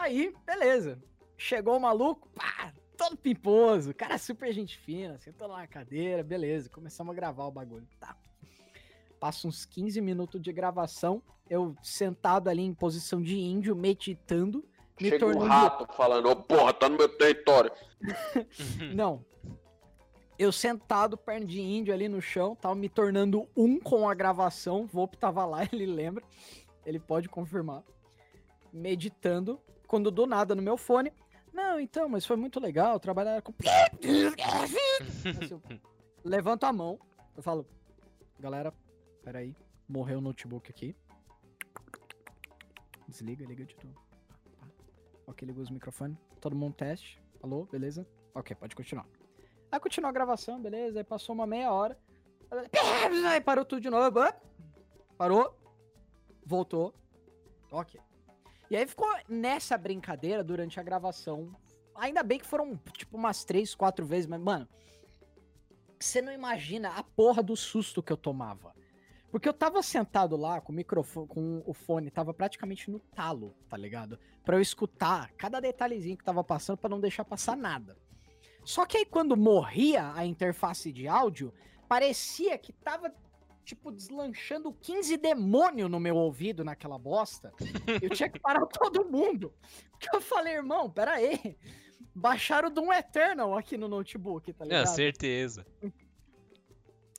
Aí, 0.00 0.34
beleza. 0.46 0.98
Chegou 1.36 1.76
o 1.76 1.80
maluco, 1.80 2.26
pá, 2.30 2.72
todo 2.96 3.18
pimposo, 3.18 3.94
cara 3.94 4.16
super 4.16 4.50
gente 4.50 4.78
fina, 4.78 5.18
sentou 5.18 5.46
lá 5.46 5.58
na 5.58 5.66
cadeira, 5.66 6.22
beleza. 6.22 6.70
Começamos 6.70 7.12
a 7.12 7.14
gravar 7.14 7.44
o 7.44 7.50
bagulho, 7.50 7.86
tá. 7.98 8.16
Passa 9.20 9.46
uns 9.46 9.66
15 9.66 10.00
minutos 10.00 10.40
de 10.40 10.50
gravação, 10.52 11.22
eu 11.50 11.76
sentado 11.82 12.48
ali 12.48 12.62
em 12.62 12.72
posição 12.72 13.20
de 13.20 13.38
índio, 13.38 13.76
meditando, 13.76 14.64
me 14.98 15.10
Chega 15.10 15.26
um 15.26 15.32
tornando 15.32 15.46
rato 15.46 15.92
falando, 15.94 16.30
ô 16.30 16.36
porra, 16.36 16.72
tá 16.72 16.88
no 16.88 16.96
meu 16.96 17.08
território. 17.08 17.70
Não. 18.94 19.22
Eu 20.38 20.50
sentado, 20.50 21.18
perna 21.18 21.44
de 21.44 21.60
índio 21.60 21.92
ali 21.92 22.08
no 22.08 22.22
chão, 22.22 22.56
tava 22.56 22.74
me 22.74 22.88
tornando 22.88 23.46
um 23.54 23.78
com 23.78 24.08
a 24.08 24.14
gravação. 24.14 24.86
Volpe 24.86 25.18
tava 25.18 25.44
lá, 25.44 25.60
ele 25.70 25.84
lembra. 25.84 26.24
Ele 26.86 26.98
pode 26.98 27.28
confirmar. 27.28 27.82
Meditando. 28.72 29.60
Quando 29.90 30.08
do 30.08 30.24
nada 30.24 30.54
no 30.54 30.62
meu 30.62 30.76
fone. 30.76 31.12
Não, 31.52 31.80
então, 31.80 32.08
mas 32.08 32.24
foi 32.24 32.36
muito 32.36 32.60
legal 32.60 33.00
trabalhar 33.00 33.42
com. 33.42 33.52
Assim, 34.62 35.60
levanto 36.22 36.62
a 36.62 36.72
mão. 36.72 36.96
Eu 37.36 37.42
falo, 37.42 37.66
galera, 38.38 38.72
peraí. 39.24 39.52
Morreu 39.88 40.18
o 40.18 40.20
notebook 40.20 40.70
aqui. 40.70 40.94
Desliga, 43.08 43.44
liga 43.44 43.64
de 43.64 43.74
tudo. 43.74 43.92
Ok, 45.26 45.44
ligou 45.44 45.60
os 45.60 45.70
microfones. 45.70 46.16
Todo 46.40 46.54
mundo 46.54 46.76
teste. 46.76 47.20
Alô, 47.42 47.64
beleza? 47.64 48.06
Ok, 48.32 48.54
pode 48.54 48.76
continuar. 48.76 49.08
Aí 49.72 49.80
continuou 49.80 50.10
a 50.10 50.12
gravação, 50.12 50.62
beleza, 50.62 51.00
aí 51.00 51.04
passou 51.04 51.34
uma 51.34 51.48
meia 51.48 51.72
hora. 51.72 51.98
Aí 53.28 53.40
parou 53.40 53.64
tudo 53.64 53.80
de 53.80 53.90
novo. 53.90 54.20
Parou. 55.18 55.52
Voltou. 56.46 56.94
Ok. 57.72 58.00
E 58.70 58.76
aí 58.76 58.86
ficou 58.86 59.08
nessa 59.28 59.76
brincadeira 59.76 60.44
durante 60.44 60.78
a 60.78 60.82
gravação. 60.82 61.52
Ainda 61.96 62.22
bem 62.22 62.38
que 62.38 62.46
foram, 62.46 62.80
tipo, 62.96 63.16
umas 63.16 63.44
três, 63.44 63.74
quatro 63.74 64.06
vezes, 64.06 64.26
mas, 64.26 64.40
mano. 64.40 64.68
Você 65.98 66.22
não 66.22 66.32
imagina 66.32 66.90
a 66.90 67.02
porra 67.02 67.42
do 67.42 67.56
susto 67.56 68.02
que 68.02 68.12
eu 68.12 68.16
tomava. 68.16 68.72
Porque 69.30 69.48
eu 69.48 69.52
tava 69.52 69.82
sentado 69.82 70.36
lá 70.36 70.60
com 70.60 70.72
o 70.72 70.74
microfone, 70.74 71.28
com 71.28 71.62
o 71.66 71.74
fone, 71.74 72.10
tava 72.10 72.32
praticamente 72.32 72.90
no 72.90 72.98
talo, 72.98 73.54
tá 73.68 73.76
ligado? 73.76 74.18
Pra 74.44 74.56
eu 74.56 74.60
escutar 74.60 75.30
cada 75.32 75.60
detalhezinho 75.60 76.16
que 76.16 76.24
tava 76.24 76.42
passando 76.42 76.78
pra 76.78 76.90
não 76.90 77.00
deixar 77.00 77.24
passar 77.24 77.56
nada. 77.56 77.96
Só 78.64 78.86
que 78.86 78.98
aí 78.98 79.04
quando 79.04 79.36
morria 79.36 80.12
a 80.14 80.24
interface 80.24 80.92
de 80.92 81.06
áudio, 81.06 81.52
parecia 81.88 82.56
que 82.58 82.72
tava, 82.72 83.14
tipo, 83.64 83.90
deslanchando 83.90 84.72
15 84.72 85.16
demônio 85.16 85.88
no 85.88 86.00
meu 86.00 86.16
ouvido 86.16 86.64
naquela 86.64 86.98
bosta. 86.98 87.52
Eu 88.02 88.10
tinha 88.10 88.28
que 88.28 88.38
parar 88.38 88.64
todo 88.66 89.04
mundo. 89.04 89.52
Porque 89.92 90.14
eu 90.14 90.20
falei, 90.20 90.54
irmão, 90.54 90.90
pera 90.90 91.12
aí. 91.12 91.56
Baixaram 92.14 92.68
o 92.68 92.70
Doom 92.72 92.92
Eternal 92.92 93.56
aqui 93.56 93.76
no 93.76 93.86
notebook, 93.88 94.52
tá 94.52 94.64
É, 94.64 94.68
ligado? 94.68 94.86
certeza. 94.86 95.64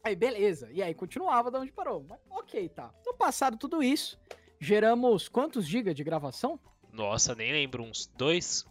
Aí, 0.04 0.16
beleza. 0.16 0.70
E 0.72 0.82
aí, 0.82 0.94
continuava 0.94 1.52
de 1.52 1.58
onde 1.58 1.72
parou. 1.72 2.06
Mas, 2.10 2.20
ok, 2.30 2.68
tá. 2.70 2.92
Então, 3.02 3.16
passado 3.16 3.58
tudo 3.58 3.84
isso, 3.84 4.20
geramos 4.60 5.30
quantos 5.30 5.66
gigas 5.68 5.96
de 5.96 6.04
gravação? 6.04 6.60
Nossa, 6.92 7.36
nem 7.36 7.52
lembro, 7.52 7.84
uns 7.84 8.08
dois? 8.18 8.66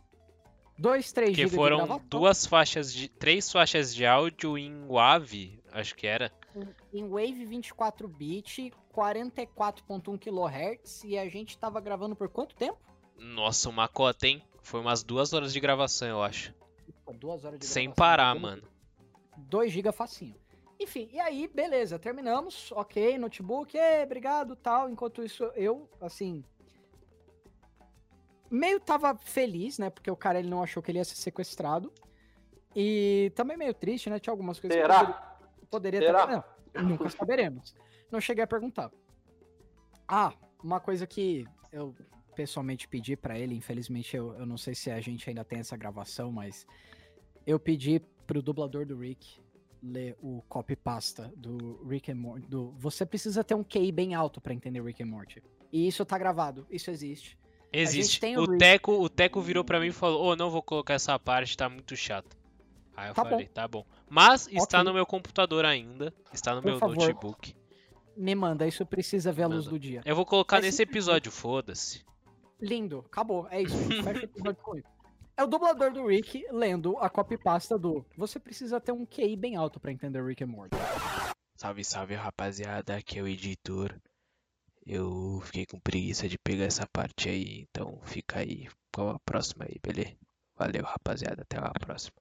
2, 0.77 1.13
3 1.13 1.29
Porque 1.31 1.37
gigas 1.37 1.51
de 1.51 1.57
foram 1.57 1.99
duas 2.09 2.47
faixas 2.47 2.93
de. 2.93 3.09
três 3.09 3.51
faixas 3.53 3.95
de 3.95 4.05
áudio 4.07 4.57
em 4.59 4.87
WAV, 4.89 5.61
acho 5.73 5.95
que 5.95 6.07
era. 6.07 6.33
Em 6.93 7.09
Wave 7.09 7.45
24 7.45 8.09
bit, 8.09 8.73
44.1 8.95 10.19
kHz. 10.19 11.05
E 11.05 11.19
a 11.19 11.29
gente 11.29 11.57
tava 11.59 11.81
gravando 11.81 12.17
por 12.17 12.29
quanto 12.29 12.55
tempo? 12.57 12.79
Nossa, 13.17 13.69
uma 13.69 13.87
cota, 13.89 14.27
hein? 14.27 14.43
Foi 14.63 14.81
umas 14.81 15.03
duas 15.03 15.33
horas 15.33 15.53
de 15.53 15.61
gravação, 15.61 16.09
eu 16.09 16.23
acho. 16.23 16.55
Duas 17.15 17.45
horas 17.45 17.59
de 17.61 17.67
Sem 17.67 17.85
gravação. 17.85 17.95
parar, 17.97 18.35
Vamos- 18.35 18.43
mano. 18.51 18.63
2 19.37 19.73
GB 19.73 19.93
facinho. 19.93 20.35
Enfim, 20.79 21.09
e 21.13 21.21
aí, 21.21 21.47
beleza, 21.47 21.99
terminamos, 21.99 22.73
ok, 22.73 23.19
notebook, 23.19 23.77
é, 23.77 24.03
obrigado, 24.03 24.57
tal. 24.57 24.89
Enquanto 24.89 25.23
isso, 25.23 25.45
eu, 25.55 25.89
assim, 26.01 26.43
meio 28.51 28.81
tava 28.81 29.15
feliz, 29.17 29.79
né, 29.79 29.91
porque 29.91 30.11
o 30.11 30.17
cara, 30.17 30.39
ele 30.39 30.49
não 30.49 30.63
achou 30.63 30.83
que 30.83 30.91
ele 30.91 30.99
ia 30.99 31.05
ser 31.05 31.17
sequestrado. 31.17 31.93
E 32.75 33.31
também 33.35 33.57
meio 33.57 33.75
triste, 33.75 34.09
né, 34.09 34.19
tinha 34.19 34.33
algumas 34.33 34.59
coisas 34.59 34.77
que 34.77 34.83
eu 34.83 34.89
poderia, 34.89 35.07
Será? 35.15 35.30
Poderia 35.71 36.01
Será? 36.01 36.27
ter... 36.27 36.45
Não, 36.75 36.89
nunca 36.91 37.09
saberemos. 37.09 37.75
Não 38.11 38.21
cheguei 38.21 38.45
a 38.45 38.47
perguntar. 38.47 38.91
Ah, 40.07 40.33
uma 40.63 40.81
coisa 40.81 41.07
que 41.07 41.47
eu 41.73 41.95
pessoalmente 42.35 42.89
pedi 42.89 43.17
pra 43.17 43.39
ele, 43.39 43.55
infelizmente 43.55 44.17
eu, 44.17 44.35
eu 44.35 44.47
não 44.47 44.57
sei 44.57 44.75
se 44.75 44.91
a 44.91 45.01
gente 45.01 45.29
ainda 45.29 45.45
tem 45.45 45.59
essa 45.59 45.77
gravação, 45.77 46.33
mas 46.33 46.67
eu 47.47 47.59
pedi 47.59 48.01
pro 48.27 48.43
dublador 48.43 48.87
do 48.87 48.97
Rick 48.97 49.41
ler 49.83 50.17
o 50.21 50.43
copy 50.49 50.77
pasta 50.77 51.33
do 51.37 51.83
Rick 51.87 52.11
and 52.11 52.17
Morty. 52.17 52.47
Do, 52.47 52.73
você 52.73 53.07
precisa 53.07 53.43
ter 53.43 53.55
um 53.55 53.65
QI 53.65 53.91
bem 53.93 54.15
alto 54.15 54.41
pra 54.41 54.53
entender 54.53 54.83
Rick 54.83 55.03
and 55.03 55.07
Morty. 55.07 55.43
E 55.73 55.87
isso 55.87 56.05
tá 56.05 56.19
gravado, 56.19 56.67
isso 56.71 56.91
existe. 56.91 57.39
Existe. 57.73 58.21
tem 58.21 58.37
o 58.37 58.43
O 58.43 58.47
Rick. 58.47 58.59
Teco, 58.59 58.93
o 58.93 59.09
Teco 59.09 59.41
virou 59.41 59.65
pra 59.65 59.79
mim 59.81 59.89
e 59.89 59.93
falou: 59.93 60.25
Ô, 60.25 60.37
não 60.37 60.51
vou 60.51 60.63
colocar 60.63 60.95
essa 60.95 61.19
parte, 61.19 61.57
tá 61.57 61.69
muito 61.69 61.97
chato. 61.97 62.37
Aí 63.01 63.09
eu 63.09 63.15
Tá 63.15 63.25
falei: 63.25 63.47
tá 63.49 63.67
bom. 63.67 63.85
Mas 64.09 64.47
está 64.49 64.79
Ok. 64.79 64.85
no 64.85 64.93
meu 64.95 65.07
computador 65.07 65.65
ainda. 65.65 66.13
Está 66.33 66.55
no 66.55 66.61
Por 66.63 66.69
meu 66.71 66.79
favor. 66.79 66.97
notebook. 66.97 67.55
Me 68.17 68.35
manda, 68.35 68.67
isso 68.67 68.85
precisa 68.85 69.33
ver 69.33 69.45
a 69.45 69.47
luz 69.47 69.65
do 69.67 69.79
dia. 69.79 70.03
Eu 70.05 70.15
vou 70.15 70.27
colocar 70.27 70.57
Mas 70.57 70.67
nesse 70.67 70.83
episódio, 70.83 71.33
foda-se. 71.33 72.05
Lindo, 72.61 72.99
acabou. 73.07 73.49
É 73.51 73.63
isso, 73.63 73.75
a 73.75 73.81
gente 73.83 74.03
fecha 74.03 74.21
o 74.21 74.25
episódio 74.25 74.63
com 74.63 74.77
isso. 74.77 74.89
É 75.37 75.43
o 75.43 75.47
dublador 75.47 75.91
do 75.93 76.07
Rick 76.07 76.45
lendo 76.51 76.99
a 76.99 77.09
copypasta 77.09 77.79
do 77.79 78.05
Você 78.19 78.39
precisa 78.39 78.79
ter 78.79 78.93
um 78.93 79.07
QI 79.07 79.35
bem 79.37 79.57
alto 79.57 79.81
pra 79.81 79.91
entender 79.91 80.23
Rick 80.23 80.45
and 80.45 80.49
Morty. 80.49 80.77
Salve, 81.57 81.83
salve, 81.85 82.15
rapaziada. 82.15 82.97
Aqui 82.97 83.19
é 83.19 83.23
o 83.23 83.29
editor. 83.29 83.99
Eu 84.85 85.41
fiquei 85.45 85.65
com 85.65 85.79
preguiça 85.81 86.29
de 86.29 86.37
pegar 86.39 86.65
essa 86.65 86.87
parte 86.93 87.29
aí, 87.29 87.67
então 87.71 87.99
fica 88.03 88.41
aí 88.41 88.69
com 88.95 89.09
a 89.11 89.19
próxima 89.21 89.65
aí, 89.65 89.77
beleza? 89.83 90.15
Valeu, 90.57 90.83
rapaziada. 90.85 91.43
Até 91.43 91.57
a 91.59 91.71
próxima. 91.71 92.17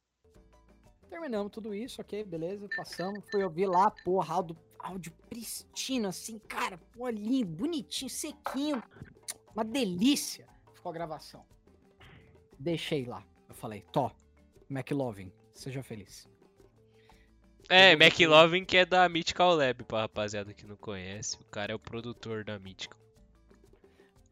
Terminamos 1.10 1.52
tudo 1.52 1.74
isso, 1.74 2.02
ok, 2.02 2.24
beleza, 2.24 2.68
passamos. 2.76 3.24
Fui 3.32 3.44
ouvir 3.44 3.66
lá, 3.66 3.90
porra, 3.90 4.36
áudio, 4.36 4.58
áudio 4.78 5.12
pristino, 5.30 6.08
assim, 6.08 6.38
cara, 6.40 6.78
pô, 6.94 7.10
lindo, 7.10 7.48
bonitinho, 7.48 8.10
sequinho. 8.10 8.82
Uma 9.56 9.66
delícia. 9.66 10.48
Ficou 10.76 10.92
a 10.92 10.94
gravação. 10.94 11.46
Deixei 12.60 13.06
lá. 13.06 13.26
Eu 13.48 13.56
falei, 13.56 13.82
Tó, 13.92 14.12
McLovin, 14.70 15.32
seja 15.54 15.82
feliz. 15.82 16.30
É. 17.68 17.94
McLovin 17.94 18.66
que 18.66 18.78
é 18.78 18.86
da 18.86 19.08
Mythical 19.08 19.56
Lab, 19.56 19.84
pra 19.84 20.02
rapaziada 20.02 20.54
que 20.54 20.66
não 20.66 20.76
conhece. 20.76 21.38
O 21.38 21.46
cara 21.46 21.72
é 21.72 21.76
o 21.76 21.80
produtor 21.80 22.44
da 22.44 22.58
Mythical. 22.58 23.00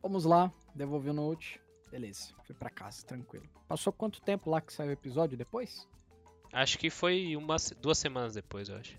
Vamos 0.01 0.25
lá, 0.25 0.51
devolvi 0.73 1.09
o 1.09 1.13
note. 1.13 1.59
Beleza, 1.91 2.33
fui 2.45 2.55
pra 2.55 2.69
casa, 2.69 3.05
tranquilo. 3.05 3.47
Passou 3.67 3.93
quanto 3.93 4.21
tempo 4.21 4.49
lá 4.49 4.59
que 4.61 4.73
saiu 4.73 4.89
o 4.89 4.93
episódio 4.93 5.37
depois? 5.37 5.87
Acho 6.51 6.77
que 6.79 6.89
foi 6.89 7.35
uma, 7.35 7.57
duas 7.79 7.97
semanas 7.97 8.33
depois, 8.33 8.69
eu 8.69 8.77
acho. 8.77 8.97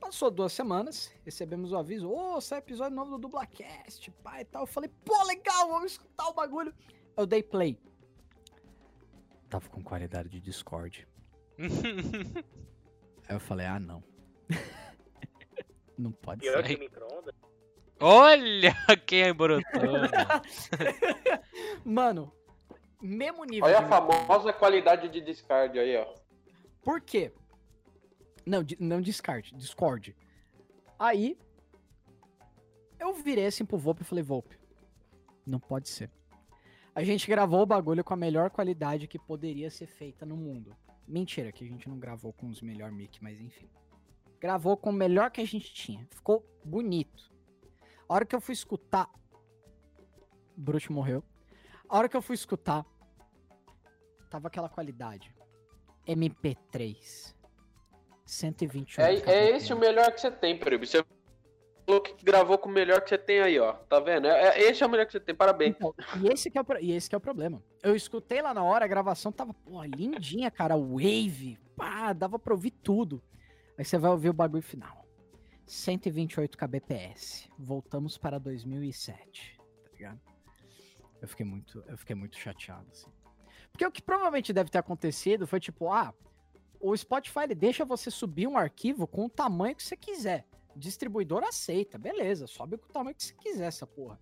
Passou 0.00 0.30
duas 0.30 0.52
semanas, 0.52 1.12
recebemos 1.24 1.72
o 1.72 1.76
aviso, 1.78 2.10
ô, 2.10 2.40
sai 2.40 2.58
episódio 2.58 2.94
novo 2.94 3.12
do 3.12 3.18
Dublacast, 3.18 4.10
pai 4.22 4.42
e 4.42 4.44
tal. 4.44 4.62
Eu 4.62 4.66
falei, 4.66 4.90
pô, 5.04 5.22
legal, 5.24 5.68
vamos 5.68 5.92
escutar 5.92 6.28
o 6.28 6.34
bagulho. 6.34 6.74
Eu 7.16 7.26
dei 7.26 7.42
play. 7.42 7.78
Tava 9.48 9.68
com 9.68 9.82
qualidade 9.82 10.28
de 10.28 10.40
Discord. 10.40 11.06
Aí 13.28 13.36
eu 13.36 13.40
falei, 13.40 13.66
ah, 13.66 13.80
não. 13.80 14.02
não 15.96 16.12
pode 16.12 16.42
Pior 16.42 16.66
ser. 16.66 16.74
que 16.74 16.76
micro-ondas. 16.76 17.34
Olha 18.00 18.74
quem 19.06 19.32
brotou, 19.32 19.80
mano. 19.80 20.42
Mano, 21.84 22.32
mesmo 23.00 23.44
nível 23.44 23.66
Olha 23.66 23.78
a 23.78 23.88
famosa 23.88 24.52
qualidade 24.52 25.08
de 25.08 25.20
descarte 25.20 25.78
aí, 25.78 25.96
ó. 25.96 26.12
Por 26.84 27.00
quê? 27.00 27.32
Não, 28.46 28.60
não 28.78 29.00
descarte, 29.00 29.54
Discord. 29.54 30.14
Aí, 30.98 31.38
eu 33.00 33.14
virei 33.14 33.46
assim 33.46 33.64
pro 33.64 33.78
Volpe 33.78 34.02
e 34.02 34.04
falei, 34.04 34.22
Volpe, 34.22 34.58
não 35.46 35.58
pode 35.58 35.88
ser. 35.88 36.10
A 36.94 37.02
gente 37.02 37.26
gravou 37.26 37.62
o 37.62 37.66
bagulho 37.66 38.04
com 38.04 38.14
a 38.14 38.16
melhor 38.16 38.50
qualidade 38.50 39.08
que 39.08 39.18
poderia 39.18 39.70
ser 39.70 39.86
feita 39.86 40.24
no 40.24 40.36
mundo. 40.36 40.76
Mentira, 41.08 41.50
que 41.50 41.64
a 41.64 41.66
gente 41.66 41.88
não 41.88 41.98
gravou 41.98 42.32
com 42.32 42.48
os 42.48 42.60
melhor 42.60 42.92
mic, 42.92 43.22
mas 43.22 43.40
enfim. 43.40 43.68
Gravou 44.38 44.76
com 44.76 44.90
o 44.90 44.92
melhor 44.92 45.30
que 45.30 45.40
a 45.40 45.46
gente 45.46 45.72
tinha. 45.72 46.06
Ficou 46.10 46.46
bonito. 46.64 47.32
A 48.08 48.14
hora 48.14 48.26
que 48.26 48.36
eu 48.36 48.40
fui 48.40 48.52
escutar... 48.52 49.10
Brute 50.56 50.92
morreu. 50.92 51.24
A 51.88 51.98
hora 51.98 52.08
que 52.08 52.16
eu 52.16 52.22
fui 52.22 52.34
escutar, 52.34 52.86
tava 54.30 54.46
aquela 54.46 54.68
qualidade. 54.68 55.34
MP3. 56.06 57.34
128 58.24 59.00
É, 59.00 59.32
é 59.32 59.56
esse 59.56 59.72
o 59.72 59.78
melhor 59.78 60.10
que 60.12 60.20
você 60.20 60.30
tem, 60.30 60.58
Perigo. 60.58 60.86
Você 60.86 61.04
falou 61.86 62.00
que 62.00 62.24
gravou 62.24 62.56
com 62.58 62.68
o 62.68 62.72
melhor 62.72 63.00
que 63.02 63.10
você 63.10 63.18
tem 63.18 63.40
aí, 63.40 63.58
ó. 63.58 63.74
Tá 63.74 64.00
vendo? 64.00 64.26
É, 64.26 64.48
é- 64.58 64.62
esse 64.62 64.82
é 64.82 64.86
o 64.86 64.88
melhor 64.90 65.06
que 65.06 65.12
você 65.12 65.20
tem, 65.20 65.34
parabéns. 65.34 65.74
Então, 65.76 65.94
e, 66.22 66.28
esse 66.28 66.50
que 66.50 66.58
é 66.58 66.60
o, 66.60 66.66
e 66.80 66.92
esse 66.92 67.08
que 67.08 67.14
é 67.14 67.18
o 67.18 67.20
problema. 67.20 67.62
Eu 67.82 67.94
escutei 67.94 68.40
lá 68.40 68.54
na 68.54 68.62
hora, 68.62 68.84
a 68.84 68.88
gravação 68.88 69.30
tava, 69.30 69.52
pô, 69.52 69.82
lindinha, 69.84 70.50
cara. 70.50 70.76
Wave, 70.76 71.58
pá, 71.76 72.12
dava 72.12 72.38
pra 72.38 72.54
ouvir 72.54 72.70
tudo. 72.70 73.22
Aí 73.76 73.84
você 73.84 73.98
vai 73.98 74.10
ouvir 74.10 74.30
o 74.30 74.34
bagulho 74.34 74.62
final. 74.62 75.04
128 75.66 76.56
kbps. 76.56 77.48
Voltamos 77.58 78.16
para 78.16 78.38
2007, 78.38 79.58
tá 79.82 79.90
ligado? 79.92 80.20
Eu 81.20 81.28
fiquei 81.28 81.44
muito, 81.46 81.82
eu 81.86 81.96
fiquei 81.98 82.14
muito 82.14 82.38
chateado, 82.38 82.86
assim. 82.90 83.10
Porque 83.74 83.84
o 83.84 83.90
que 83.90 84.00
provavelmente 84.00 84.52
deve 84.52 84.70
ter 84.70 84.78
acontecido 84.78 85.48
foi 85.48 85.58
tipo, 85.58 85.92
ah, 85.92 86.14
o 86.80 86.96
Spotify 86.96 87.52
deixa 87.56 87.84
você 87.84 88.08
subir 88.08 88.46
um 88.46 88.56
arquivo 88.56 89.04
com 89.04 89.26
o 89.26 89.28
tamanho 89.28 89.74
que 89.74 89.82
você 89.82 89.96
quiser. 89.96 90.46
Distribuidor 90.76 91.42
aceita, 91.42 91.98
beleza, 91.98 92.46
sobe 92.46 92.78
com 92.78 92.88
o 92.88 92.92
tamanho 92.92 93.16
que 93.16 93.24
você 93.24 93.34
quiser 93.34 93.66
essa 93.66 93.84
porra. 93.84 94.20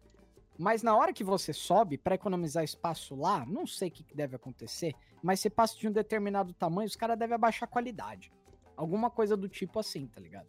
Mas 0.59 0.83
na 0.83 0.97
hora 0.97 1.13
que 1.13 1.23
você 1.23 1.53
sobe, 1.53 1.99
para 1.99 2.15
economizar 2.15 2.65
espaço 2.65 3.15
lá, 3.15 3.45
não 3.45 3.67
sei 3.67 3.89
o 3.89 3.91
que 3.91 4.03
que 4.03 4.17
deve 4.17 4.37
acontecer, 4.37 4.95
mas 5.23 5.39
se 5.41 5.51
passa 5.51 5.77
de 5.77 5.87
um 5.87 5.93
determinado 5.93 6.55
tamanho, 6.55 6.89
os 6.89 6.97
caras 6.97 7.19
devem 7.19 7.35
abaixar 7.35 7.69
a 7.69 7.73
qualidade. 7.73 8.33
Alguma 8.75 9.11
coisa 9.11 9.37
do 9.37 9.51
tipo 9.51 9.79
assim, 9.79 10.07
tá 10.07 10.19
ligado? 10.19 10.49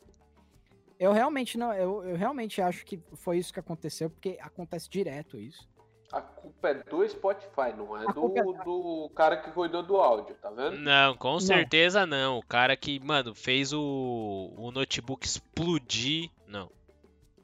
Eu 0.98 1.12
realmente 1.12 1.58
não, 1.58 1.74
eu, 1.74 2.06
eu 2.06 2.16
realmente 2.16 2.62
acho 2.62 2.86
que 2.86 3.04
foi 3.16 3.38
isso 3.38 3.52
que 3.52 3.60
aconteceu, 3.60 4.10
porque 4.10 4.38
acontece 4.40 4.90
direto 4.90 5.38
isso. 5.38 5.68
A 6.14 6.22
culpa 6.22 6.70
é 6.70 6.74
do 6.76 7.10
Spotify, 7.10 7.74
não 7.76 7.98
é 7.98 8.06
culpa 8.14 8.40
é 8.40 8.44
do, 8.44 8.54
do 8.54 9.12
cara 9.16 9.36
que 9.36 9.50
cuidou 9.50 9.82
do 9.82 9.98
áudio, 9.98 10.36
tá 10.36 10.52
vendo? 10.52 10.78
Não, 10.78 11.18
com 11.18 11.40
certeza 11.40 12.06
não. 12.06 12.38
O 12.38 12.46
cara 12.46 12.78
que, 12.78 13.00
mano, 13.00 13.34
fez 13.34 13.74
o, 13.74 14.54
o 14.56 14.72
notebook 14.72 15.26
explodir. 15.26 16.30
Não. 16.48 16.72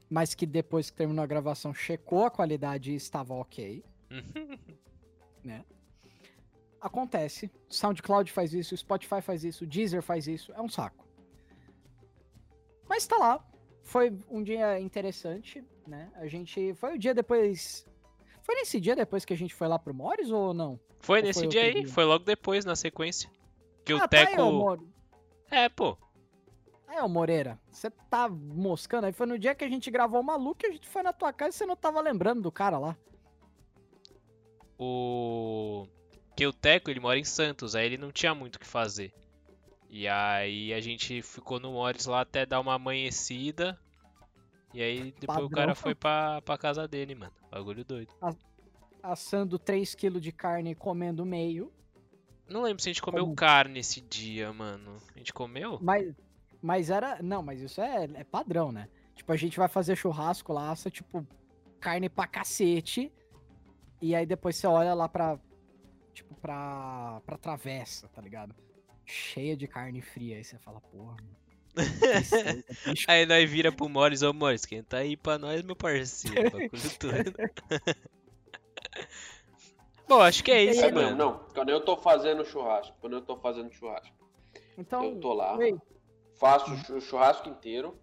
Mas 0.08 0.36
que 0.36 0.46
depois 0.46 0.88
que 0.88 0.96
terminou 0.96 1.24
a 1.24 1.26
gravação, 1.26 1.74
checou 1.74 2.24
a 2.24 2.30
qualidade 2.30 2.92
e 2.92 2.94
estava 2.94 3.34
ok. 3.34 3.84
né? 5.42 5.64
Acontece. 6.80 7.50
SoundCloud 7.68 8.30
faz 8.30 8.54
isso, 8.54 8.76
Spotify 8.76 9.20
faz 9.20 9.42
isso, 9.42 9.66
Deezer 9.66 10.00
faz 10.00 10.28
isso. 10.28 10.52
É 10.52 10.60
um 10.60 10.68
saco. 10.68 11.04
Mas 12.88 13.04
tá 13.04 13.16
lá. 13.16 13.44
Foi 13.82 14.16
um 14.30 14.44
dia 14.44 14.78
interessante, 14.78 15.64
né? 15.88 16.08
A 16.14 16.28
gente. 16.28 16.72
Foi 16.74 16.94
o 16.94 16.98
dia 16.98 17.12
depois. 17.12 17.84
Foi 18.50 18.56
nesse 18.56 18.80
dia 18.80 18.96
depois 18.96 19.24
que 19.24 19.32
a 19.32 19.36
gente 19.36 19.54
foi 19.54 19.68
lá 19.68 19.78
pro 19.78 19.94
Mores 19.94 20.28
ou 20.28 20.52
não? 20.52 20.80
Foi 20.98 21.20
Ou 21.20 21.24
nesse 21.24 21.38
foi 21.38 21.48
dia 21.48 21.62
aí, 21.62 21.72
dia? 21.72 21.88
foi 21.88 22.04
logo 22.04 22.24
depois, 22.24 22.64
na 22.64 22.74
sequência. 22.74 23.30
Que 23.84 23.94
o 23.94 24.02
ah, 24.02 24.08
tá 24.08 24.18
aí, 24.18 24.26
Teco. 24.26 24.42
Moro. 24.50 24.88
é, 25.48 25.68
pô. 25.68 25.96
É, 26.88 27.00
ô 27.00 27.08
Moreira, 27.08 27.60
você 27.70 27.88
tá 27.88 28.28
moscando 28.28 29.06
aí. 29.06 29.12
Foi 29.12 29.24
no 29.24 29.38
dia 29.38 29.54
que 29.54 29.62
a 29.62 29.68
gente 29.68 29.88
gravou 29.88 30.20
o 30.20 30.24
maluco 30.24 30.64
e 30.64 30.66
a 30.66 30.72
gente 30.72 30.88
foi 30.88 31.00
na 31.00 31.12
tua 31.12 31.32
casa 31.32 31.54
e 31.54 31.58
você 31.58 31.64
não 31.64 31.76
tava 31.76 32.00
lembrando 32.00 32.42
do 32.42 32.50
cara 32.50 32.76
lá. 32.76 32.96
O. 34.76 35.86
Que 36.34 36.44
o 36.44 36.52
Teco, 36.52 36.90
ele 36.90 36.98
mora 36.98 37.20
em 37.20 37.24
Santos, 37.24 37.76
aí 37.76 37.86
ele 37.86 37.98
não 37.98 38.10
tinha 38.10 38.34
muito 38.34 38.56
o 38.56 38.58
que 38.58 38.66
fazer. 38.66 39.14
E 39.88 40.08
aí 40.08 40.74
a 40.74 40.80
gente 40.80 41.22
ficou 41.22 41.60
no 41.60 41.70
Mores 41.70 42.06
lá 42.06 42.22
até 42.22 42.44
dar 42.44 42.58
uma 42.58 42.74
amanhecida. 42.74 43.78
E 44.72 44.82
aí 44.82 45.12
depois 45.18 45.38
o 45.38 45.42
Padrão. 45.42 45.48
cara 45.50 45.74
foi 45.74 45.94
pra, 45.94 46.40
pra 46.42 46.56
casa 46.56 46.86
dele, 46.86 47.14
mano. 47.14 47.32
Bagulho 47.50 47.84
doido. 47.84 48.12
Assando 49.02 49.58
3kg 49.58 50.20
de 50.20 50.30
carne 50.30 50.70
e 50.72 50.74
comendo 50.74 51.24
meio. 51.24 51.72
Não 52.48 52.62
lembro 52.62 52.82
se 52.82 52.88
a 52.88 52.92
gente 52.92 53.02
comeu 53.02 53.24
Como? 53.24 53.36
carne 53.36 53.78
esse 53.80 54.00
dia, 54.00 54.52
mano. 54.52 54.96
A 55.14 55.18
gente 55.18 55.32
comeu? 55.32 55.78
Mas, 55.80 56.14
mas 56.60 56.90
era. 56.90 57.22
Não, 57.22 57.42
mas 57.42 57.60
isso 57.60 57.80
é, 57.80 58.04
é 58.14 58.24
padrão, 58.24 58.70
né? 58.72 58.88
Tipo, 59.14 59.32
a 59.32 59.36
gente 59.36 59.58
vai 59.58 59.68
fazer 59.68 59.96
churrasco 59.96 60.52
lá, 60.52 60.70
assa, 60.70 60.90
tipo, 60.90 61.26
carne 61.80 62.08
pra 62.08 62.26
cacete. 62.26 63.12
E 64.02 64.14
aí 64.14 64.26
depois 64.26 64.56
você 64.56 64.66
olha 64.66 64.94
lá 64.94 65.08
pra. 65.08 65.38
Tipo, 66.12 66.34
pra. 66.34 67.20
pra 67.24 67.36
travessa, 67.36 68.08
tá 68.08 68.20
ligado? 68.20 68.54
Cheia 69.04 69.56
de 69.56 69.66
carne 69.66 70.00
fria. 70.00 70.36
Aí 70.36 70.44
você 70.44 70.58
fala, 70.58 70.80
porra. 70.80 71.12
mano. 71.12 71.40
Aí 73.08 73.24
nós 73.26 73.48
vira 73.48 73.70
pro 73.72 73.88
Morris, 73.88 74.22
ô 74.22 74.32
Morris, 74.32 74.64
quem 74.64 74.82
tá 74.82 74.98
aí 74.98 75.16
pra 75.16 75.38
nós, 75.38 75.62
meu 75.62 75.76
parceiro? 75.76 76.50
Bagulho 76.50 76.70
todo. 76.98 77.34
Bom, 80.08 80.20
acho 80.20 80.42
que 80.42 80.50
é 80.50 80.64
isso, 80.64 80.84
É 80.84 80.90
mano. 80.90 81.00
mesmo, 81.08 81.16
não. 81.16 81.38
Quando 81.54 81.68
eu 81.70 81.80
tô 81.80 81.96
fazendo 81.96 82.44
churrasco, 82.44 82.96
quando 83.00 83.14
eu 83.16 83.22
tô 83.22 83.36
fazendo 83.36 83.72
churrasco, 83.72 84.14
Então. 84.76 85.04
eu 85.04 85.20
tô 85.20 85.32
lá, 85.32 85.56
ei, 85.62 85.76
faço 86.38 86.72
o 86.72 86.76
chu- 86.78 87.00
churrasco 87.00 87.48
inteiro. 87.48 87.96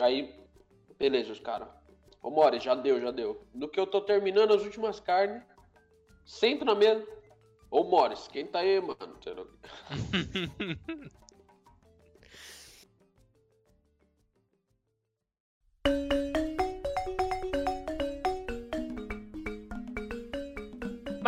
Aí, 0.00 0.32
beleza, 0.98 1.32
os 1.32 1.40
caras. 1.40 1.68
Ô, 2.22 2.30
Mori, 2.30 2.60
já 2.60 2.74
deu, 2.74 3.00
já 3.00 3.10
deu. 3.10 3.44
No 3.52 3.68
que 3.68 3.80
eu 3.80 3.86
tô 3.86 4.00
terminando 4.00 4.54
as 4.54 4.62
últimas 4.62 5.00
carnes, 5.00 5.42
sento 6.24 6.64
na 6.64 6.74
mesa. 6.74 7.04
Ô, 7.70 7.82
Morris, 7.84 8.28
quem 8.28 8.46
tá 8.46 8.60
aí, 8.60 8.80
mano? 8.80 8.96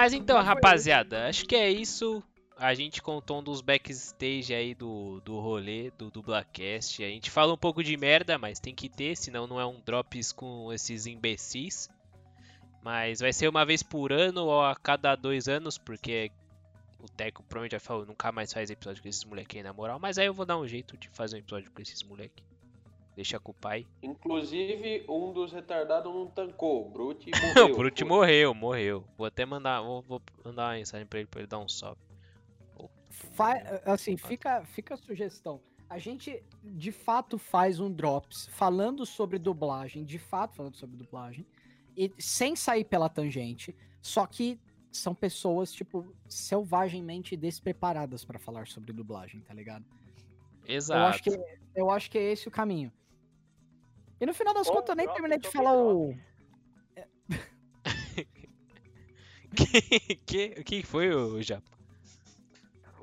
Mas 0.03 0.13
então, 0.13 0.43
rapaziada, 0.43 1.29
acho 1.29 1.47
que 1.47 1.55
é 1.55 1.71
isso. 1.71 2.21
A 2.59 2.75
gente 2.75 3.01
contou 3.01 3.39
um 3.39 3.43
dos 3.43 3.61
backstage 3.61 4.53
aí 4.53 4.75
do, 4.75 5.21
do 5.21 5.39
rolê, 5.39 5.93
do 5.93 6.11
Dublacast. 6.11 7.05
A 7.05 7.09
gente 7.09 7.31
fala 7.31 7.55
um 7.55 7.57
pouco 7.57 7.85
de 7.85 7.97
merda, 7.97 8.37
mas 8.37 8.59
tem 8.59 8.75
que 8.75 8.89
ter, 8.89 9.17
senão 9.17 9.47
não 9.47 9.61
é 9.61 9.65
um 9.65 9.81
drops 9.81 10.33
com 10.33 10.73
esses 10.73 11.07
imbecis. 11.07 11.89
Mas 12.83 13.21
vai 13.21 13.33
ser 13.33 13.47
uma 13.47 13.65
vez 13.65 13.81
por 13.81 14.13
ano 14.13 14.47
ou 14.47 14.65
a 14.65 14.75
cada 14.75 15.15
dois 15.15 15.47
anos, 15.47 15.79
porque 15.79 16.33
o 16.99 17.07
Teco 17.07 17.45
provavelmente 17.45 17.71
já 17.71 17.79
falou, 17.79 18.05
nunca 18.05 18.33
mais 18.33 18.53
faz 18.53 18.71
episódio 18.71 19.05
com 19.05 19.09
esses 19.09 19.23
moleque 19.23 19.59
aí 19.59 19.63
na 19.63 19.73
moral. 19.73 20.01
Mas 20.01 20.19
aí 20.19 20.27
eu 20.27 20.35
vou 20.35 20.45
dar 20.45 20.59
um 20.59 20.67
jeito 20.67 20.97
de 20.97 21.09
fazer 21.11 21.37
um 21.37 21.39
episódio 21.39 21.71
com 21.71 21.81
esses 21.81 22.03
moleque. 22.03 22.43
Deixa 23.15 23.39
com 23.39 23.51
o 23.53 23.55
pai. 23.55 23.87
Inclusive, 24.03 25.05
um 25.09 25.33
dos 25.33 25.53
retardados 25.53 26.13
não 26.13 26.27
tancou. 26.27 26.87
O 26.87 26.91
Brute 26.91 27.31
morreu. 27.55 27.67
o 27.75 27.77
Brute 27.77 28.05
morreu, 28.05 28.55
morreu. 28.55 29.05
Vou 29.19 29.27
até 29.27 29.45
mandar, 29.45 29.83
vou, 29.83 30.03
vou 30.03 30.23
mandar 30.45 30.69
uma 30.69 30.75
mensagem 30.75 31.07
pra 31.07 31.19
ele 31.19 31.29
pra 31.29 31.41
ele 31.41 31.49
dar 31.49 31.59
um 31.59 31.69
salve. 31.69 32.01
Fa- 33.11 33.83
assim, 33.85 34.17
fica, 34.17 34.65
fica 34.65 34.95
a 34.95 34.97
sugestão. 34.97 35.61
A 35.89 35.99
gente 35.99 36.43
de 36.65 36.91
fato 36.91 37.37
faz 37.39 37.79
um 37.79 37.93
drops 37.93 38.47
falando 38.47 39.05
sobre 39.05 39.39
dublagem, 39.39 40.05
de 40.05 40.19
fato 40.19 40.57
falando 40.57 40.77
sobre 40.77 40.97
dublagem, 40.97 41.47
e 41.95 42.11
sem 42.19 42.57
sair 42.57 42.85
pela 42.85 43.11
tangente, 43.11 43.77
só 44.01 44.27
que 44.27 44.59
são 44.91 45.15
pessoas, 45.15 45.71
tipo, 45.73 46.15
selvagemmente 46.27 47.37
despreparadas 47.37 48.25
pra 48.25 48.39
falar 48.39 48.67
sobre 48.67 48.93
dublagem, 48.93 49.41
tá 49.43 49.53
ligado? 49.53 49.85
Exato. 50.67 50.99
Eu 51.01 51.07
acho, 51.07 51.23
que, 51.23 51.45
eu 51.75 51.91
acho 51.91 52.11
que 52.11 52.19
é 52.19 52.33
esse 52.33 52.49
o 52.49 52.51
caminho. 52.51 52.91
E 54.23 54.27
no 54.27 54.33
final 54.33 54.55
das 54.55 54.68
Ou 54.68 54.75
contas, 54.75 54.91
eu 54.91 54.95
nem 54.95 55.07
drop 55.07 55.16
terminei 55.16 55.39
de 55.39 55.49
sobre 55.49 55.59
falar 55.59 55.77
o. 55.77 56.14
que, 59.57 60.14
que, 60.25 60.61
o 60.61 60.64
que 60.64 60.83
foi 60.85 61.12
o 61.12 61.43
Japa? 61.43 61.68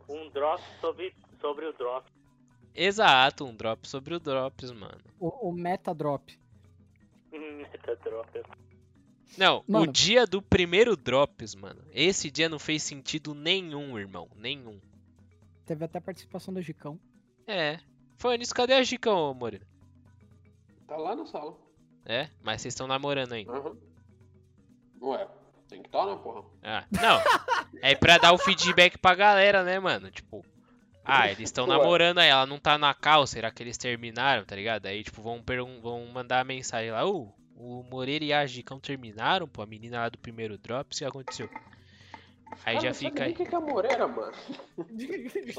Um 0.07 0.29
drop 0.29 0.63
sobre, 0.79 1.13
sobre 1.41 1.65
o 1.65 1.73
drop. 1.73 2.09
Exato, 2.73 3.43
um 3.43 3.53
drop 3.53 3.85
sobre 3.85 4.15
o 4.15 4.19
drops, 4.19 4.71
mano. 4.71 5.01
O, 5.19 5.49
o 5.49 5.51
meta 5.51 5.93
drop. 5.93 6.39
Meta 7.33 7.97
drop. 7.97 8.41
Não, 9.37 9.59
o 9.67 9.73
Mano. 9.73 9.91
dia 9.91 10.25
do 10.25 10.41
primeiro 10.41 10.95
drops, 10.95 11.53
mano. 11.53 11.83
Esse 11.91 12.31
dia 12.31 12.47
não 12.47 12.57
fez 12.57 12.81
sentido 12.81 13.35
nenhum, 13.35 13.99
irmão. 13.99 14.29
Nenhum. 14.37 14.79
Teve 15.65 15.83
até 15.83 15.99
participação 15.99 16.53
do 16.53 16.61
Gicão. 16.61 16.97
É. 17.45 17.77
Foi 18.15 18.37
nisso, 18.37 18.55
cadê 18.55 18.73
a 18.73 18.83
Gicão, 18.83 19.17
ô 19.17 19.33
Moreira? 19.33 19.68
Tá 20.89 20.97
lá 20.97 21.15
na 21.15 21.25
sala. 21.25 21.55
É, 22.05 22.27
mas 22.41 22.61
vocês 22.61 22.73
estão 22.73 22.87
namorando 22.87 23.33
ainda. 23.33 23.51
Aham. 23.51 23.77
Ué, 25.01 25.27
tem 25.69 25.81
que 25.81 25.87
estar, 25.87 26.05
né, 26.05 26.19
porra? 26.21 26.43
Ah, 26.63 26.83
não. 26.91 27.21
É 27.81 27.95
pra 27.95 28.17
dar 28.17 28.33
o 28.33 28.37
feedback 28.39 28.97
pra 28.97 29.13
galera, 29.13 29.63
né, 29.63 29.79
mano? 29.79 30.09
Tipo, 30.09 30.43
ah, 31.05 31.27
eles 31.27 31.41
estão 31.49 31.67
namorando 31.67 32.17
aí, 32.17 32.29
ela 32.29 32.45
não 32.45 32.57
tá 32.57 32.77
na 32.77 32.93
cal, 32.93 33.25
será 33.27 33.51
que 33.51 33.61
eles 33.61 33.77
terminaram, 33.77 34.43
tá 34.43 34.55
ligado? 34.55 34.87
Aí, 34.87 35.03
tipo, 35.03 35.21
vão, 35.21 35.43
vão 35.81 36.05
mandar 36.07 36.39
a 36.39 36.43
mensagem 36.43 36.91
lá, 36.91 37.05
ô, 37.05 37.31
o 37.55 37.83
Moreira 37.83 38.25
e 38.25 38.33
a 38.33 38.45
Gicão 38.45 38.79
terminaram, 38.79 39.47
pô, 39.47 39.61
a 39.61 39.65
menina 39.67 39.99
lá 39.99 40.09
do 40.09 40.17
primeiro 40.17 40.57
drop, 40.57 40.93
o 40.93 40.97
que 40.97 41.05
aconteceu? 41.05 41.49
Aí 42.65 42.75
Cara, 42.75 42.79
já 42.87 42.93
fica 42.93 43.23
aí. 43.25 43.31
o 43.31 43.35
que 43.35 43.45
que 43.45 43.55
é 43.55 43.59
Moreira, 43.59 44.07
mano. 44.07 44.33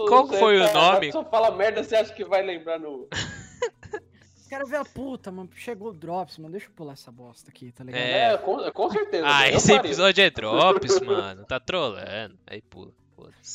Qual 0.08 0.26
foi 0.26 0.60
o 0.60 0.66
tá- 0.66 0.72
nome? 0.72 1.12
Só 1.12 1.24
fala 1.24 1.52
merda, 1.52 1.84
você 1.84 1.94
acha 1.94 2.12
que 2.12 2.24
vai 2.24 2.42
lembrar 2.42 2.80
no. 2.80 3.08
Quero 4.51 4.66
ver 4.66 4.78
a 4.78 4.84
puta, 4.84 5.30
mano. 5.30 5.48
Chegou 5.55 5.90
o 5.90 5.94
Drops, 5.94 6.36
mano. 6.36 6.51
Deixa 6.51 6.66
eu 6.66 6.72
pular 6.72 6.94
essa 6.94 7.12
bosta 7.12 7.48
aqui, 7.51 7.70
tá 7.70 7.84
ligado? 7.84 8.01
É. 8.01 8.34
É, 8.34 8.36
com, 8.36 8.72
com 8.72 8.90
certeza. 8.90 9.24
Ah, 9.24 9.42
mano, 9.42 9.57
esse 9.57 9.72
episódio 9.72 10.24
é 10.24 10.28
drops, 10.28 11.01
mano, 11.03 11.44
tá 11.44 11.61
trolando. 11.61 12.36
Aí 12.48 12.61
pula. 12.61 12.92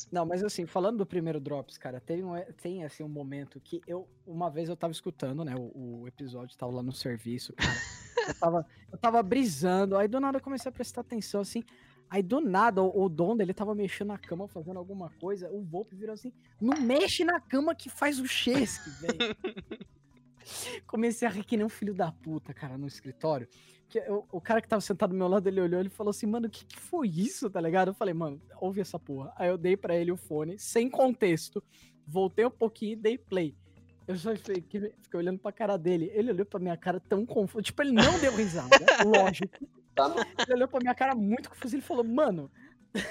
Não, 0.10 0.26
mas 0.26 0.42
assim, 0.42 0.66
falando 0.66 1.00
do 1.00 1.06
primeiro 1.06 1.40
Drops, 1.40 1.78
cara, 1.78 2.00
tem, 2.00 2.24
um, 2.24 2.34
tem 2.62 2.86
assim 2.86 3.04
um 3.04 3.10
momento 3.10 3.60
que 3.60 3.82
eu, 3.86 4.08
uma 4.26 4.50
vez 4.50 4.70
eu 4.70 4.76
tava 4.76 4.92
escutando, 4.92 5.44
né, 5.44 5.56
o, 5.56 6.02
o 6.02 6.08
episódio, 6.08 6.56
tava 6.56 6.72
lá 6.72 6.84
no 6.84 6.94
serviço, 6.94 7.52
cara. 7.54 7.74
eu, 8.28 8.36
tava, 8.36 8.66
eu 8.92 8.98
tava 8.98 9.24
brisando, 9.24 9.98
aí 9.98 10.08
do 10.08 10.20
nada 10.20 10.38
eu 10.38 10.42
comecei 10.42 10.70
a 10.70 10.72
prestar 10.72 11.02
atenção, 11.02 11.42
assim. 11.42 11.64
Aí 12.08 12.22
do 12.22 12.40
nada 12.40 12.84
o, 12.84 13.06
o 13.06 13.10
Donda, 13.10 13.42
ele 13.42 13.56
tava 13.56 13.74
mexendo 13.74 14.10
na 14.10 14.20
cama, 14.20 14.48
fazendo 14.48 14.78
alguma 14.78 15.10
coisa, 15.20 15.50
o 15.50 15.64
Volpe 15.64 15.96
virou 15.96 16.14
assim, 16.14 16.32
não 16.62 16.80
mexe 16.80 17.26
na 17.26 17.42
cama 17.42 17.74
que 17.74 17.90
faz 17.90 18.20
o 18.20 18.28
chesque, 18.28 18.90
velho. 19.02 19.36
Comecei 20.86 21.28
a 21.28 21.32
rir 21.32 21.44
que 21.44 21.58
nem 21.58 21.66
um 21.66 21.70
filho 21.70 21.94
da 21.94 22.12
puta, 22.12 22.54
cara, 22.54 22.78
no 22.78 22.88
escritório. 22.88 23.48
Que 23.90 24.00
eu- 24.00 24.28
o 24.32 24.42
cara 24.42 24.62
que 24.62 24.68
tava 24.68 24.82
sentado 24.82 25.12
do 25.12 25.16
meu 25.18 25.28
lado, 25.28 25.48
ele 25.48 25.62
olhou 25.62 25.82
e 25.82 25.90
falou 25.90 26.10
assim, 26.12 26.26
mano, 26.26 26.48
o 26.48 26.50
que, 26.50 26.66
que 26.66 26.80
foi 26.80 27.08
isso, 27.08 27.50
tá 27.50 27.62
ligado? 27.62 27.90
Eu 27.90 27.94
falei, 27.94 28.14
mano, 28.14 28.42
ouve 28.60 28.82
essa 28.82 29.00
porra. 29.00 29.32
Aí 29.36 29.48
eu 29.50 29.58
dei 29.58 29.78
pra 29.78 29.96
ele 29.96 30.12
o 30.12 30.18
fone, 30.18 30.58
sem 30.60 30.90
contexto, 30.90 31.64
voltei 32.08 32.46
um 32.46 32.52
pouquinho 32.52 32.94
e 32.94 32.96
dei 32.96 33.18
play. 33.18 33.56
Eu 34.08 34.16
só 34.16 34.36
fiquei, 34.36 34.94
fiquei 35.02 35.18
olhando 35.20 35.40
pra 35.40 35.52
cara 35.52 35.78
dele. 35.78 36.12
Ele 36.14 36.32
olhou 36.32 36.46
pra 36.46 36.60
minha 36.60 36.78
cara 36.78 37.00
tão 37.00 37.26
confuso. 37.26 37.64
Tipo, 37.64 37.82
ele 37.82 37.92
não 37.92 38.20
deu 38.20 38.36
risada, 38.36 38.70
lógico. 39.04 39.68
Tá 39.96 40.08
no, 40.10 40.16
Ele 40.20 40.54
olhou 40.54 40.68
pra 40.68 40.80
minha 40.80 40.94
cara 40.94 41.16
muito 41.16 41.50
confuso 41.50 41.76
e 41.76 41.78
ele 41.78 41.82
falou, 41.82 42.04
mano. 42.04 42.52
tá 42.94 43.02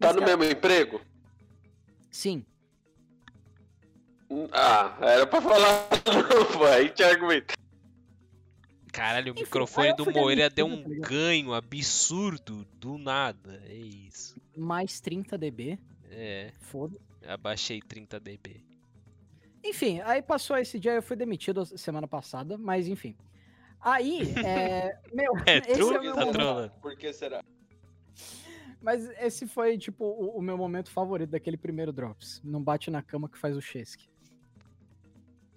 Mas, 0.00 0.14
no 0.14 0.20
cara, 0.20 0.36
mesmo 0.36 0.44
emprego? 0.44 1.00
Sim. 2.10 2.44
Ah, 4.52 4.96
era 5.00 5.26
pra 5.26 5.40
falar. 5.40 5.88
Não, 6.06 6.58
pô, 6.58 6.64
aí 6.64 6.90
te 6.90 7.02
argumenta. 7.02 7.54
Caralho, 8.92 9.28
o 9.28 9.34
Enfim, 9.34 9.42
microfone 9.44 9.94
do 9.94 10.04
fui 10.04 10.12
Moreira 10.12 10.50
deu 10.50 10.66
um 10.66 10.82
tá 10.82 11.08
ganho 11.08 11.52
absurdo 11.54 12.66
do 12.74 12.98
nada. 12.98 13.62
É 13.66 13.74
isso. 13.74 14.40
Mais 14.56 15.00
30 15.00 15.38
dB. 15.38 15.78
É, 16.10 16.52
Foda. 16.60 16.98
abaixei 17.26 17.80
30 17.80 18.18
dB. 18.18 18.64
Enfim, 19.64 20.00
aí 20.00 20.22
passou 20.22 20.56
esse 20.56 20.78
dia, 20.78 20.92
eu 20.92 21.02
fui 21.02 21.16
demitido 21.16 21.64
semana 21.78 22.08
passada, 22.08 22.56
mas 22.56 22.88
enfim. 22.88 23.16
Aí, 23.80 24.22
é. 24.44 24.98
Meu, 25.12 25.32
É, 25.46 25.58
esse 25.58 25.80
tu 25.80 25.92
é 25.92 25.98
o 25.98 26.02
meu 26.02 26.14
tá 26.14 26.24
momento. 26.26 26.72
Por 26.80 26.96
que 26.96 27.12
será? 27.12 27.42
Mas 28.80 29.08
esse 29.20 29.46
foi, 29.46 29.76
tipo, 29.76 30.04
o, 30.04 30.38
o 30.38 30.42
meu 30.42 30.56
momento 30.56 30.90
favorito 30.90 31.30
daquele 31.30 31.56
primeiro 31.56 31.92
Drops. 31.92 32.40
Não 32.44 32.62
bate 32.62 32.90
na 32.90 33.02
cama 33.02 33.28
que 33.28 33.38
faz 33.38 33.56
o 33.56 33.60
Chesky. 33.60 34.08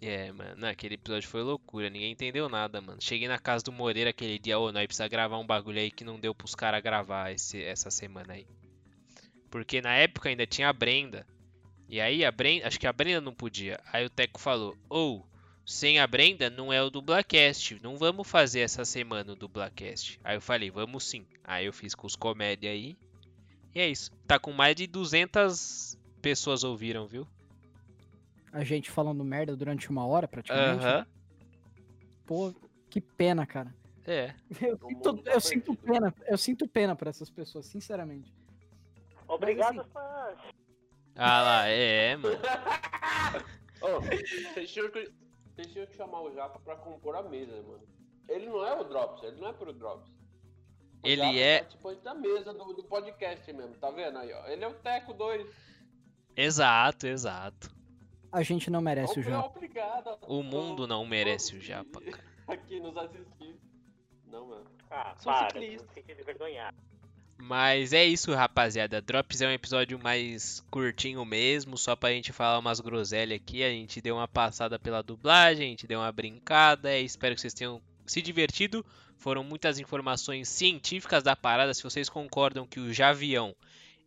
É, 0.04 0.32
mano, 0.32 0.66
aquele 0.66 0.95
episódio 0.95 1.30
foi 1.30 1.43
loucura, 1.43 1.88
ninguém 1.88 2.12
entendeu 2.12 2.49
nada, 2.49 2.82
mano. 2.82 2.99
Cheguei 2.99 3.28
na 3.28 3.38
casa 3.38 3.64
do 3.64 3.72
Moreira 3.72 4.10
aquele 4.10 4.39
dia, 4.39 4.58
ô, 4.58 4.72
nós 4.72 4.88
precisa 4.88 5.08
gravar 5.08 5.38
um 5.38 5.45
bagulho 5.45 5.80
aí 5.80 5.91
que 5.91 6.04
não 6.04 6.20
deu 6.20 6.34
pros 6.34 6.56
caras 6.56 6.82
gravar 6.82 7.32
esse, 7.32 7.64
essa 7.64 7.91
semana 7.91 8.34
aí. 8.34 8.47
Porque 9.52 9.80
na 9.80 9.93
época 9.93 10.30
ainda 10.30 10.47
tinha 10.47 10.70
a 10.70 10.74
Brenda. 10.74 11.28
E 11.88 12.02
aí 12.02 12.26
a 12.26 12.32
Brenda, 12.32 12.68
acho 12.68 12.80
que 12.80 12.88
a 12.88 12.93
Brenda 12.93 13.22
não 13.22 13.34
podia. 13.34 13.80
Aí 13.93 14.04
o 14.04 14.10
Teco 14.10 14.41
falou, 14.41 14.76
ou, 14.89 15.24
sem 15.68 15.99
a 15.99 16.08
Brenda 16.08 16.49
não 16.49 16.74
é 16.74 16.82
o 16.82 16.89
Dublacast, 16.89 17.80
não 17.84 17.95
vamos 17.95 18.28
fazer 18.28 18.62
essa 18.62 18.84
semana 18.84 19.34
o 19.34 19.36
Dublacast. 19.36 20.20
Aí 20.24 20.36
eu 20.36 20.41
falei, 20.41 20.72
vamos 20.72 21.04
sim. 21.04 21.28
Aí 21.43 21.68
eu 21.68 21.74
fiz 21.74 21.93
com 21.93 22.08
os 22.08 22.16
comédia 22.16 22.72
aí. 22.72 22.97
E 23.76 23.80
é 23.80 23.88
isso. 23.88 24.12
Tá 24.26 24.39
com 24.39 24.52
mais 24.52 24.76
de 24.76 24.88
200 24.88 25.95
pessoas 26.24 26.64
ouviram, 26.64 27.06
viu? 27.06 27.28
A 28.52 28.64
gente 28.64 28.89
falando 28.91 29.24
merda 29.24 29.56
durante 29.56 29.89
uma 29.89 30.06
hora, 30.06 30.28
praticamente. 30.28 30.84
Aham. 30.86 31.06
Pô, 32.26 32.54
que 32.89 32.99
pena, 32.99 33.45
cara. 33.45 33.74
É. 34.06 34.34
Eu, 34.62 34.78
sinto, 34.80 35.18
tá 35.24 35.32
eu 35.32 35.39
sinto 35.41 35.76
pena, 35.76 36.14
eu 36.28 36.38
sinto 36.38 36.68
pena 36.68 36.95
por 36.95 37.08
essas 37.08 37.30
pessoas, 37.30 37.66
sinceramente. 37.68 38.34
Obrigado, 39.28 39.82
assim- 39.82 39.89
fãs. 39.91 40.38
Ah 41.16 41.41
lá, 41.41 41.68
é, 41.68 42.16
mano. 42.16 42.38
Ô, 43.82 43.99
vocês 44.02 44.72
tinham 44.72 44.89
que 44.89 45.12
vocês 45.56 45.68
tinham 45.72 45.86
que 45.88 45.95
chamar 45.95 46.22
o 46.22 46.34
Japa 46.34 46.60
pra 46.60 46.76
compor 46.78 47.16
a 47.16 47.24
mesa, 47.24 47.52
mano. 47.64 47.84
Ele 48.30 48.45
não 48.47 48.66
é 48.66 48.80
o 48.80 48.84
Drops, 48.86 49.24
ele 49.24 49.39
não 49.39 49.49
é 49.49 49.54
pro 49.54 49.74
Drops. 49.74 50.10
O 51.04 51.08
Ele 51.08 51.18
Japa 51.22 51.36
é- 51.38 51.60
participante 51.60 52.02
da 52.02 52.14
mesa 52.14 52.54
do, 52.54 52.74
do 52.74 52.84
podcast 52.84 53.54
mesmo, 53.54 53.76
tá 53.76 53.91
vendo 53.91 54.18
aí, 54.18 54.32
ó? 54.34 54.47
Ele 54.47 54.64
é 54.64 54.68
o 54.68 54.74
Teco 54.74 55.14
2. 55.14 55.47
Exato, 56.36 57.08
exato. 57.08 57.70
A 58.32 58.44
gente 58.44 58.70
não 58.70 58.82
merece 58.82 59.20
o 59.20 59.24
Japa. 59.24 59.48
Obrigado. 59.48 60.18
O 60.28 60.42
mundo 60.42 60.88
não 60.88 61.06
merece 61.06 61.56
o 61.56 61.62
Japa, 61.62 62.00
cara. 62.02 62.24
Aqui 62.48 62.80
nos 62.80 62.96
assistir. 62.98 63.56
Não, 64.28 64.48
mano. 64.48 64.66
Ah, 64.90 65.16
Sou 65.18 65.32
para, 65.32 65.50
ciclista. 65.50 65.86
não 65.86 65.94
fique 65.94 66.12
envergonhado. 66.12 66.78
Mas 67.38 67.92
é 67.92 68.06
isso, 68.06 68.34
rapaziada. 68.34 69.02
Drops 69.02 69.42
é 69.42 69.48
um 69.48 69.52
episódio 69.52 69.98
mais 69.98 70.60
curtinho 70.70 71.26
mesmo, 71.26 71.78
só 71.78 71.96
pra 71.96 72.12
gente 72.12 72.32
falar 72.32 72.60
umas 72.60 72.80
groselhas 72.80 73.38
aqui. 73.38 73.64
A 73.64 73.70
gente 73.70 74.00
deu 74.00 74.16
uma 74.16 74.28
passada 74.28 74.78
pela 74.78 75.02
dublagem, 75.02 75.66
a 75.66 75.70
gente 75.70 75.88
deu 75.88 76.00
uma 76.00 76.12
brincada. 76.12 76.96
e 76.98 77.04
Espero 77.04 77.34
que 77.34 77.42
vocês 77.42 77.54
tenham 77.54 77.82
se 78.06 78.22
divertido. 78.22 78.86
Foram 79.18 79.44
muitas 79.44 79.80
informações 79.80 80.50
científicas 80.50 81.24
da 81.24 81.36
parada. 81.36 81.74
Se 81.74 81.84
vocês 81.84 82.10
concordam 82.10 82.68
que 82.68 82.80
o 82.80 82.94
Javião 82.94 83.56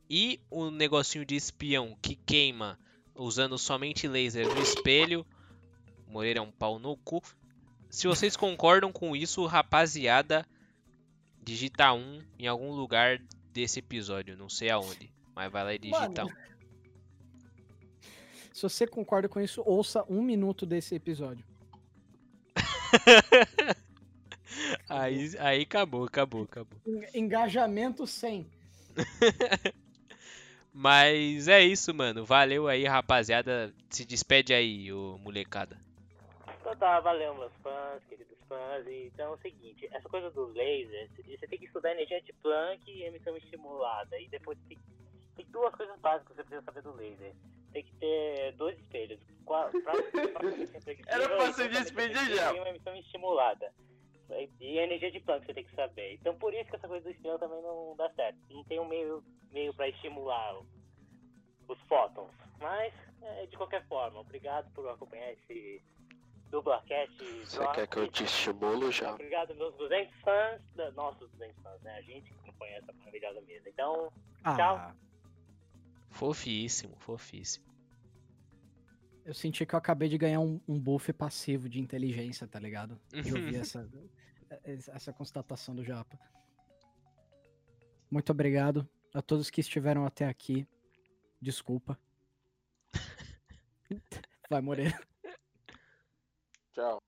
e 0.08 0.40
o 0.50 0.70
negocinho 0.70 1.24
de 1.24 1.34
espião 1.34 1.96
que 2.00 2.14
queima 2.14 2.78
usando 3.14 3.56
somente 3.58 4.06
laser 4.08 4.46
no 4.46 4.60
espelho, 4.62 5.24
Moreira 6.08 6.38
é 6.38 6.42
um 6.42 6.50
pau 6.50 6.78
no 6.78 6.96
cu. 6.96 7.22
Se 7.90 8.06
vocês 8.06 8.36
concordam 8.36 8.90
com 8.92 9.14
isso, 9.14 9.44
rapaziada, 9.46 10.46
digita 11.42 11.92
um 11.92 12.20
em 12.38 12.46
algum 12.46 12.72
lugar 12.72 13.20
desse 13.52 13.78
episódio, 13.78 14.36
não 14.36 14.48
sei 14.48 14.70
aonde, 14.70 15.10
mas 15.34 15.50
vai 15.50 15.64
lá 15.64 15.74
e 15.74 15.78
digita 15.78 16.24
Mano, 16.24 16.36
Se 18.52 18.62
você 18.62 18.86
concorda 18.86 19.28
com 19.28 19.40
isso, 19.40 19.62
ouça 19.64 20.04
um 20.08 20.22
minuto 20.22 20.64
desse 20.66 20.94
episódio. 20.94 21.44
um. 22.56 22.64
Aí, 24.88 25.32
aí 25.40 25.62
acabou, 25.62 26.04
acabou, 26.04 26.44
acabou. 26.44 26.78
Eng- 26.86 27.08
Engajamento 27.14 28.06
100. 28.06 28.46
Mas 30.74 31.46
é 31.46 31.60
isso, 31.62 31.94
mano. 31.94 32.24
Valeu 32.24 32.66
aí, 32.66 32.84
rapaziada. 32.84 33.72
Se 33.88 34.04
despede 34.04 34.52
aí, 34.52 34.92
ô 34.92 35.16
molecada. 35.22 35.78
Então 36.60 36.74
tá, 36.76 36.98
valeu 36.98 37.32
meus 37.36 37.52
fãs, 37.62 38.02
queridos 38.08 38.36
fãs. 38.48 38.84
Então 38.88 39.26
é 39.32 39.34
o 39.36 39.38
seguinte, 39.38 39.88
essa 39.92 40.08
coisa 40.08 40.30
do 40.32 40.46
laser, 40.46 41.08
você 41.16 41.46
tem 41.46 41.58
que 41.60 41.66
estudar 41.66 41.92
energia 41.92 42.20
de 42.22 42.32
Planck 42.42 42.90
e 42.90 43.04
emissão 43.04 43.36
estimulada. 43.36 44.18
E 44.18 44.26
depois 44.28 44.58
tem, 44.68 44.76
tem 45.36 45.46
duas 45.50 45.72
coisas 45.76 45.96
básicas 46.00 46.28
que 46.28 46.42
você 46.42 46.42
precisa 46.42 46.64
saber 46.64 46.82
do 46.82 46.96
laser. 46.96 47.32
Tem 47.72 47.84
que 47.84 47.92
ter 47.94 48.52
dois 48.56 48.76
espelhos. 48.78 49.20
Qua- 49.44 49.68
pra- 49.70 49.92
pra- 49.92 50.02
Era 51.06 51.28
pra 51.28 51.52
se 51.52 51.68
despedir 51.68 52.34
já. 52.34 52.52
E 52.52 52.58
uma 52.58 52.68
emissão 52.70 52.96
estimulada. 52.96 53.72
E 54.60 54.78
a 54.78 54.84
energia 54.84 55.10
de 55.10 55.20
Planck 55.20 55.44
você 55.46 55.54
tem 55.54 55.64
que 55.64 55.74
saber. 55.74 56.14
Então 56.14 56.34
por 56.36 56.52
isso 56.54 56.68
que 56.70 56.76
essa 56.76 56.88
coisa 56.88 57.04
do 57.04 57.10
espião 57.10 57.38
também 57.38 57.60
não 57.62 57.94
dá 57.96 58.10
certo. 58.10 58.38
Não 58.50 58.64
tem 58.64 58.80
um 58.80 58.86
meio, 58.88 59.22
meio 59.52 59.74
pra 59.74 59.88
estimular 59.88 60.58
os 61.68 61.78
fótons. 61.88 62.30
Mas, 62.60 62.92
é, 63.22 63.46
de 63.46 63.56
qualquer 63.56 63.86
forma, 63.86 64.20
obrigado 64.20 64.70
por 64.72 64.88
acompanhar 64.88 65.32
esse 65.32 65.82
dublacast. 66.50 67.16
Você 67.44 67.66
quer 67.72 67.86
que 67.88 67.96
eu 67.98 68.08
te 68.08 68.24
estimulo 68.24 68.90
já? 68.92 69.12
Obrigado, 69.12 69.54
meus 69.54 69.74
200 69.76 70.14
fãs, 70.20 70.60
nossos 70.94 71.30
200 71.32 71.62
fãs, 71.62 71.80
né? 71.82 71.96
A 71.96 72.02
gente 72.02 72.32
que 72.32 72.38
acompanha 72.40 72.78
essa 72.78 72.92
maravilhosa 72.92 73.40
mesa. 73.42 73.68
Então, 73.68 74.12
Ah, 74.44 74.56
Tchau. 74.56 74.94
Fofíssimo, 76.10 76.94
fofíssimo. 76.96 77.64
Eu 79.24 79.34
senti 79.34 79.64
que 79.64 79.74
eu 79.74 79.78
acabei 79.78 80.08
de 80.08 80.18
ganhar 80.18 80.40
um, 80.40 80.60
um 80.68 80.78
buff 80.78 81.12
passivo 81.12 81.68
de 81.68 81.80
inteligência, 81.80 82.46
tá 82.46 82.58
ligado? 82.58 83.00
De 83.10 83.32
ouvir 83.32 83.56
essa, 83.56 83.88
essa 84.64 85.12
constatação 85.12 85.74
do 85.74 85.84
Japa. 85.84 86.18
Muito 88.10 88.30
obrigado 88.30 88.88
a 89.12 89.22
todos 89.22 89.50
que 89.50 89.60
estiveram 89.60 90.04
até 90.04 90.26
aqui. 90.26 90.66
Desculpa. 91.40 91.98
Vai, 94.50 94.60
Moreira. 94.60 94.98
Tchau. 96.72 96.98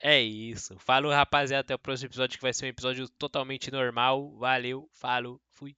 É 0.00 0.20
isso. 0.20 0.78
Falou, 0.78 1.10
rapaziada. 1.10 1.62
Até 1.62 1.74
o 1.74 1.78
próximo 1.78 2.08
episódio 2.08 2.36
que 2.36 2.42
vai 2.42 2.52
ser 2.52 2.66
um 2.66 2.68
episódio 2.68 3.08
totalmente 3.08 3.70
normal. 3.70 4.30
Valeu, 4.36 4.88
falou, 4.92 5.40
fui. 5.48 5.74